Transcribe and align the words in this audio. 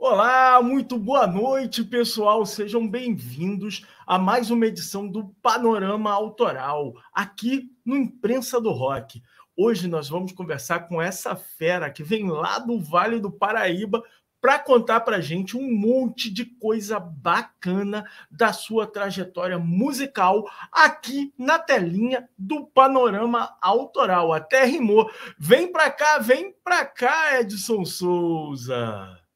Olá, 0.00 0.62
muito 0.62 0.96
boa 0.96 1.26
noite, 1.26 1.82
pessoal. 1.82 2.46
Sejam 2.46 2.88
bem-vindos 2.88 3.84
a 4.06 4.16
mais 4.16 4.48
uma 4.48 4.64
edição 4.64 5.08
do 5.08 5.34
Panorama 5.42 6.12
Autoral, 6.12 6.94
aqui 7.12 7.72
no 7.84 7.96
Imprensa 7.96 8.60
do 8.60 8.70
Rock. 8.70 9.20
Hoje 9.56 9.88
nós 9.88 10.08
vamos 10.08 10.30
conversar 10.30 10.86
com 10.86 11.02
essa 11.02 11.34
fera 11.34 11.90
que 11.90 12.04
vem 12.04 12.30
lá 12.30 12.60
do 12.60 12.78
Vale 12.78 13.18
do 13.18 13.28
Paraíba 13.28 14.00
para 14.40 14.60
contar 14.60 15.00
para 15.00 15.20
gente 15.20 15.56
um 15.56 15.68
monte 15.68 16.32
de 16.32 16.44
coisa 16.44 17.00
bacana 17.00 18.08
da 18.30 18.52
sua 18.52 18.86
trajetória 18.86 19.58
musical 19.58 20.48
aqui 20.70 21.34
na 21.36 21.58
telinha 21.58 22.28
do 22.38 22.64
Panorama 22.66 23.52
Autoral. 23.60 24.32
Até 24.32 24.64
rimou. 24.64 25.10
Vem 25.36 25.72
para 25.72 25.90
cá, 25.90 26.20
vem 26.20 26.54
para 26.62 26.84
cá, 26.86 27.40
Edson 27.40 27.84
Souza. 27.84 29.27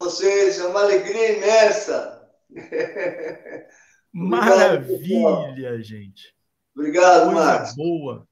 Vocês, 0.00 0.58
é 0.60 0.66
uma 0.66 0.80
alegria 0.80 1.36
imensa. 1.36 2.30
Maravilha, 4.12 5.82
gente. 5.82 6.34
Obrigado, 6.74 7.26
Coisa 7.26 7.44
Marcos. 7.44 7.74
boa. 7.74 8.26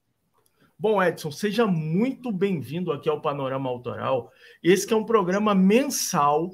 Bom, 0.79 1.03
Edson, 1.03 1.31
seja 1.31 1.67
muito 1.67 2.31
bem-vindo 2.31 2.91
aqui 2.91 3.09
ao 3.09 3.21
Panorama 3.21 3.69
Autoral. 3.69 4.31
Esse 4.63 4.91
é 4.93 4.95
um 4.95 5.03
programa 5.03 5.53
mensal 5.53 6.51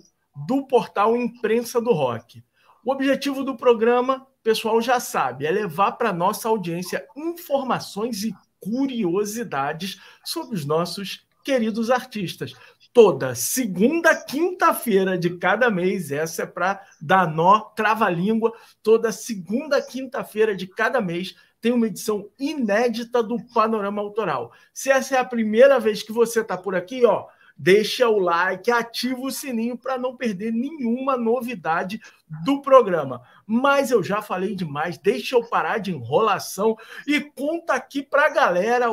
do 0.48 0.66
portal 0.66 1.16
Imprensa 1.16 1.80
do 1.80 1.92
Rock. 1.92 2.44
O 2.84 2.92
objetivo 2.92 3.44
do 3.44 3.56
programa, 3.56 4.26
pessoal 4.42 4.82
já 4.82 5.00
sabe, 5.00 5.46
é 5.46 5.52
levar 5.52 5.94
para 5.94 6.12
nossa 6.12 6.50
audiência 6.50 7.06
informações 7.16 8.24
e 8.24 8.34
curiosidades 8.60 10.00
sobre 10.26 10.56
os 10.56 10.66
nossos 10.66 11.26
queridos 11.44 11.92
artistas 11.92 12.54
toda 12.94 13.34
segunda 13.34 14.16
quinta-feira 14.16 15.18
de 15.18 15.32
cada 15.38 15.70
mês. 15.70 16.12
Essa 16.12 16.44
é 16.44 16.46
para 16.46 16.82
dar 17.02 17.28
nó, 17.28 17.60
trava-língua. 17.60 18.54
Toda 18.84 19.12
segunda 19.12 19.82
quinta-feira 19.82 20.56
de 20.56 20.68
cada 20.68 21.02
mês 21.02 21.36
tem 21.60 21.72
uma 21.72 21.88
edição 21.88 22.30
inédita 22.40 23.24
do 23.24 23.44
Panorama 23.52 24.02
Autoral. 24.02 24.52
Se 24.72 24.92
essa 24.92 25.16
é 25.16 25.18
a 25.18 25.26
primeira 25.26 25.80
vez 25.80 26.04
que 26.04 26.12
você 26.12 26.42
está 26.42 26.56
por 26.56 26.76
aqui, 26.76 27.04
ó, 27.04 27.26
deixa 27.58 28.08
o 28.08 28.20
like, 28.20 28.70
ativa 28.70 29.22
o 29.22 29.32
sininho 29.32 29.78
para 29.78 29.98
não 29.98 30.16
perder 30.16 30.52
nenhuma 30.52 31.18
novidade 31.18 32.00
do 32.44 32.62
programa. 32.62 33.24
Mas 33.48 33.90
eu 33.90 34.04
já 34.04 34.22
falei 34.22 34.56
demais, 34.56 34.98
deixa 35.00 35.36
eu 35.36 35.44
parar 35.48 35.80
de 35.80 35.92
enrolação 35.92 36.78
e 37.08 37.22
conta 37.22 37.74
aqui 37.74 38.04
para 38.04 38.28
a 38.28 38.30
galera, 38.30 38.88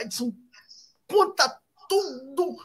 Edson, 0.00 0.32
conta 1.06 1.60
tudo 1.88 2.56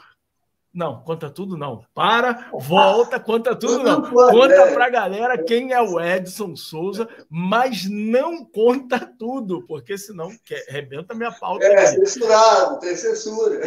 não, 0.73 1.03
conta 1.03 1.29
tudo 1.29 1.55
não. 1.55 1.85
Para, 1.93 2.49
volta, 2.52 3.19
conta 3.19 3.55
tudo 3.55 3.83
não. 3.83 4.02
Conta 4.09 4.55
é. 4.55 4.73
para 4.73 4.85
a 4.85 4.89
galera 4.89 5.43
quem 5.43 5.71
é 5.71 5.79
o 5.79 6.02
Edson 6.02 6.55
Souza, 6.55 7.07
mas 7.29 7.88
não 7.88 8.44
conta 8.44 8.99
tudo, 9.19 9.63
porque 9.67 9.95
senão 9.99 10.31
rebenta 10.67 11.13
minha 11.13 11.31
pauta. 11.31 11.63
É, 11.63 11.85
aqui. 11.85 12.07
censurado, 12.07 12.79
tem 12.79 12.95
censura. 12.95 13.61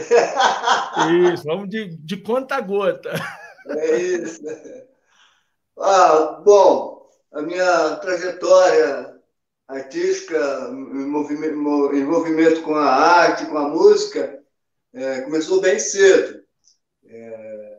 Isso, 1.33 1.45
vamos 1.45 1.69
de, 1.69 1.97
de 1.97 2.17
conta 2.17 2.61
gota. 2.61 3.15
É 3.69 3.97
isso. 3.97 4.43
Ah, 5.79 6.41
bom, 6.45 7.09
a 7.33 7.41
minha 7.43 7.97
trajetória 7.97 9.15
artística, 9.69 10.37
envolvimento, 10.73 11.95
envolvimento 11.95 12.63
com 12.63 12.75
a 12.75 12.89
arte, 12.89 13.47
com 13.47 13.59
a 13.59 13.69
música, 13.69 14.36
é, 14.97 15.21
começou 15.21 15.61
bem 15.61 15.79
cedo. 15.79 16.43
É... 17.07 17.77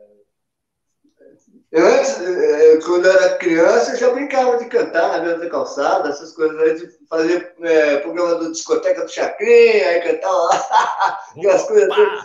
Antes, 1.74 2.20
é, 2.22 2.76
quando 2.78 3.04
eu 3.04 3.12
era 3.12 3.36
criança, 3.36 3.92
eu 3.92 3.96
já 3.98 4.10
brincava 4.10 4.56
de 4.56 4.70
cantar 4.70 5.08
na 5.08 5.18
beira 5.18 5.38
da 5.38 5.50
calçada, 5.50 6.08
essas 6.08 6.32
coisas, 6.32 6.58
aí, 6.58 6.74
de 6.74 6.88
fazer 7.08 7.54
é, 7.60 7.98
programa 7.98 8.36
do 8.36 8.52
discoteca 8.52 9.04
do 9.04 9.10
Chacrinha, 9.10 9.88
aí 9.88 10.00
cantava 10.00 10.34
lá, 10.34 11.18
aquelas 11.36 11.62
coisas 11.64 11.88
todas. 11.88 12.24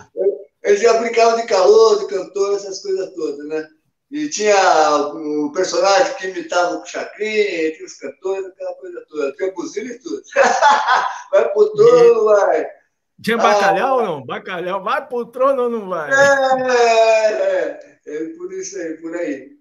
Eu 0.64 0.78
já 0.78 0.94
brincava 0.94 1.42
de 1.42 1.48
calor, 1.48 2.00
de 2.00 2.08
cantor, 2.08 2.56
essas 2.56 2.82
coisas 2.82 3.14
todas, 3.16 3.46
né? 3.48 3.68
E 4.12 4.30
tinha 4.30 4.56
o 4.96 5.52
personagem 5.52 6.14
que 6.14 6.28
imitava 6.28 6.78
o 6.78 6.86
Chacrinha, 6.86 7.74
tinha 7.74 7.86
os 7.86 7.96
cantores, 7.96 8.46
aquela 8.46 8.76
coisa 8.76 9.04
toda, 9.10 9.34
tinha 9.34 9.52
buzina 9.52 9.92
e 9.92 10.00
tudo. 10.00 10.22
vai 11.32 11.50
pro 11.50 11.74
trono, 11.74 12.24
vai. 12.26 12.83
Tinha 13.24 13.38
bacalhau 13.38 14.00
ah, 14.00 14.02
ou 14.02 14.04
não? 14.04 14.26
Bacalhau, 14.26 14.84
vai 14.84 15.08
pro 15.08 15.28
trono 15.28 15.64
ou 15.64 15.70
não 15.70 15.88
vai? 15.88 16.12
É, 16.12 17.32
é, 17.32 17.98
é, 18.06 18.26
por 18.38 18.52
isso 18.52 18.78
aí, 18.78 18.98
por 18.98 19.16
aí. 19.16 19.54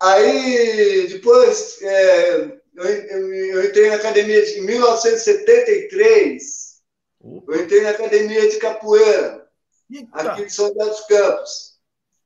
Aí, 0.00 1.08
depois, 1.08 1.82
é, 1.82 2.60
eu, 2.76 2.86
eu, 2.86 3.34
eu, 3.34 3.64
entrei 3.64 3.90
na 3.90 3.96
academia 3.96 4.40
de, 4.44 4.60
em 4.60 4.62
1973. 4.62 6.78
Opa. 7.20 7.52
Eu 7.52 7.64
entrei 7.64 7.82
na 7.82 7.90
academia 7.90 8.48
de 8.48 8.58
capoeira, 8.58 9.48
Eita. 9.90 10.08
aqui 10.12 10.44
de 10.44 10.52
São 10.52 10.68
José 10.68 10.84
dos 10.84 11.00
Campos, 11.06 11.76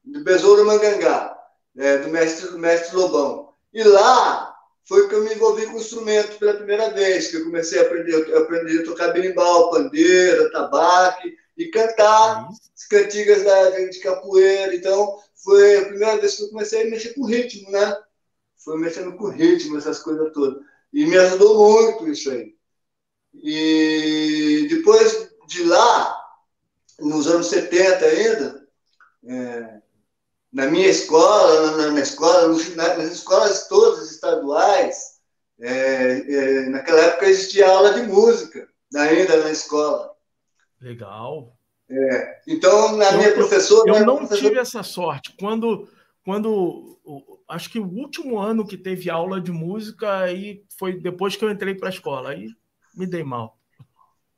do 0.05 0.23
Besouro 0.23 0.67
Mangangá, 0.67 1.35
é, 1.79 1.97
do 1.99 2.11
mestre, 2.11 2.49
do 2.49 2.59
mestre 2.59 2.95
Lobão. 2.95 3.55
E 3.73 3.83
lá 3.83 4.52
foi 4.85 5.09
que 5.09 5.15
eu 5.15 5.25
me 5.25 5.35
envolvi 5.35 5.67
com 5.67 5.75
o 5.75 5.81
instrumento 5.81 6.39
pela 6.39 6.55
primeira 6.55 6.91
vez, 6.91 7.29
que 7.29 7.37
eu 7.37 7.45
comecei 7.45 7.79
a 7.79 7.83
aprender, 7.83 8.13
eu 8.13 8.43
aprendi 8.43 8.79
a 8.79 8.85
tocar 8.85 9.13
berimbau, 9.13 9.71
pandeira, 9.71 10.51
tabaque 10.51 11.37
e 11.57 11.67
cantar 11.69 12.49
as 12.49 12.87
cantigas 12.87 13.45
da, 13.45 13.71
de 13.71 14.01
capoeira. 14.01 14.75
Então, 14.75 15.19
foi 15.37 15.79
a 15.79 15.87
primeira 15.87 16.19
vez 16.19 16.37
que 16.37 16.43
eu 16.43 16.49
comecei 16.51 16.83
a 16.83 16.91
mexer 16.91 17.15
com 17.15 17.25
ritmo, 17.25 17.71
né? 17.71 17.97
Foi 18.65 18.79
mexendo 18.79 19.17
com 19.17 19.29
ritmo, 19.29 19.79
essas 19.79 20.01
coisas 20.01 20.33
todas. 20.33 20.63
E 20.93 21.07
me 21.07 21.17
ajudou 21.17 21.73
muito 21.73 22.09
isso 22.09 22.31
aí. 22.31 22.55
E 23.35 24.67
depois 24.69 25.31
de 25.47 25.65
lá, 25.65 26.17
nos 26.99 27.27
anos 27.27 27.47
70 27.47 28.05
ainda, 28.05 28.69
é, 29.25 29.81
na 30.53 30.67
minha 30.67 30.89
escola, 30.89 31.77
na, 31.79 31.91
na 31.93 32.01
escola, 32.01 32.49
nas 32.49 33.13
escolas 33.13 33.67
todas 33.69 33.82
estaduais, 34.23 35.19
é, 35.61 36.19
é, 36.19 36.69
naquela 36.69 37.01
época 37.01 37.27
existia 37.27 37.69
aula 37.69 37.95
de 37.95 38.03
música, 38.03 38.69
ainda 38.95 39.43
na 39.43 39.51
escola. 39.51 40.13
Legal. 40.81 41.57
É, 41.91 42.41
então, 42.47 42.97
na 42.97 43.11
eu, 43.11 43.19
minha 43.19 43.33
professora. 43.33 43.91
Eu, 43.91 43.97
eu 43.97 44.07
não 44.07 44.19
professora... 44.19 44.49
tive 44.49 44.61
essa 44.61 44.83
sorte. 44.83 45.35
Quando, 45.39 45.89
quando. 46.25 46.99
Acho 47.49 47.71
que 47.71 47.79
o 47.79 47.87
último 47.87 48.39
ano 48.39 48.67
que 48.67 48.79
teve 48.79 49.11
aula 49.11 49.41
de 49.41 49.53
música 49.53 50.21
aí 50.21 50.65
foi 50.79 50.99
depois 50.99 51.37
que 51.37 51.45
eu 51.45 51.51
entrei 51.51 51.75
para 51.75 51.89
a 51.89 51.93
escola. 51.93 52.31
Aí 52.31 52.49
me 52.95 53.07
dei 53.07 53.23
mal. 53.23 53.59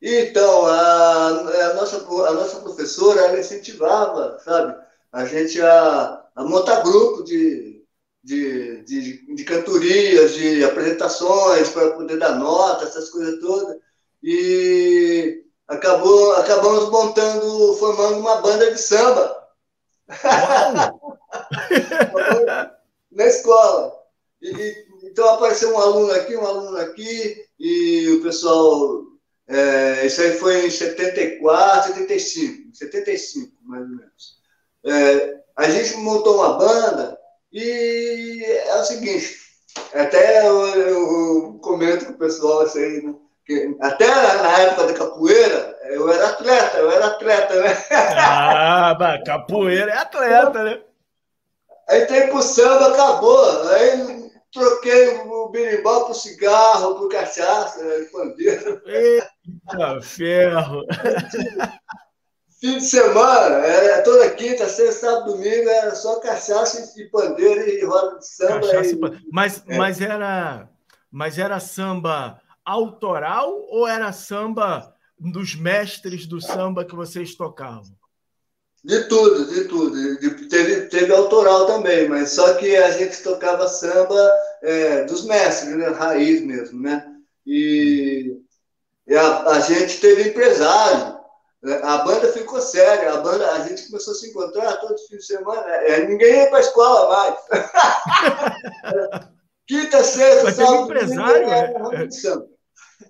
Então, 0.03 0.67
a, 0.67 1.27
a, 1.29 1.75
nossa, 1.75 1.97
a 1.99 2.33
nossa 2.33 2.61
professora 2.61 3.21
ela 3.21 3.39
incentivava, 3.39 4.39
sabe? 4.41 4.85
a 5.15 5.25
gente 5.27 5.63
a, 5.63 6.27
a 6.35 6.43
montar 6.43 6.83
grupo 6.83 7.23
de, 7.23 7.74
de, 8.25 8.83
de, 8.85 9.35
de 9.35 9.45
cantorias, 9.45 10.33
de 10.33 10.65
apresentações 10.65 11.69
para 11.69 11.91
poder 11.91 12.19
dar 12.19 12.39
nota, 12.39 12.85
essas 12.85 13.11
coisas 13.11 13.39
todas. 13.39 13.77
E 14.23 15.45
acabou, 15.69 16.33
acabamos 16.37 16.91
montando, 16.91 17.75
formando 17.75 18.19
uma 18.21 18.37
banda 18.41 18.73
de 18.73 18.81
samba. 18.81 19.47
Na 23.13 23.27
escola. 23.27 23.93
E, 24.41 24.87
então 25.05 25.29
apareceu 25.29 25.75
um 25.75 25.79
aluno 25.79 26.13
aqui, 26.13 26.35
um 26.35 26.47
aluno 26.47 26.79
aqui, 26.79 27.47
e 27.59 28.09
o 28.19 28.23
pessoal. 28.23 29.03
É, 29.47 30.07
isso 30.07 30.23
aí 30.23 30.39
foi 30.39 30.67
em 30.67 30.71
74, 30.71 31.93
75, 31.93 32.75
75, 32.75 33.53
mais 33.63 33.83
ou 33.83 33.89
menos. 33.89 34.39
É, 34.87 35.41
a 35.55 35.69
gente 35.69 35.99
montou 35.99 36.37
uma 36.37 36.55
banda 36.55 37.19
e 37.55 38.45
é 38.45 38.75
o 38.75 38.85
seguinte, 38.85 39.37
até 39.95 40.47
eu, 40.47 40.67
eu 40.67 41.59
comento 41.63 42.07
com 42.07 42.13
o 42.13 42.19
pessoal 42.19 42.63
assim, 42.63 43.07
né? 43.07 43.15
que 43.47 43.77
até 43.81 44.09
na 44.09 44.59
época 44.59 44.87
da 44.87 44.95
capoeira, 44.95 45.79
eu 45.85 46.11
era 46.11 46.29
atleta, 46.29 46.79
eu 46.79 46.91
era 46.91 47.07
atleta, 47.07 47.61
né? 47.61 47.85
Ah, 48.17 48.97
capoeira 49.25 49.93
é 49.93 49.97
atleta, 49.99 50.65
né? 50.65 50.81
Aí 51.89 52.07
tem 52.07 52.29
pro 52.29 52.43
samba, 52.43 52.89
acabou. 52.89 53.69
Aí 53.69 54.31
troquei 54.53 55.19
o 55.19 55.49
berimbau 55.51 56.07
pro 56.07 56.15
cigarro, 56.15 56.95
pro 56.95 57.09
cachaça, 57.09 57.85
né? 57.85 58.07
pandeiro. 58.11 58.81
Eita, 58.87 60.01
ferro! 60.03 60.83
Fim 62.61 62.79
de 62.79 62.85
semana, 62.85 63.57
era 63.67 64.03
toda 64.03 64.31
quinta, 64.31 64.69
sexta, 64.69 65.07
sábado, 65.07 65.33
domingo, 65.33 65.69
era 65.69 65.95
só 65.95 66.19
cachaça 66.21 66.93
e 67.01 67.05
pandeiro 67.11 67.69
e 67.69 67.85
roda 67.85 68.19
de 68.19 68.27
samba. 68.27 68.67
E... 68.67 69.29
Mas, 69.31 69.63
é. 69.67 69.77
mas, 69.77 70.01
era, 70.01 70.69
mas 71.11 71.39
era 71.39 71.61
samba 71.61 72.41
autoral 72.65 73.53
ou 73.69 73.87
era 73.87 74.13
samba 74.13 74.95
dos 75.19 75.55
mestres 75.55 76.27
do 76.27 76.41
samba 76.41 76.85
que 76.85 76.95
vocês 76.95 77.35
tocavam? 77.35 77.95
De 78.85 79.05
tudo, 79.05 79.47
de 79.47 79.65
tudo. 79.65 80.19
De, 80.19 80.49
teve, 80.49 80.83
teve 80.89 81.13
autoral 81.13 81.67
também, 81.67 82.07
mas 82.07 82.31
só 82.31 82.55
que 82.55 82.77
a 82.77 82.91
gente 82.91 83.23
tocava 83.23 83.67
samba 83.67 84.31
é, 84.63 85.05
dos 85.05 85.25
mestres, 85.25 85.75
né? 85.75 85.89
Raiz 85.89 86.43
mesmo, 86.43 86.83
né? 86.83 87.03
E, 87.47 88.37
e 89.07 89.15
a, 89.17 89.43
a, 89.49 89.61
gente 89.61 90.01
teve 90.01 90.29
empresário. 90.29 91.19
A 91.83 91.99
banda 91.99 92.33
ficou 92.33 92.61
séria. 92.61 93.15
A 93.15 93.19
banda, 93.19 93.51
a 93.53 93.61
gente 93.67 93.87
começou 93.87 94.13
a 94.13 94.17
se 94.17 94.29
encontrar 94.29 94.77
todo 94.77 94.99
fim 95.09 95.17
de 95.17 95.25
semana. 95.25 95.67
É, 95.67 96.07
ninguém 96.07 96.43
ia 96.43 96.49
para 96.49 96.59
a 96.59 96.63
escola 96.63 97.09
mais. 97.09 97.39
Quinta, 99.67 100.05
sexta, 100.05 100.53
sábado, 100.53 100.85
empresário, 100.85 101.47
né? 101.47 101.73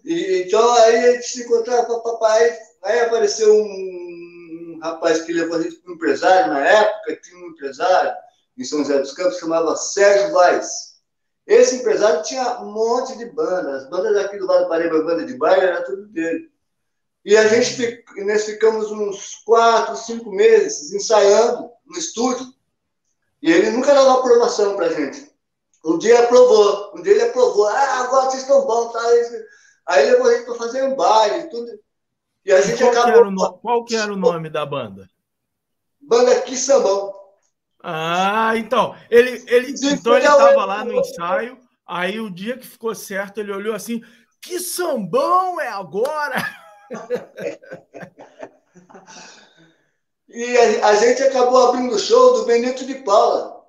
E, 0.04 0.42
então 0.42 0.72
aí 0.74 0.96
a 0.96 1.12
gente 1.12 1.26
se 1.26 1.42
encontrava, 1.42 2.00
papai, 2.00 2.56
aí 2.84 3.00
apareceu 3.00 3.52
um, 3.52 4.76
um 4.76 4.78
rapaz 4.80 5.22
que 5.22 5.32
levou 5.32 5.56
a 5.56 5.62
gente 5.62 5.76
para 5.76 5.90
um 5.90 5.94
empresário 5.96 6.52
na 6.52 6.64
época, 6.64 7.18
tinha 7.22 7.44
um 7.44 7.48
empresário 7.48 8.12
em 8.56 8.62
São 8.62 8.78
José 8.80 8.98
dos 8.98 9.12
Campos, 9.12 9.38
chamava 9.38 9.74
Sérgio 9.74 10.32
Vaz. 10.32 10.94
Esse 11.46 11.76
empresário 11.76 12.22
tinha 12.22 12.60
um 12.60 12.72
monte 12.72 13.18
de 13.18 13.26
bandas, 13.26 13.82
as 13.82 13.90
bandas 13.90 14.16
aqui 14.16 14.38
do 14.38 14.46
Vale 14.46 14.62
do 14.62 14.68
Paraíba, 14.68 15.02
banda 15.02 15.24
de 15.24 15.36
baile, 15.36 15.66
era 15.66 15.82
tudo 15.82 16.06
dele. 16.06 16.50
E 17.24 17.36
a 17.36 17.48
gente, 17.48 18.04
nós 18.18 18.44
ficamos 18.44 18.90
uns 18.90 19.36
quatro, 19.46 19.96
cinco 19.96 20.30
meses 20.30 20.92
ensaiando 20.92 21.70
no 21.86 21.96
estúdio, 21.96 22.46
e 23.40 23.50
ele 23.50 23.70
nunca 23.70 23.94
dava 23.94 24.18
aprovação 24.18 24.76
para 24.76 24.86
a 24.86 24.92
gente. 24.92 25.32
Um 25.84 25.98
dia 25.98 26.24
aprovou, 26.24 26.92
um 26.94 27.02
dia 27.02 27.12
ele 27.12 27.22
aprovou, 27.22 27.66
ah, 27.68 28.00
agora 28.00 28.30
vocês 28.30 28.42
estão 28.42 28.66
bons, 28.66 28.92
tá? 28.92 29.00
Aí 29.86 30.10
levou 30.10 30.28
a 30.28 30.34
gente 30.34 30.44
para 30.46 30.54
fazer 30.54 30.82
um 30.84 30.94
baile, 30.94 31.48
tudo. 31.50 31.66
E 32.44 32.52
a 32.52 32.60
gente 32.60 32.78
qual 32.78 32.90
acabou. 32.90 33.24
Que 33.24 33.30
no... 33.30 33.52
Qual 33.58 33.84
que 33.84 33.96
era 33.96 34.12
o 34.12 34.16
nome 34.16 34.50
da 34.50 34.66
banda? 34.66 35.08
Banda 36.00 36.40
Quissambão. 36.42 37.12
Ah, 37.82 38.52
então. 38.56 38.94
Ele, 39.10 39.42
ele, 39.46 39.74
então 39.92 40.16
ele 40.16 40.26
estava 40.26 40.64
lá 40.64 40.84
no 40.84 40.94
ensaio, 40.94 41.58
aí 41.86 42.20
o 42.20 42.30
dia 42.30 42.56
que 42.58 42.66
ficou 42.66 42.94
certo, 42.94 43.40
ele 43.40 43.52
olhou 43.52 43.74
assim: 43.74 44.02
que 44.40 44.60
sambão 44.60 45.60
é 45.60 45.68
agora! 45.68 46.63
e 50.28 50.58
a, 50.58 50.88
a, 50.88 50.94
gente 50.96 51.22
acabou 51.22 51.68
abrindo 51.68 51.94
o 51.94 51.98
show 51.98 52.34
do 52.34 52.44
Benito 52.44 52.84
de 52.84 52.96
Paula. 52.96 53.64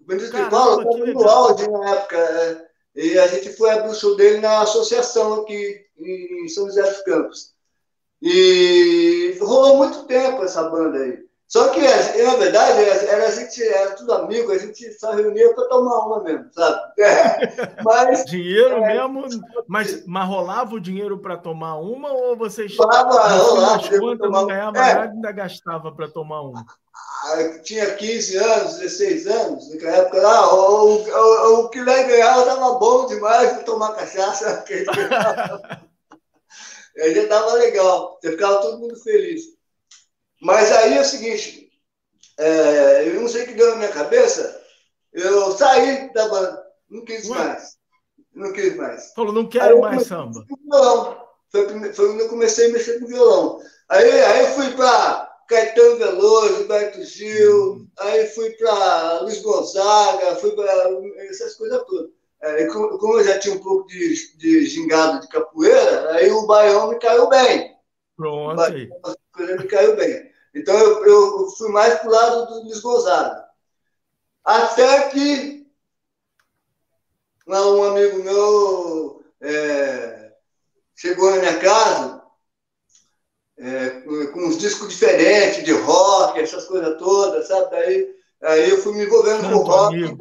O 0.00 0.04
Benito 0.04 0.30
Caramba, 0.30 0.48
de 0.48 0.50
Paula 0.50 0.82
estava 0.82 1.06
no 1.12 1.28
auge 1.28 1.70
na 1.70 1.90
época. 1.90 2.16
É. 2.16 2.64
E 2.96 3.18
a 3.18 3.26
gente 3.26 3.52
foi 3.54 3.70
abrir 3.70 3.90
o 3.90 3.94
show 3.94 4.16
dele 4.16 4.38
na 4.38 4.62
associação 4.62 5.42
aqui 5.42 5.84
em 5.98 6.48
São 6.48 6.64
José 6.66 6.82
dos 6.82 7.02
Campos. 7.02 7.52
E 8.22 9.36
rolou 9.40 9.78
muito 9.78 10.04
tempo 10.04 10.42
essa 10.42 10.62
banda 10.70 10.98
aí. 10.98 11.24
Só 11.54 11.68
que, 11.68 11.80
na 11.80 12.34
verdade, 12.34 12.82
era, 13.06 13.28
a 13.28 13.30
gente 13.30 13.62
era 13.62 13.92
tudo 13.92 14.12
amigo, 14.12 14.50
a 14.50 14.58
gente 14.58 14.92
só 14.94 15.12
reunia 15.12 15.54
para 15.54 15.68
tomar 15.68 15.98
uma 16.00 16.20
mesmo, 16.20 16.50
sabe? 16.50 17.00
É, 17.00 17.54
mas, 17.84 18.24
dinheiro 18.24 18.82
é, 18.82 19.08
mesmo, 19.08 19.40
mas, 19.68 20.04
mas 20.04 20.28
rolava 20.28 20.74
o 20.74 20.80
dinheiro 20.80 21.16
para 21.16 21.36
tomar 21.36 21.76
uma 21.76 22.12
ou 22.12 22.36
vocês 22.36 22.76
rolava, 22.76 23.28
rolava, 23.36 23.88
quantas 24.00 24.32
não 24.32 24.46
ganhava 24.48 24.78
é. 24.78 24.94
nada 24.94 25.12
ainda 25.12 25.30
gastava 25.30 25.92
para 25.92 26.08
tomar 26.08 26.40
uma? 26.40 26.66
tinha 27.62 27.94
15 27.94 28.36
anos, 28.36 28.78
16 28.78 29.26
anos, 29.28 29.70
naquela 29.70 29.96
época 29.98 30.22
lá, 30.22 30.52
o, 30.52 31.04
o, 31.04 31.60
o 31.60 31.68
que 31.68 31.80
lá 31.84 32.02
ganhava 32.02 32.40
estava 32.40 32.78
bom 32.80 33.06
demais 33.06 33.52
para 33.52 33.62
tomar 33.62 33.94
cachaça. 33.94 34.64
aí 36.98 37.14
já 37.14 37.22
estava 37.22 37.52
legal, 37.52 38.18
ficava 38.20 38.60
todo 38.60 38.80
mundo 38.80 38.96
feliz. 38.96 39.54
Mas 40.44 40.70
aí 40.70 40.98
é 40.98 41.00
o 41.00 41.04
seguinte, 41.04 41.70
é, 42.38 43.08
eu 43.08 43.18
não 43.18 43.28
sei 43.28 43.44
o 43.44 43.46
que 43.46 43.54
deu 43.54 43.70
na 43.70 43.76
minha 43.76 43.92
cabeça, 43.92 44.62
eu 45.10 45.52
saí 45.52 46.12
da 46.12 46.28
banda, 46.28 46.62
não 46.90 47.02
quis 47.02 47.30
Ué? 47.30 47.38
mais. 47.38 47.78
Não 48.34 48.52
quis 48.52 48.76
mais. 48.76 49.12
Falou, 49.14 49.32
não 49.32 49.48
quero 49.48 49.80
mais 49.80 50.06
samba. 50.06 50.44
Violão. 50.46 51.24
Foi, 51.50 51.66
foi 51.94 52.08
quando 52.08 52.20
eu 52.20 52.28
comecei 52.28 52.68
a 52.68 52.72
mexer 52.72 53.00
com 53.00 53.06
violão. 53.06 53.58
Aí, 53.88 54.10
aí 54.10 54.40
eu 54.40 54.48
fui 54.48 54.70
para 54.72 55.34
Caetano 55.48 55.96
Veloso, 55.96 56.68
Beto 56.68 57.02
Gil, 57.04 57.62
uhum. 57.62 57.88
aí 58.00 58.26
fui 58.26 58.50
para 58.50 59.20
Luiz 59.20 59.40
Gonzaga, 59.40 60.36
fui 60.36 60.50
para 60.50 60.90
essas 61.30 61.54
coisas 61.54 61.82
todas. 61.84 62.10
É, 62.42 62.66
como 62.66 63.18
eu 63.18 63.24
já 63.24 63.38
tinha 63.38 63.54
um 63.54 63.62
pouco 63.62 63.88
de, 63.88 64.36
de 64.36 64.66
gingado 64.66 65.20
de 65.20 65.28
capoeira, 65.28 66.10
aí 66.10 66.30
o 66.30 66.46
baião 66.46 66.90
me 66.90 66.98
caiu 66.98 67.30
bem. 67.30 67.74
Pronto. 68.14 68.60
Aí. 68.60 68.90
me 69.38 69.64
caiu 69.64 69.96
bem. 69.96 70.33
Então 70.54 70.76
eu, 70.76 71.04
eu 71.04 71.50
fui 71.50 71.68
mais 71.70 71.98
para 71.98 72.08
o 72.08 72.12
lado 72.12 72.46
do 72.46 72.62
Luiz 72.62 72.80
Gonzaga. 72.80 73.44
Até 74.44 75.08
que 75.08 75.66
um 77.46 77.84
amigo 77.84 78.22
meu 78.22 79.24
é, 79.40 80.32
chegou 80.94 81.30
na 81.30 81.38
minha 81.38 81.58
casa 81.58 82.22
é, 83.58 83.90
com 84.32 84.46
uns 84.46 84.58
discos 84.58 84.88
diferentes, 84.88 85.64
de 85.64 85.72
rock, 85.72 86.40
essas 86.40 86.64
coisas 86.66 86.98
todas, 86.98 87.48
sabe? 87.48 87.70
Daí, 87.70 88.14
aí 88.42 88.70
eu 88.70 88.82
fui 88.82 88.94
me 88.94 89.04
envolvendo 89.04 89.48
com 89.48 89.56
o 89.56 89.62
rock. 89.62 90.16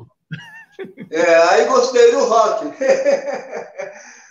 É, 1.12 1.35
aí 1.50 1.65
gostei 1.65 2.12
do 2.12 2.25
rock. 2.25 2.65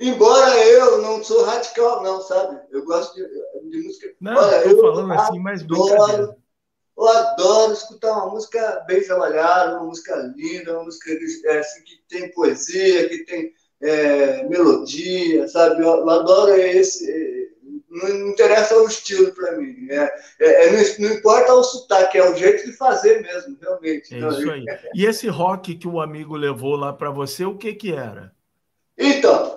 Embora 0.00 0.58
eu 0.58 1.02
não 1.02 1.22
sou 1.22 1.44
radical, 1.44 2.02
não, 2.02 2.20
sabe? 2.22 2.58
Eu 2.70 2.84
gosto 2.84 3.14
de, 3.14 3.70
de 3.70 3.82
música. 3.82 4.12
Não, 4.20 4.36
Olha, 4.36 4.56
eu 4.64 4.80
falando 4.80 5.12
assim, 5.12 5.38
mas 5.38 5.62
adoro, 5.62 6.36
Eu 6.96 7.08
adoro 7.08 7.72
escutar 7.72 8.12
uma 8.12 8.30
música 8.30 8.84
bem 8.86 9.02
trabalhada, 9.02 9.76
uma 9.76 9.86
música 9.86 10.16
linda, 10.36 10.74
uma 10.74 10.84
música 10.84 11.10
é, 11.44 11.58
assim, 11.58 11.82
que 11.84 12.02
tem 12.08 12.32
poesia, 12.32 13.08
que 13.08 13.24
tem 13.24 13.52
é, 13.82 14.48
melodia, 14.48 15.46
sabe? 15.48 15.82
Eu, 15.82 15.88
eu 15.88 16.10
adoro 16.10 16.54
esse 16.54 17.40
não 17.90 18.28
interessa 18.28 18.76
o 18.76 18.86
estilo 18.86 19.32
para 19.32 19.58
mim. 19.58 19.88
É, 19.90 20.14
é, 20.38 20.66
é, 20.66 20.72
não, 20.72 21.08
não, 21.08 21.16
importa 21.16 21.52
o 21.52 21.62
sotaque, 21.62 22.16
é 22.16 22.30
o 22.30 22.36
jeito 22.36 22.64
de 22.64 22.72
fazer 22.72 23.20
mesmo, 23.20 23.58
realmente. 23.60 24.14
É 24.14 24.18
isso 24.18 24.50
aí. 24.50 24.64
E 24.94 25.04
esse 25.04 25.26
rock 25.28 25.74
que 25.74 25.88
o 25.88 26.00
amigo 26.00 26.36
levou 26.36 26.76
lá 26.76 26.92
para 26.92 27.10
você, 27.10 27.44
o 27.44 27.56
que 27.56 27.74
que 27.74 27.92
era? 27.92 28.32
Então, 28.96 29.49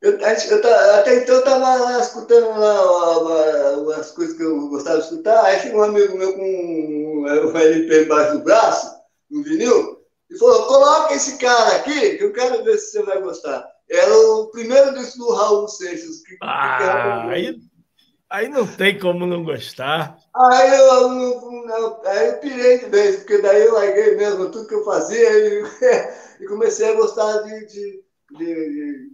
eu, 0.00 0.12
eu, 0.12 0.94
até 0.94 1.16
então 1.16 1.34
eu 1.34 1.40
estava 1.40 2.00
escutando 2.00 2.58
lá 2.58 3.96
as 3.96 4.10
coisas 4.12 4.36
que 4.36 4.42
eu 4.42 4.68
gostava 4.68 4.98
de 4.98 5.04
escutar, 5.04 5.44
aí 5.44 5.60
chegou 5.60 5.80
um 5.80 5.84
amigo 5.84 6.16
meu 6.16 6.34
com 6.34 6.42
um 6.42 7.26
LP 7.26 8.04
embaixo 8.04 8.38
do 8.38 8.44
braço, 8.44 8.90
um 9.30 9.42
vinil, 9.42 10.00
e 10.30 10.38
falou, 10.38 10.66
coloca 10.66 11.14
esse 11.14 11.38
cara 11.38 11.76
aqui, 11.76 12.16
que 12.16 12.24
eu 12.24 12.32
quero 12.32 12.64
ver 12.64 12.78
se 12.78 12.92
você 12.92 13.02
vai 13.02 13.20
gostar. 13.20 13.66
Era 13.90 14.16
o 14.16 14.50
primeiro 14.52 14.94
disco 14.94 15.18
do 15.18 15.34
Raul 15.34 15.66
Seixas. 15.66 16.22
Que, 16.22 16.36
ah, 16.40 17.24
que 17.26 17.34
aí, 17.34 17.60
Aí 18.30 18.48
não 18.48 18.64
tem 18.64 18.96
como 18.96 19.26
não 19.26 19.42
gostar. 19.42 20.16
Aí 20.36 20.78
eu, 20.78 20.86
eu, 20.86 22.00
aí 22.06 22.28
eu 22.28 22.38
pirei 22.38 22.78
de 22.78 22.86
vez, 22.86 23.16
porque 23.16 23.38
daí 23.38 23.62
eu 23.62 23.74
larguei 23.74 24.14
mesmo 24.14 24.48
tudo 24.50 24.68
que 24.68 24.74
eu 24.74 24.84
fazia 24.84 25.28
e, 25.28 25.64
e 26.40 26.46
comecei 26.46 26.88
a 26.88 26.94
gostar 26.94 27.38
de, 27.38 27.66
de, 27.66 28.04
de, 28.38 28.46
de, 28.46 29.10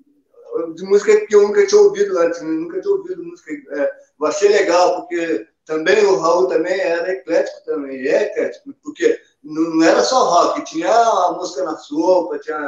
música 0.80 1.26
que 1.26 1.34
eu 1.34 1.42
nunca 1.42 1.66
tinha 1.66 1.80
ouvido 1.80 2.18
antes, 2.18 2.40
né? 2.42 2.48
nunca 2.48 2.80
tinha 2.80 2.94
ouvido 2.94 3.22
música. 3.22 3.52
É, 3.52 3.90
eu 4.20 4.26
achei 4.26 4.48
legal, 4.48 4.96
porque 4.96 5.46
também 5.64 6.04
o 6.04 6.18
Raul 6.18 6.46
também 6.46 6.78
era 6.78 7.12
eclético 7.12 7.64
também, 7.64 8.06
é 8.06 8.24
eclético, 8.24 8.74
porque 8.82 9.18
não, 9.42 9.82
era 9.82 10.02
só 10.02 10.24
rock, 10.24 10.64
tinha 10.64 10.90
a 10.90 11.32
música 11.32 11.64
na 11.64 11.76
sopa, 11.76 12.38
tinha 12.38 12.58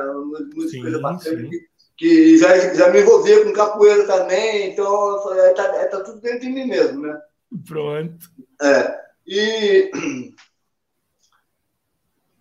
música 0.54 0.70
sim, 0.70 0.82
coisa 0.82 0.98
bacana 0.98 1.48
que 1.48 1.68
que 1.98 2.38
já, 2.38 2.56
já 2.74 2.90
me 2.90 3.00
envolvia 3.00 3.44
com 3.44 3.52
capoeira 3.52 4.06
também, 4.06 4.70
então 4.70 5.10
eu 5.10 5.20
falei, 5.20 5.52
tá, 5.54 5.64
é, 5.64 5.86
tá 5.86 6.00
tudo 6.00 6.20
dentro 6.20 6.40
de 6.40 6.48
mim 6.48 6.64
mesmo, 6.64 7.02
né? 7.02 7.20
Pronto. 7.66 8.30
É. 8.62 9.00
E 9.26 9.90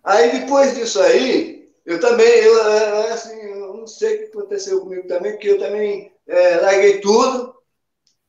aí 0.04 0.40
depois 0.40 0.76
disso 0.76 1.00
aí, 1.00 1.68
eu 1.84 1.98
também, 1.98 2.28
eu, 2.28 3.12
assim, 3.12 3.47
sei 3.88 4.14
o 4.14 4.18
que 4.18 4.38
aconteceu 4.38 4.80
comigo 4.80 5.08
também, 5.08 5.38
que 5.38 5.48
eu 5.48 5.58
também 5.58 6.12
é, 6.26 6.56
larguei 6.56 7.00
tudo, 7.00 7.54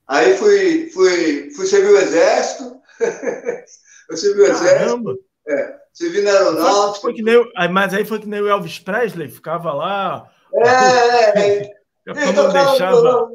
aí 0.07 0.37
fui, 0.37 0.89
fui, 0.91 1.51
fui 1.51 1.65
servir 1.65 1.89
o 1.89 1.99
exército, 1.99 2.79
eu 4.09 4.17
servi 4.17 4.41
o 4.41 4.47
Caramba. 4.47 5.11
exército, 5.11 5.25
é, 5.47 5.79
servi 5.93 6.21
na 6.21 6.31
aeronáutica. 6.31 7.01
Foi 7.01 7.13
que 7.13 7.21
nem, 7.21 7.43
mas 7.71 7.93
aí 7.93 8.05
foi 8.05 8.19
que 8.19 8.27
nem 8.27 8.41
o 8.41 8.47
Elvis 8.47 8.79
Presley, 8.79 9.29
ficava 9.29 9.73
lá 9.73 10.31
é, 10.53 10.59
é. 11.39 11.61
é. 11.61 11.79
Eu 12.05 12.33
não 12.33 12.51
deixava. 12.51 13.29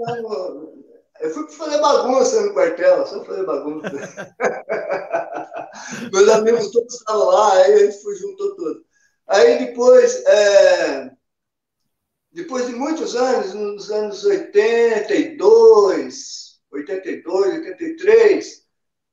Eu 1.21 1.31
fui 1.31 1.49
fazer 1.53 1.81
bagunça 1.81 2.41
no 2.43 2.53
quartel, 2.53 3.07
só 3.07 3.25
fazer 3.25 3.47
bagunça. 3.47 3.89
Meus 6.13 6.29
amigos 6.29 6.71
todos 6.71 6.95
estavam 6.95 7.27
lá, 7.27 7.55
aí 7.55 7.73
a 7.73 7.79
gente 7.79 8.03
foi 8.03 8.15
juntou 8.17 8.55
tudo. 8.57 8.85
Aí 9.29 9.59
depois, 9.59 10.23
é... 10.27 11.11
depois 12.35 12.67
de 12.67 12.75
muitos 12.75 13.15
anos, 13.15 13.55
nos 13.55 13.93
anos 13.93 14.25
82, 14.25 16.59
82, 16.73 17.55
83. 17.55 18.65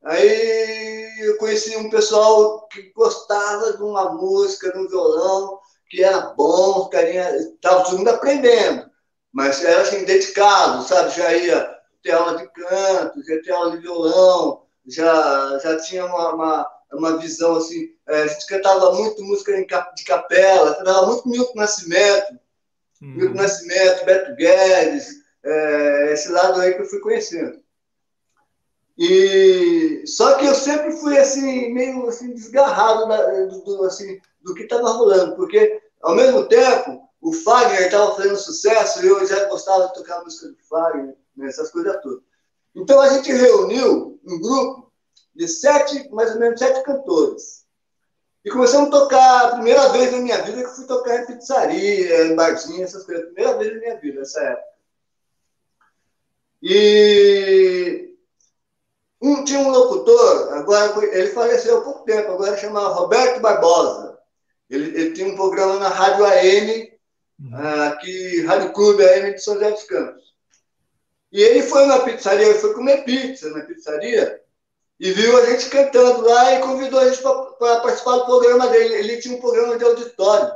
Aí 0.03 1.07
eu 1.19 1.37
conheci 1.37 1.77
um 1.77 1.89
pessoal 1.89 2.67
que 2.67 2.91
gostava 2.93 3.73
de 3.73 3.83
uma 3.83 4.13
música, 4.13 4.71
de 4.71 4.79
um 4.79 4.87
violão, 4.87 5.59
que 5.87 6.03
era 6.03 6.33
bom, 6.35 6.89
carinha, 6.89 7.29
estava 7.35 7.83
todo 7.83 7.99
mundo 7.99 8.09
aprendendo, 8.09 8.89
mas 9.31 9.63
era 9.63 9.83
assim, 9.83 10.03
dedicado, 10.03 10.83
sabe? 10.83 11.15
Já 11.15 11.31
ia 11.37 11.77
ter 12.01 12.13
aula 12.13 12.37
de 12.37 12.47
canto, 12.47 13.23
já 13.23 13.39
ter 13.43 13.51
aula 13.51 13.69
de 13.71 13.77
violão, 13.83 14.63
já, 14.87 15.59
já 15.59 15.79
tinha 15.81 16.07
uma, 16.07 16.33
uma, 16.33 16.67
uma 16.93 17.17
visão 17.17 17.57
assim. 17.57 17.89
É, 18.07 18.23
a 18.23 18.27
gente 18.27 18.47
cantava 18.47 18.93
muito 18.93 19.23
música 19.23 19.55
de 19.55 19.65
capela, 20.03 20.73
cantava 20.73 21.05
muito 21.05 21.29
Milton 21.29 21.53
Nascimento, 21.55 22.41
uhum. 23.01 23.15
Milton 23.15 23.35
Nascimento, 23.35 24.05
Beto 24.05 24.35
Guedes, 24.35 25.21
é, 25.43 26.13
esse 26.13 26.29
lado 26.31 26.59
aí 26.59 26.73
que 26.73 26.81
eu 26.81 26.85
fui 26.85 26.99
conhecendo. 26.99 27.59
E 28.97 30.03
só 30.05 30.37
que 30.37 30.45
eu 30.45 30.53
sempre 30.53 30.91
fui 30.91 31.17
assim 31.17 31.73
meio 31.73 32.07
assim 32.07 32.33
desgarrado 32.33 33.07
da, 33.07 33.45
do, 33.45 33.61
do, 33.61 33.83
assim 33.85 34.19
do 34.41 34.53
que 34.53 34.63
estava 34.63 34.89
rolando, 34.91 35.35
porque 35.35 35.81
ao 36.01 36.15
mesmo 36.15 36.47
tempo 36.47 37.09
o 37.21 37.33
Fagner 37.33 37.83
estava 37.83 38.15
fazendo 38.15 38.35
sucesso 38.37 39.03
e 39.03 39.07
eu 39.07 39.25
já 39.25 39.45
gostava 39.45 39.87
de 39.87 39.93
tocar 39.93 40.23
música 40.23 40.49
do 40.49 40.57
Fagner, 40.67 41.15
né, 41.35 41.47
essas 41.47 41.71
coisas 41.71 41.99
todas. 42.01 42.21
Então 42.75 42.99
a 42.99 43.09
gente 43.09 43.31
reuniu 43.31 44.19
um 44.25 44.39
grupo 44.39 44.91
de 45.35 45.47
sete, 45.47 46.09
mais 46.11 46.33
ou 46.33 46.39
menos 46.39 46.59
sete 46.59 46.83
cantores. 46.83 47.60
E 48.43 48.49
começamos 48.49 48.87
a 48.87 48.99
tocar 48.99 49.45
a 49.45 49.51
primeira 49.55 49.89
vez 49.89 50.11
na 50.11 50.17
minha 50.17 50.41
vida 50.41 50.63
que 50.63 50.75
fui 50.75 50.85
tocar 50.85 51.21
em 51.21 51.25
pizzaria, 51.27 52.25
em 52.25 52.35
barzinho, 52.35 52.83
essas 52.83 53.05
coisas. 53.05 53.25
Primeira 53.25 53.57
vez 53.57 53.73
na 53.73 53.79
minha 53.79 53.99
vida, 53.99 54.19
nessa 54.19 54.41
época. 54.41 54.71
E 56.63 58.15
um, 59.21 59.43
tinha 59.43 59.59
um 59.59 59.69
locutor, 59.69 60.53
agora 60.53 61.05
ele 61.15 61.29
faleceu 61.29 61.77
há 61.77 61.81
pouco 61.81 62.03
tempo, 62.03 62.31
agora 62.31 62.57
chamava 62.57 62.93
Roberto 62.93 63.39
Barbosa. 63.39 64.17
Ele, 64.69 64.97
ele 64.97 65.11
tinha 65.13 65.27
um 65.27 65.35
programa 65.35 65.77
na 65.77 65.89
Rádio 65.89 66.25
AM, 66.25 66.91
uhum. 67.39 67.87
aqui, 67.87 68.41
Rádio 68.45 68.73
Clube 68.73 69.03
AM 69.03 69.33
de 69.33 69.43
São 69.43 69.55
José 69.55 69.71
dos 69.71 69.83
Campos. 69.83 70.31
E 71.31 71.41
ele 71.41 71.61
foi 71.63 71.85
na 71.85 71.99
pizzaria, 71.99 72.47
ele 72.47 72.59
foi 72.59 72.73
comer 72.73 73.03
pizza 73.03 73.49
na 73.51 73.63
pizzaria, 73.63 74.41
e 75.01 75.11
viu 75.13 75.35
a 75.35 75.45
gente 75.47 75.67
cantando 75.67 76.21
lá 76.21 76.53
e 76.53 76.59
convidou 76.59 76.99
a 76.99 77.09
gente 77.09 77.23
para 77.23 77.79
participar 77.79 78.17
do 78.17 78.25
programa 78.25 78.67
dele. 78.67 78.93
Ele 78.93 79.17
tinha 79.17 79.35
um 79.35 79.41
programa 79.41 79.75
de 79.75 79.83
auditório. 79.83 80.51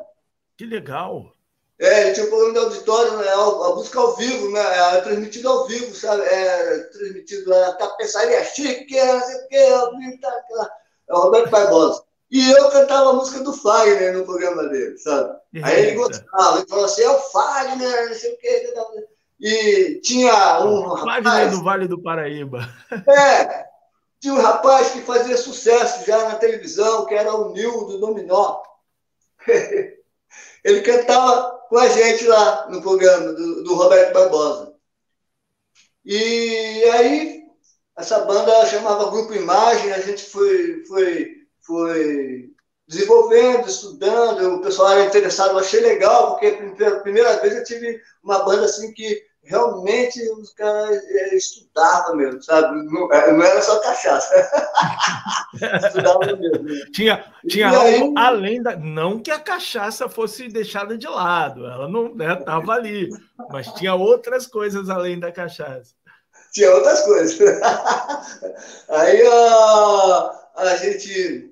Que 0.55 0.67
legal! 0.67 1.31
É, 1.79 2.01
ele 2.03 2.13
tinha 2.13 2.27
um 2.27 2.29
programa 2.29 2.53
de 2.53 2.59
auditório, 2.59 3.17
né, 3.17 3.27
a, 3.27 3.75
música 3.75 3.99
ao 3.99 4.15
vivo, 4.15 4.51
né, 4.51 4.61
é, 4.61 5.01
transmitido 5.01 5.49
ao 5.49 5.65
vivo, 5.65 5.95
sabe? 5.95 6.21
É, 6.21 6.77
transmitido 6.91 7.49
lá, 7.49 7.73
tapeçaria 7.73 8.43
chique, 8.43 8.95
não 8.95 9.19
sei 9.19 9.35
o 9.35 9.47
quê, 9.47 10.19
tá, 10.21 10.71
é 11.09 11.13
o 11.15 11.21
Roberto 11.21 11.49
Barbosa. 11.49 12.03
E 12.29 12.51
eu 12.51 12.69
cantava 12.69 13.09
a 13.09 13.13
música 13.13 13.43
do 13.43 13.51
Fagner 13.51 14.15
no 14.15 14.25
programa 14.25 14.67
dele, 14.67 14.95
sabe? 14.99 15.37
Aí 15.63 15.87
ele 15.87 15.95
gostava, 15.95 16.59
ele 16.59 16.67
falou 16.67 16.85
assim, 16.85 17.01
é 17.01 17.09
o 17.09 17.17
Fagner, 17.17 18.09
não 18.09 18.15
sei 18.15 18.31
o 18.31 18.37
quê. 18.37 18.73
E 19.39 19.99
tinha 20.03 20.63
um 20.63 20.91
o 20.91 20.97
Fagner 20.97 21.23
rapaz, 21.23 21.51
do 21.51 21.63
Vale 21.63 21.87
do 21.87 22.01
Paraíba. 22.01 22.59
É, 22.91 23.65
tinha 24.25 24.33
um 24.33 24.41
rapaz 24.41 24.89
que 24.89 25.01
fazia 25.01 25.37
sucesso 25.37 26.03
já 26.03 26.27
na 26.27 26.35
televisão, 26.35 27.05
que 27.05 27.13
era 27.13 27.31
o 27.35 27.53
Nil 27.53 27.85
do 27.85 27.99
Dominó. 27.99 28.59
ele 30.63 30.81
cantava 30.81 31.59
com 31.69 31.77
a 31.77 31.87
gente 31.89 32.25
lá 32.25 32.67
no 32.71 32.81
programa 32.81 33.33
do, 33.33 33.63
do 33.63 33.75
Roberto 33.75 34.13
Barbosa. 34.13 34.73
E 36.03 36.83
aí, 36.91 37.43
essa 37.95 38.21
banda 38.21 38.65
chamava 38.65 39.11
Grupo 39.11 39.35
Imagem, 39.35 39.93
a 39.93 40.01
gente 40.01 40.23
foi, 40.23 40.83
foi, 40.85 41.35
foi 41.61 42.49
desenvolvendo, 42.87 43.69
estudando, 43.69 44.55
o 44.55 44.61
pessoal 44.61 44.93
era 44.93 45.05
interessado, 45.05 45.51
eu 45.51 45.59
achei 45.59 45.81
legal, 45.81 46.31
porque 46.31 46.51
pela 46.75 46.99
primeira 47.01 47.39
vez 47.41 47.55
eu 47.55 47.63
tive 47.63 48.01
uma 48.23 48.43
banda 48.43 48.65
assim 48.65 48.91
que 48.91 49.23
realmente 49.45 50.19
os 50.33 50.53
caras 50.53 51.03
é, 51.03 51.35
estudavam 51.35 52.15
mesmo, 52.15 52.41
sabe? 52.41 52.83
Não, 52.85 53.11
é, 53.13 53.31
não 53.31 53.43
era 53.43 53.61
só 53.61 53.79
cachaça. 53.79 54.33
estudavam 55.85 56.37
mesmo. 56.37 56.91
Tinha, 56.91 57.25
tinha 57.47 57.69
algo 57.69 57.81
aí, 57.81 58.13
além 58.17 58.61
da. 58.61 58.75
Não 58.75 59.19
que 59.19 59.31
a 59.31 59.39
cachaça 59.39 60.09
fosse 60.09 60.47
deixada 60.47 60.97
de 60.97 61.07
lado, 61.07 61.65
ela 61.65 61.87
não 61.87 62.07
estava 62.07 62.73
né, 62.73 62.79
ali, 62.79 63.09
mas 63.51 63.71
tinha 63.73 63.93
outras 63.93 64.47
coisas 64.47 64.89
além 64.89 65.19
da 65.19 65.31
cachaça. 65.31 65.93
Tinha 66.51 66.71
outras 66.73 67.01
coisas. 67.01 67.39
aí 68.89 69.27
a, 69.27 70.49
a 70.55 70.75
gente. 70.77 71.51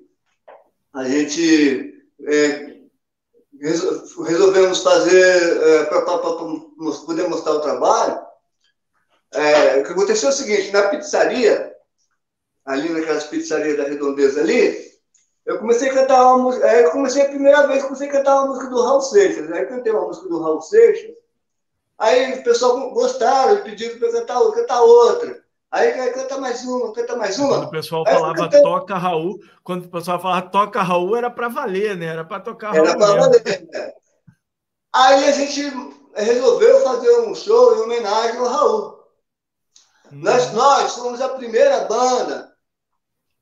A 0.92 1.04
gente. 1.04 1.94
É, 2.26 2.73
resolvemos 3.60 4.82
fazer, 4.82 5.62
é, 5.62 5.84
para 5.84 6.02
poder 6.02 7.28
mostrar 7.28 7.52
o 7.52 7.60
trabalho, 7.60 8.20
é, 9.32 9.78
o 9.78 9.84
que 9.84 9.92
aconteceu 9.92 10.28
é 10.28 10.32
o 10.32 10.34
seguinte, 10.34 10.70
na 10.70 10.88
pizzaria, 10.88 11.74
ali 12.64 12.88
naquelas 12.88 13.24
pizzarias 13.24 13.76
da 13.76 13.84
Redondeza 13.84 14.40
ali, 14.40 14.92
eu 15.44 15.58
comecei 15.58 15.90
a 15.90 15.94
cantar 15.94 16.24
uma 16.24 16.44
música, 16.44 16.66
é, 16.66 16.84
eu 16.84 16.90
comecei 16.90 17.22
a 17.22 17.28
primeira 17.28 17.66
vez, 17.66 17.82
comecei 17.82 18.08
a 18.08 18.12
cantar 18.12 18.36
uma 18.36 18.46
música 18.46 18.68
do 18.68 18.82
Raul 18.82 19.02
Seixas, 19.02 19.52
aí 19.52 19.62
eu 19.62 19.68
cantei 19.68 19.92
uma 19.92 20.06
música 20.06 20.28
do 20.28 20.40
Raul 20.40 20.62
Seixas, 20.62 21.16
aí 21.98 22.38
o 22.38 22.42
pessoal 22.42 22.90
gostaram, 22.92 23.62
pediram 23.62 23.98
para 23.98 24.12
cantar, 24.12 24.52
cantar 24.52 24.82
outra. 24.82 25.43
Aí 25.74 26.12
canta 26.12 26.38
mais 26.38 26.64
uma, 26.64 26.92
canta 26.92 27.16
mais 27.16 27.36
uma. 27.36 27.48
Quando 27.48 27.64
o 27.64 27.70
pessoal 27.70 28.04
falava 28.04 28.48
toca 28.48 28.96
Raul, 28.96 29.40
quando 29.64 29.86
o 29.86 29.88
pessoal 29.88 30.20
falava 30.20 30.48
toca 30.48 30.80
Raul, 30.80 31.16
era 31.16 31.28
para 31.28 31.48
valer, 31.48 31.96
né? 31.96 32.06
Era 32.06 32.24
para 32.24 32.38
tocar 32.38 32.70
Raul. 32.70 32.86
Era 32.86 32.96
para 32.96 33.14
valer, 33.16 33.68
né? 33.72 33.92
Aí 34.94 35.24
a 35.24 35.32
gente 35.32 35.72
resolveu 36.14 36.80
fazer 36.84 37.10
um 37.22 37.34
show 37.34 37.74
em 37.74 37.80
homenagem 37.80 38.38
ao 38.38 38.46
Raul. 38.46 39.00
Hum. 40.12 40.20
Nós, 40.22 40.52
nós 40.52 40.94
fomos 40.94 41.20
a 41.20 41.30
primeira 41.30 41.80
banda 41.86 42.54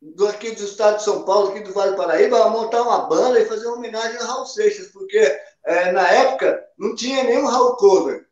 do, 0.00 0.26
aqui 0.26 0.52
do 0.52 0.64
estado 0.64 0.96
de 0.96 1.02
São 1.02 1.26
Paulo, 1.26 1.50
aqui 1.50 1.60
do 1.60 1.74
Vale 1.74 1.90
do 1.90 1.98
Paraíba, 1.98 2.42
a 2.42 2.48
montar 2.48 2.80
uma 2.80 3.00
banda 3.10 3.38
e 3.40 3.44
fazer 3.44 3.66
uma 3.66 3.76
homenagem 3.76 4.16
ao 4.16 4.26
Raul 4.26 4.46
Seixas, 4.46 4.86
porque 4.86 5.18
é, 5.66 5.92
na 5.92 6.08
época 6.08 6.64
não 6.78 6.94
tinha 6.94 7.24
nenhum 7.24 7.44
Raul 7.44 7.76
cover. 7.76 8.26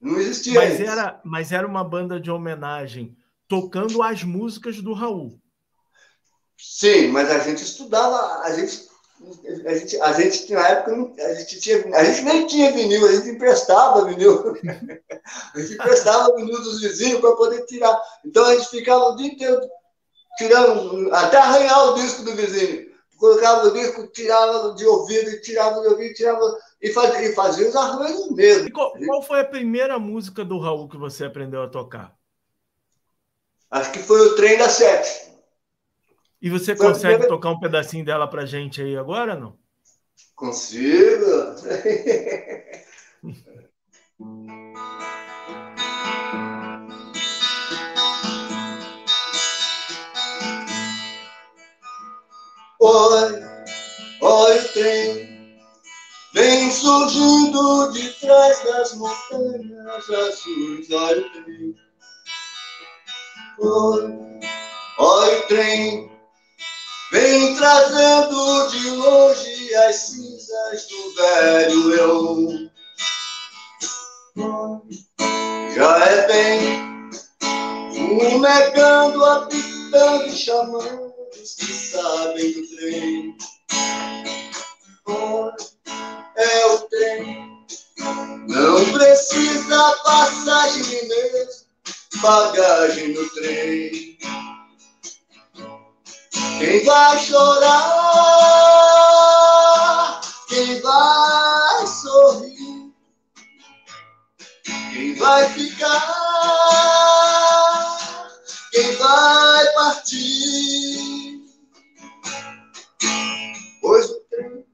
Não 0.00 0.18
existia 0.18 0.54
mas. 0.54 0.80
Era, 0.80 1.20
mas 1.24 1.52
era 1.52 1.66
uma 1.66 1.82
banda 1.82 2.20
de 2.20 2.30
homenagem 2.30 3.16
tocando 3.48 4.02
as 4.02 4.22
músicas 4.22 4.80
do 4.80 4.92
Raul. 4.92 5.40
Sim, 6.56 7.08
mas 7.08 7.30
a 7.30 7.38
gente 7.38 7.62
estudava, 7.62 8.42
a 8.42 8.52
gente, 8.52 8.88
a 9.64 9.74
gente, 9.74 10.00
a 10.00 10.12
gente 10.12 10.52
na 10.52 10.68
época, 10.68 11.24
a 11.24 11.34
gente, 11.34 11.60
tinha, 11.60 11.96
a 11.96 12.04
gente 12.04 12.22
nem 12.22 12.46
tinha 12.46 12.72
vinil, 12.72 13.06
a 13.06 13.12
gente 13.12 13.30
emprestava 13.30 14.04
vinil. 14.04 14.54
a 15.54 15.60
gente 15.60 15.74
emprestava 15.74 16.34
vinil 16.36 16.60
dos 16.60 16.80
vizinhos 16.80 17.20
para 17.20 17.36
poder 17.36 17.64
tirar. 17.66 17.96
Então 18.24 18.44
a 18.44 18.56
gente 18.56 18.68
ficava 18.68 19.10
o 19.10 19.16
dia 19.16 19.32
inteiro 19.32 19.60
tirando, 20.36 21.12
até 21.14 21.38
arranhar 21.38 21.88
o 21.88 21.94
disco 21.94 22.22
do 22.22 22.34
vizinho. 22.34 22.88
Colocava 23.16 23.66
o 23.66 23.72
disco, 23.72 24.06
tirava 24.08 24.74
de 24.74 24.84
ouvido, 24.84 25.40
tirava 25.40 25.80
de 25.80 25.88
ouvido, 25.88 26.14
tirava 26.14 26.58
e 26.80 26.92
fazia, 26.92 27.28
e 27.28 27.34
fazia 27.34 27.68
os 27.68 27.76
arranjos 27.76 28.30
mesmo. 28.30 28.72
Qual, 28.72 28.92
qual, 28.92 29.22
foi 29.22 29.40
a 29.40 29.44
primeira 29.44 29.98
música 29.98 30.44
do 30.44 30.58
Raul 30.58 30.88
que 30.88 30.96
você 30.96 31.24
aprendeu 31.24 31.62
a 31.62 31.68
tocar? 31.68 32.16
Acho 33.70 33.92
que 33.92 33.98
foi 33.98 34.20
o 34.20 34.36
Trem 34.36 34.56
da 34.56 34.68
Sete. 34.68 35.28
E 36.40 36.48
você 36.48 36.76
foi 36.76 36.86
consegue 36.86 37.14
primeira... 37.14 37.28
tocar 37.28 37.50
um 37.50 37.58
pedacinho 37.58 38.04
dela 38.04 38.28
pra 38.28 38.46
gente 38.46 38.80
aí 38.80 38.96
agora, 38.96 39.34
não? 39.34 39.58
Consigo. 40.34 41.26
Oi, 52.80 53.42
oi, 54.20 54.58
trem 54.72 55.27
Vem 56.38 56.70
surgindo 56.70 57.90
de 57.90 58.10
trás 58.20 58.62
das 58.62 58.94
montanhas 58.94 60.08
azuis, 60.08 60.88
olha 60.92 61.26
o 61.26 61.30
trem. 61.32 61.74
Olha 64.98 65.36
o 65.36 65.42
trem, 65.48 66.12
vem 67.10 67.56
trazendo 67.56 68.68
de 68.68 68.90
longe 68.90 69.74
as 69.74 69.96
cinzas 69.96 70.86
do 70.86 71.14
velho 71.16 71.92
eu. 71.94 72.70
Já 75.74 76.04
é 76.06 76.26
bem, 76.28 77.10
fumegando, 77.96 79.24
apitando 79.24 80.26
e 80.26 80.36
chamando 80.36 81.12
os 81.32 81.54
que 81.56 81.72
sabem 81.72 82.52
do 82.52 82.76
trem. 82.76 83.36
Olha, 85.08 85.77
é 86.38 86.66
o 86.66 86.78
trem. 86.82 87.66
Não 88.46 88.92
precisa 88.92 89.92
passagem 90.04 91.08
mesmo, 91.08 91.66
bagagem 92.22 93.08
no 93.08 93.28
trem. 93.30 94.16
Quem 96.58 96.84
vai 96.84 97.18
chorar? 97.18 97.80
Quem 100.48 100.80
vai 100.80 101.86
sorrir? 101.86 102.92
Quem 104.64 105.14
vai 105.16 105.48
ficar? 105.50 106.38
Quem 108.72 108.96
vai 108.96 109.72
partir? 109.74 111.42
Pois 113.80 114.10
o 114.10 114.20
trem 114.30 114.64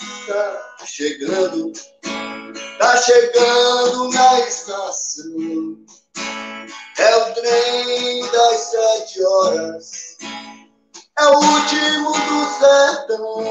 está 0.00 0.73
chegando, 0.86 1.72
está 1.72 2.96
chegando 2.98 4.10
na 4.10 4.40
estação. 4.40 5.84
É 6.96 7.16
o 7.16 7.34
trem 7.34 8.30
das 8.30 8.56
sete 8.70 9.24
horas 9.24 10.16
é 11.16 11.26
o 11.26 11.36
último 11.36 12.12
do 12.12 12.44
sertão. 12.58 13.44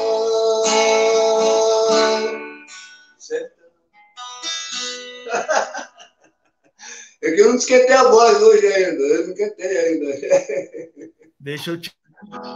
Sertão. 3.17 3.63
É 7.25 7.31
que 7.31 7.39
eu 7.39 7.47
não 7.47 7.55
esquentei 7.55 7.95
a 7.95 8.03
voz 8.03 8.41
hoje 8.41 8.67
ainda. 8.67 9.01
Eu 9.01 9.27
não 9.27 9.33
esquentei 9.33 9.77
ainda. 9.77 10.11
Deixa 11.39 11.71
eu 11.71 11.79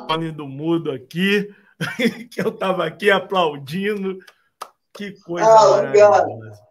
fone 0.09 0.29
do 0.29 0.45
mudo 0.45 0.91
aqui, 0.91 1.47
que 2.29 2.41
eu 2.41 2.49
estava 2.49 2.85
aqui 2.85 3.09
aplaudindo. 3.09 4.19
Que 4.97 5.11
coisa 5.21 5.47
ah, 5.47 5.69
maravilhosa. 5.69 6.67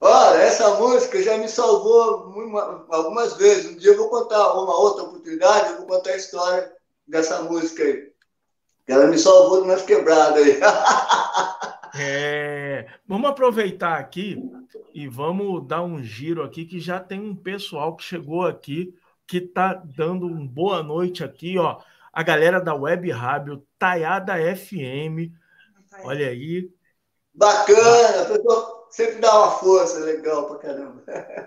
Olha, 0.00 0.38
essa 0.38 0.74
música 0.74 1.22
já 1.22 1.38
me 1.38 1.48
salvou 1.48 2.34
algumas 2.90 3.36
vezes. 3.36 3.70
Um 3.70 3.76
dia 3.76 3.92
eu 3.92 3.96
vou 3.96 4.10
contar 4.10 4.54
uma 4.54 4.76
outra 4.76 5.04
oportunidade, 5.04 5.70
eu 5.70 5.76
vou 5.78 5.86
contar 5.86 6.10
a 6.10 6.16
história 6.16 6.72
dessa 7.06 7.42
música 7.42 7.84
aí. 7.84 8.10
Ela 8.88 9.06
me 9.06 9.16
salvou 9.16 9.60
de 9.60 9.68
umas 9.68 9.82
quebradas 9.82 10.42
aí. 10.42 10.60
É, 11.92 12.86
vamos 13.04 13.28
aproveitar 13.28 13.98
aqui 13.98 14.40
e 14.94 15.08
vamos 15.08 15.66
dar 15.66 15.82
um 15.82 16.00
giro 16.00 16.44
aqui, 16.44 16.64
que 16.64 16.78
já 16.78 17.00
tem 17.00 17.20
um 17.20 17.34
pessoal 17.34 17.96
que 17.96 18.04
chegou 18.04 18.46
aqui, 18.46 18.94
que 19.26 19.38
está 19.38 19.74
dando 19.74 20.24
uma 20.24 20.46
boa 20.46 20.84
noite 20.84 21.24
aqui, 21.24 21.58
ó. 21.58 21.80
A 22.12 22.22
galera 22.22 22.60
da 22.60 22.76
Web 22.76 23.10
Rádio, 23.10 23.66
Taiada 23.76 24.34
FM. 24.54 25.34
Olha 26.04 26.28
aí. 26.28 26.70
Bacana, 27.40 28.20
a 28.20 28.24
pessoa 28.26 28.86
sempre 28.90 29.14
dá 29.18 29.34
uma 29.38 29.50
força, 29.52 29.98
legal 30.00 30.46
pra 30.46 30.58
caramba. 30.58 31.02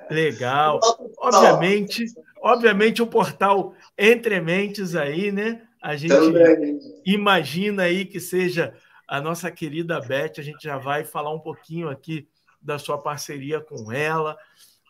Legal. 0.10 0.80
Obviamente, 1.20 2.06
obviamente 2.42 3.04
o 3.04 3.06
portal 3.06 3.76
Entre 3.96 4.42
Mentes 4.42 4.96
aí, 4.96 5.32
né? 5.32 5.62
A 5.80 5.96
gente 5.96 6.10
Também. 6.16 6.80
imagina 7.06 7.84
aí 7.84 8.06
que 8.06 8.20
seja 8.20 8.74
a 9.08 9.22
nossa 9.22 9.52
querida 9.52 10.00
Beth, 10.00 10.40
a 10.40 10.42
gente 10.42 10.64
já 10.64 10.80
vai 10.80 11.04
falar 11.04 11.32
um 11.32 11.40
pouquinho 11.40 11.90
aqui 11.90 12.28
da 12.60 12.80
sua 12.80 12.98
parceria 12.98 13.62
com 13.62 13.92
ela, 13.92 14.36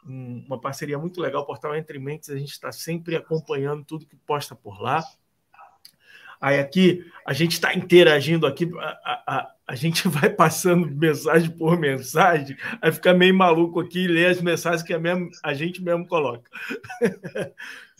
uma 0.05 0.61
parceria 0.61 0.97
muito 0.97 1.19
legal, 1.19 1.41
o 1.41 1.45
portal 1.45 1.75
Entre 1.75 1.99
Mentes, 1.99 2.29
a 2.29 2.37
gente 2.37 2.51
está 2.51 2.71
sempre 2.71 3.17
acompanhando 3.17 3.83
tudo 3.83 4.05
que 4.05 4.15
posta 4.15 4.55
por 4.55 4.81
lá. 4.81 5.03
Aí 6.43 6.59
aqui 6.59 7.09
a 7.25 7.31
gente 7.31 7.53
está 7.53 7.73
interagindo 7.73 8.45
aqui, 8.45 8.69
a, 8.77 9.23
a, 9.25 9.51
a, 9.65 9.75
gente 9.75 10.05
vai 10.09 10.29
passando 10.29 10.91
mensagem 10.91 11.49
por 11.49 11.79
mensagem, 11.79 12.57
aí 12.81 12.91
fica 12.91 13.13
meio 13.13 13.33
maluco 13.33 13.79
aqui 13.79 14.09
lê 14.09 14.25
as 14.25 14.41
mensagens 14.41 14.83
que 14.83 14.93
a, 14.93 14.99
mesmo, 14.99 15.29
a 15.41 15.53
gente 15.53 15.81
mesmo 15.81 16.05
coloca. 16.05 16.51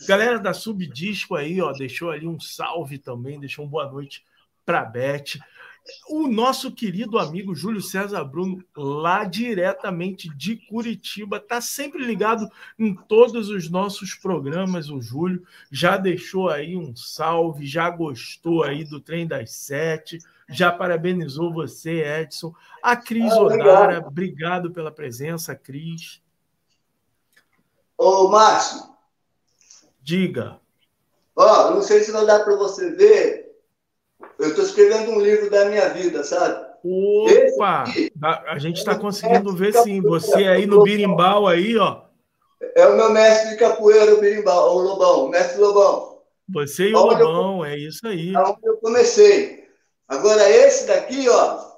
Galera 0.06 0.38
da 0.38 0.52
Subdisco 0.52 1.34
aí, 1.34 1.58
ó, 1.62 1.72
deixou 1.72 2.10
ali 2.10 2.26
um 2.26 2.38
salve 2.38 2.98
também, 2.98 3.40
deixou 3.40 3.64
uma 3.64 3.70
boa 3.70 3.90
noite 3.90 4.22
para 4.66 4.80
a 4.80 4.84
Beth. 4.84 5.38
O 6.08 6.26
nosso 6.28 6.72
querido 6.72 7.18
amigo 7.18 7.54
Júlio 7.54 7.82
César 7.82 8.24
Bruno, 8.24 8.64
lá 8.74 9.24
diretamente 9.24 10.34
de 10.34 10.56
Curitiba, 10.56 11.36
está 11.36 11.60
sempre 11.60 12.02
ligado 12.02 12.48
em 12.78 12.94
todos 12.94 13.50
os 13.50 13.68
nossos 13.68 14.14
programas. 14.14 14.88
O 14.88 15.00
Júlio 15.00 15.46
já 15.70 15.98
deixou 15.98 16.48
aí 16.48 16.74
um 16.74 16.96
salve, 16.96 17.66
já 17.66 17.90
gostou 17.90 18.62
aí 18.62 18.82
do 18.82 18.98
trem 18.98 19.26
das 19.26 19.50
sete, 19.50 20.18
já 20.48 20.72
parabenizou 20.72 21.52
você, 21.52 22.02
Edson. 22.02 22.54
A 22.82 22.96
Cris 22.96 23.32
ah, 23.32 23.40
Odara, 23.42 24.06
obrigado 24.06 24.70
pela 24.70 24.90
presença, 24.90 25.54
Cris. 25.54 26.22
Ô, 27.96 28.28
Márcio. 28.28 28.82
Diga. 30.02 30.58
Ó, 31.36 31.70
não 31.72 31.82
sei 31.82 32.02
se 32.02 32.12
vai 32.12 32.24
dar 32.24 32.44
para 32.44 32.56
você 32.56 32.90
ver, 32.92 33.33
eu 34.38 34.48
estou 34.48 34.64
escrevendo 34.64 35.12
um 35.12 35.20
livro 35.20 35.50
da 35.50 35.66
minha 35.66 35.88
vida, 35.90 36.24
sabe? 36.24 36.74
Opa! 36.84 37.82
Aqui, 37.82 38.12
a 38.20 38.58
gente 38.58 38.78
está 38.78 38.94
conseguindo 38.94 39.54
ver 39.54 39.72
sim. 39.72 40.00
Você 40.02 40.44
aí 40.46 40.66
no 40.66 40.82
birimbau 40.82 41.46
aí, 41.46 41.76
ó. 41.78 42.02
É 42.74 42.86
o 42.86 42.96
meu 42.96 43.10
mestre 43.10 43.50
de 43.50 43.56
capoeira, 43.56 44.14
o 44.14 44.20
birimbau, 44.20 44.76
o 44.76 44.80
Lobão, 44.80 45.26
o 45.26 45.28
mestre 45.28 45.60
Lobão. 45.60 46.18
Você 46.48 46.90
e 46.90 46.94
o 46.94 46.98
Lobão, 46.98 47.64
eu, 47.64 47.64
é 47.64 47.78
isso 47.78 48.06
aí. 48.06 48.36
Onde 48.36 48.58
eu 48.64 48.76
comecei. 48.76 49.64
Agora 50.06 50.48
esse 50.48 50.86
daqui, 50.86 51.26
ó, 51.28 51.74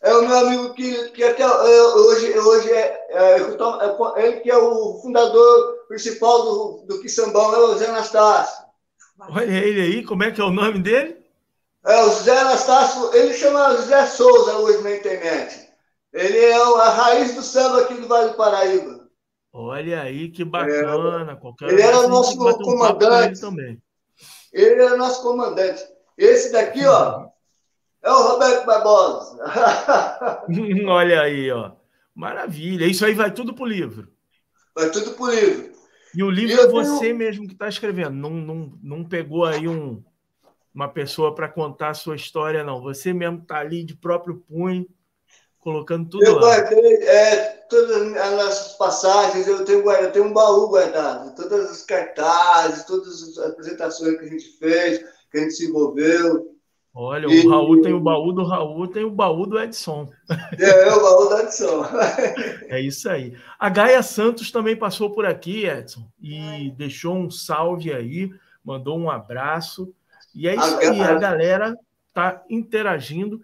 é 0.00 0.14
o 0.14 0.26
meu 0.26 0.38
amigo 0.38 0.74
que, 0.74 1.10
que 1.10 1.24
até 1.24 1.42
é, 1.42 1.82
hoje, 1.82 2.38
hoje 2.38 2.72
é, 2.72 3.06
é, 3.10 3.36
é, 3.36 4.22
ele 4.24 4.40
que 4.40 4.50
é 4.50 4.56
o 4.56 5.00
fundador 5.02 5.86
principal 5.88 6.42
do, 6.42 6.84
do 6.86 7.00
Quissambão, 7.00 7.54
é 7.54 7.58
o 7.58 7.76
Zé 7.76 7.86
Anastácio. 7.86 8.67
Olha 9.18 9.44
ele 9.44 9.80
aí, 9.80 10.04
como 10.04 10.22
é 10.22 10.30
que 10.30 10.40
é 10.40 10.44
o 10.44 10.50
nome 10.50 10.80
dele? 10.80 11.16
É 11.84 12.02
o 12.02 12.10
Zé 12.10 12.38
Anastácio, 12.38 13.14
ele 13.14 13.34
chama 13.34 13.74
Zé 13.76 14.06
Souza 14.06 14.58
hoje 14.58 14.82
na 14.82 14.96
internet. 14.96 15.68
Ele 16.12 16.38
é 16.38 16.54
a 16.54 16.90
raiz 16.90 17.34
do 17.34 17.42
samba 17.42 17.82
aqui 17.82 17.94
do 17.94 18.08
Vale 18.08 18.30
do 18.30 18.36
Paraíba. 18.36 19.08
Olha 19.52 20.02
aí 20.02 20.30
que 20.30 20.44
bacana. 20.44 21.38
É. 21.62 21.72
ele 21.72 21.82
era 21.82 22.00
o 22.00 22.08
nosso 22.08 22.36
comandante. 22.36 23.26
Ele, 23.26 23.40
também. 23.40 23.82
ele 24.52 24.82
era 24.82 24.94
o 24.94 24.98
nosso 24.98 25.22
comandante. 25.22 25.82
Esse 26.16 26.52
daqui, 26.52 26.84
ó, 26.84 27.26
é 28.02 28.10
o 28.10 28.28
Roberto 28.28 28.66
Barbosa. 28.66 29.38
Olha 30.88 31.22
aí, 31.22 31.50
ó. 31.50 31.72
Maravilha. 32.14 32.86
Isso 32.86 33.04
aí 33.04 33.14
vai 33.14 33.32
tudo 33.32 33.54
pro 33.54 33.64
livro. 33.64 34.08
Vai 34.74 34.90
tudo 34.90 35.12
pro 35.12 35.30
livro. 35.30 35.77
E 36.14 36.22
o 36.22 36.30
livro 36.30 36.60
é 36.60 36.66
você 36.68 37.00
tenho... 37.00 37.16
mesmo 37.16 37.46
que 37.46 37.52
está 37.52 37.68
escrevendo, 37.68 38.12
não, 38.12 38.30
não, 38.30 38.72
não 38.82 39.04
pegou 39.04 39.44
aí 39.44 39.68
um, 39.68 40.02
uma 40.74 40.88
pessoa 40.88 41.34
para 41.34 41.48
contar 41.48 41.90
a 41.90 41.94
sua 41.94 42.16
história, 42.16 42.64
não. 42.64 42.80
Você 42.82 43.12
mesmo 43.12 43.38
está 43.38 43.58
ali 43.58 43.84
de 43.84 43.94
próprio 43.94 44.42
punho, 44.48 44.86
colocando 45.58 46.08
tudo 46.08 46.24
eu 46.24 46.36
lá. 46.36 46.40
guardei 46.40 46.94
é, 47.04 47.36
todas 47.68 48.16
as 48.16 48.32
nossas 48.32 48.72
passagens, 48.76 49.46
eu 49.46 49.64
tenho, 49.64 49.90
eu 49.90 50.12
tenho 50.12 50.26
um 50.26 50.32
baú 50.32 50.68
guardado, 50.68 51.34
todas 51.34 51.70
as 51.70 51.82
cartazes, 51.82 52.84
todas 52.84 53.22
as 53.22 53.38
apresentações 53.38 54.18
que 54.18 54.24
a 54.24 54.28
gente 54.28 54.58
fez, 54.58 54.98
que 55.30 55.38
a 55.38 55.40
gente 55.42 55.54
se 55.54 55.66
envolveu. 55.66 56.57
Olha, 57.00 57.28
e... 57.28 57.46
o 57.46 57.50
Raul 57.50 57.80
tem 57.80 57.92
o 57.92 58.00
baú 58.00 58.32
do 58.32 58.42
Raul, 58.42 58.88
tem 58.88 59.04
o 59.04 59.10
baú 59.10 59.46
do 59.46 59.56
Edson. 59.56 60.10
É, 60.58 60.88
é 60.88 60.92
o 60.92 61.00
baú 61.00 61.28
do 61.28 61.38
Edson. 61.38 61.84
é 62.66 62.80
isso 62.80 63.08
aí. 63.08 63.38
A 63.56 63.68
Gaia 63.68 64.02
Santos 64.02 64.50
também 64.50 64.74
passou 64.74 65.08
por 65.10 65.24
aqui, 65.24 65.64
Edson, 65.64 66.08
e 66.20 66.72
deixou 66.76 67.14
um 67.14 67.30
salve 67.30 67.92
aí, 67.92 68.32
mandou 68.64 68.98
um 68.98 69.08
abraço. 69.08 69.94
E 70.34 70.48
é 70.48 70.56
isso 70.56 70.74
a 70.74 70.78
aí, 70.80 70.98
Gaia... 70.98 71.04
a 71.04 71.14
galera 71.20 71.78
tá 72.12 72.42
interagindo. 72.50 73.40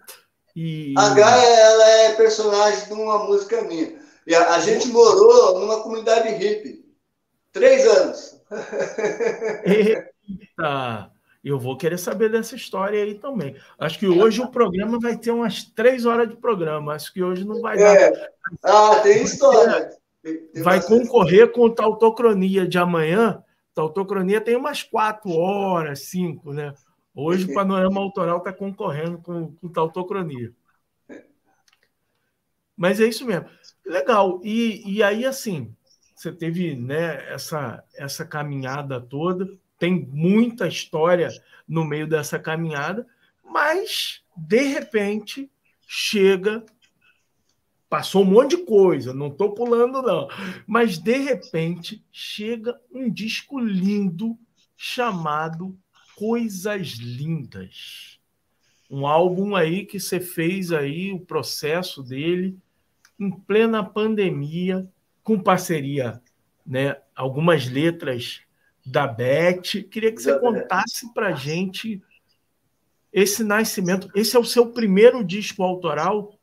E... 0.53 0.93
A 0.97 1.13
Gaia, 1.13 1.47
ela 1.47 1.89
é 1.89 2.15
personagem 2.15 2.87
de 2.87 2.93
uma 2.93 3.19
música 3.19 3.61
minha. 3.61 3.95
E 4.27 4.35
a, 4.35 4.55
a 4.55 4.59
gente 4.59 4.89
morou 4.89 5.61
numa 5.61 5.81
comunidade 5.81 6.27
hippie. 6.27 6.83
Três 7.53 7.87
anos. 7.87 8.37
Eita! 9.63 11.14
Eu 11.45 11.59
vou 11.59 11.77
querer 11.77 11.99
saber 11.99 12.31
dessa 12.31 12.55
história 12.55 13.03
aí 13.03 13.13
também. 13.13 13.55
Acho 13.77 13.99
que 13.99 14.07
hoje 14.07 14.41
o 14.41 14.49
programa 14.49 14.99
vai 14.99 15.15
ter 15.15 15.29
umas 15.29 15.63
três 15.63 16.03
horas 16.03 16.27
de 16.27 16.35
programa. 16.35 16.95
Acho 16.95 17.13
que 17.13 17.21
hoje 17.21 17.45
não 17.45 17.61
vai 17.61 17.79
é. 17.79 18.11
dar. 18.11 18.29
Ah, 18.63 18.99
tem 19.01 19.21
história. 19.21 19.91
vai 20.63 20.81
concorrer 20.81 21.51
com 21.51 21.69
Tautocronia 21.69 22.67
de 22.67 22.79
amanhã. 22.79 23.43
Tautocronia 23.75 24.41
tem 24.41 24.55
umas 24.55 24.81
quatro 24.81 25.29
horas, 25.33 26.07
cinco, 26.07 26.51
né? 26.51 26.73
Hoje 27.13 27.45
o 27.45 27.53
Panorama 27.53 28.01
Autoral 28.01 28.39
está 28.39 28.51
concorrendo 28.51 29.19
com, 29.19 29.51
com 29.51 29.69
Tautocronia. 29.69 30.51
Mas 32.75 32.99
é 32.99 33.05
isso 33.05 33.23
mesmo. 33.23 33.47
Legal. 33.85 34.41
E, 34.43 34.95
e 34.95 35.03
aí, 35.03 35.23
assim, 35.27 35.71
você 36.15 36.31
teve 36.31 36.75
né, 36.75 37.31
essa, 37.31 37.83
essa 37.93 38.25
caminhada 38.25 38.99
toda 38.99 39.47
tem 39.77 40.07
muita 40.11 40.67
história 40.67 41.29
no 41.67 41.83
meio 41.83 42.07
dessa 42.07 42.39
caminhada, 42.39 43.05
mas 43.43 44.21
de 44.35 44.61
repente 44.61 45.49
chega 45.87 46.63
passou 47.89 48.23
um 48.23 48.25
monte 48.25 48.57
de 48.57 48.65
coisa, 48.65 49.13
não 49.13 49.27
estou 49.27 49.53
pulando, 49.53 50.01
não. 50.01 50.27
Mas, 50.67 50.97
de 50.97 51.17
repente, 51.17 52.03
chega 52.11 52.77
um 52.91 53.09
disco 53.09 53.57
lindo 53.57 54.37
chamado 54.75 55.77
Coisas 56.15 56.93
Lindas. 56.93 58.19
Um 58.89 59.07
álbum 59.07 59.55
aí 59.55 59.85
que 59.85 59.99
você 59.99 60.19
fez 60.19 60.71
aí, 60.71 61.13
o 61.13 61.19
processo 61.19 62.03
dele, 62.03 62.57
em 63.19 63.31
plena 63.31 63.83
pandemia, 63.83 64.87
com 65.23 65.39
parceria, 65.39 66.21
né? 66.65 66.97
Algumas 67.15 67.65
letras 67.65 68.41
da 68.85 69.07
Beth. 69.07 69.83
Queria 69.89 70.13
que 70.13 70.21
você 70.21 70.37
contasse 70.39 71.11
para 71.13 71.33
gente 71.33 72.01
esse 73.11 73.43
nascimento. 73.43 74.09
Esse 74.13 74.35
é 74.35 74.39
o 74.39 74.45
seu 74.45 74.67
primeiro 74.67 75.23
disco 75.23 75.63
autoral? 75.63 76.37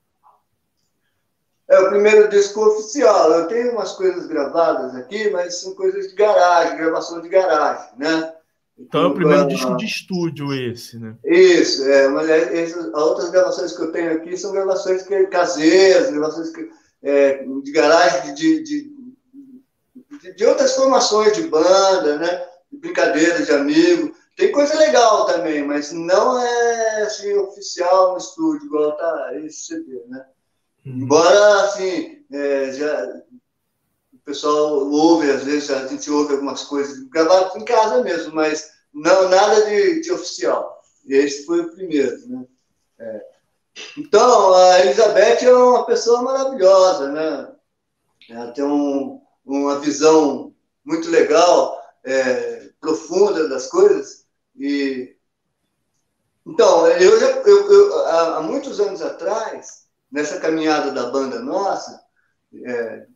É 1.69 1.79
o 1.79 1.89
primeiro 1.91 2.29
disco 2.29 2.61
oficial. 2.61 3.31
Eu 3.33 3.47
tenho 3.47 3.73
umas 3.73 3.93
coisas 3.93 4.27
gravadas 4.27 4.95
aqui, 4.95 5.31
mas 5.31 5.61
são 5.61 5.75
coisas 5.75 6.09
de 6.09 6.15
garagem, 6.15 6.77
gravação 6.77 7.21
de 7.21 7.29
garagem, 7.29 7.91
né? 7.97 8.33
Então 8.79 9.03
é 9.03 9.07
o 9.07 9.15
primeiro 9.15 9.47
disco 9.47 9.77
de 9.77 9.85
estúdio 9.85 10.53
esse, 10.53 10.99
né? 10.99 11.15
Isso, 11.25 11.87
é. 11.89 12.09
Mas 12.09 12.29
essas, 12.29 12.93
outras 12.93 13.31
gravações 13.31 13.77
que 13.77 13.83
eu 13.83 13.93
tenho 13.93 14.13
aqui 14.13 14.37
são 14.37 14.53
gravações 14.53 15.03
que, 15.03 15.27
caseiras, 15.27 16.11
gravações 16.11 16.51
que, 16.51 16.69
é, 17.03 17.45
de 17.45 17.73
garagem 17.73 18.35
de, 18.35 18.63
de, 18.63 18.92
de, 20.31 20.45
outras 20.45 20.75
formações 20.75 21.33
de 21.33 21.49
banda, 21.49 22.19
né? 22.19 22.47
De 22.71 22.79
brincadeira 22.79 23.43
de 23.43 23.53
amigo. 23.53 24.15
Tem 24.37 24.53
coisa 24.53 24.79
legal 24.79 25.27
também, 25.27 25.63
mas 25.67 25.93
não 25.93 26.41
é 26.41 27.03
assim, 27.03 27.33
oficial 27.35 28.13
no 28.13 28.19
estúdio, 28.19 28.67
igual 28.67 28.97
tá 28.97 29.31
esse 29.37 29.67
CD, 29.67 30.03
né? 30.07 30.25
Uhum. 30.87 31.03
Embora, 31.03 31.65
assim, 31.65 32.25
é, 32.33 32.73
já, 32.73 33.23
o 34.13 34.19
pessoal 34.25 34.89
ouve, 34.91 35.31
às 35.31 35.45
vezes 35.45 35.71
a 35.71 35.87
gente 35.87 36.11
ouve 36.11 36.35
algumas 36.35 36.65
coisas 36.65 36.99
gravadas 37.09 37.55
em 37.57 37.65
casa 37.65 38.03
mesmo, 38.03 38.35
mas 38.35 38.71
não 38.93 39.29
nada 39.29 39.65
de, 39.67 40.01
de 40.01 40.13
oficial. 40.13 40.81
E 41.07 41.15
esse 41.15 41.45
foi 41.45 41.61
o 41.61 41.73
primeiro, 41.73 42.17
né? 42.29 42.45
É. 42.99 43.33
Então, 43.97 44.55
a 44.55 44.81
Elizabeth 44.81 45.45
é 45.45 45.53
uma 45.53 45.87
pessoa 45.87 46.23
maravilhosa, 46.23 47.11
né? 47.11 47.53
Ela 48.31 48.53
tem 48.53 48.65
um, 48.65 49.22
uma 49.45 49.79
visão 49.81 50.55
muito 50.85 51.09
legal, 51.11 51.81
é, 52.05 52.69
profunda 52.81 53.49
das 53.49 53.67
coisas. 53.69 54.27
E 54.59 55.15
então, 56.47 56.87
eu 56.89 57.21
já, 57.21 57.27
eu, 57.27 57.73
eu, 57.73 58.07
há, 58.07 58.43
muitos 58.43 58.81
anos 58.81 59.01
atrás, 59.01 59.87
nessa 60.11 60.41
caminhada 60.41 60.91
da 60.91 61.11
banda 61.11 61.39
nossa, 61.39 62.01
é, 62.65 63.07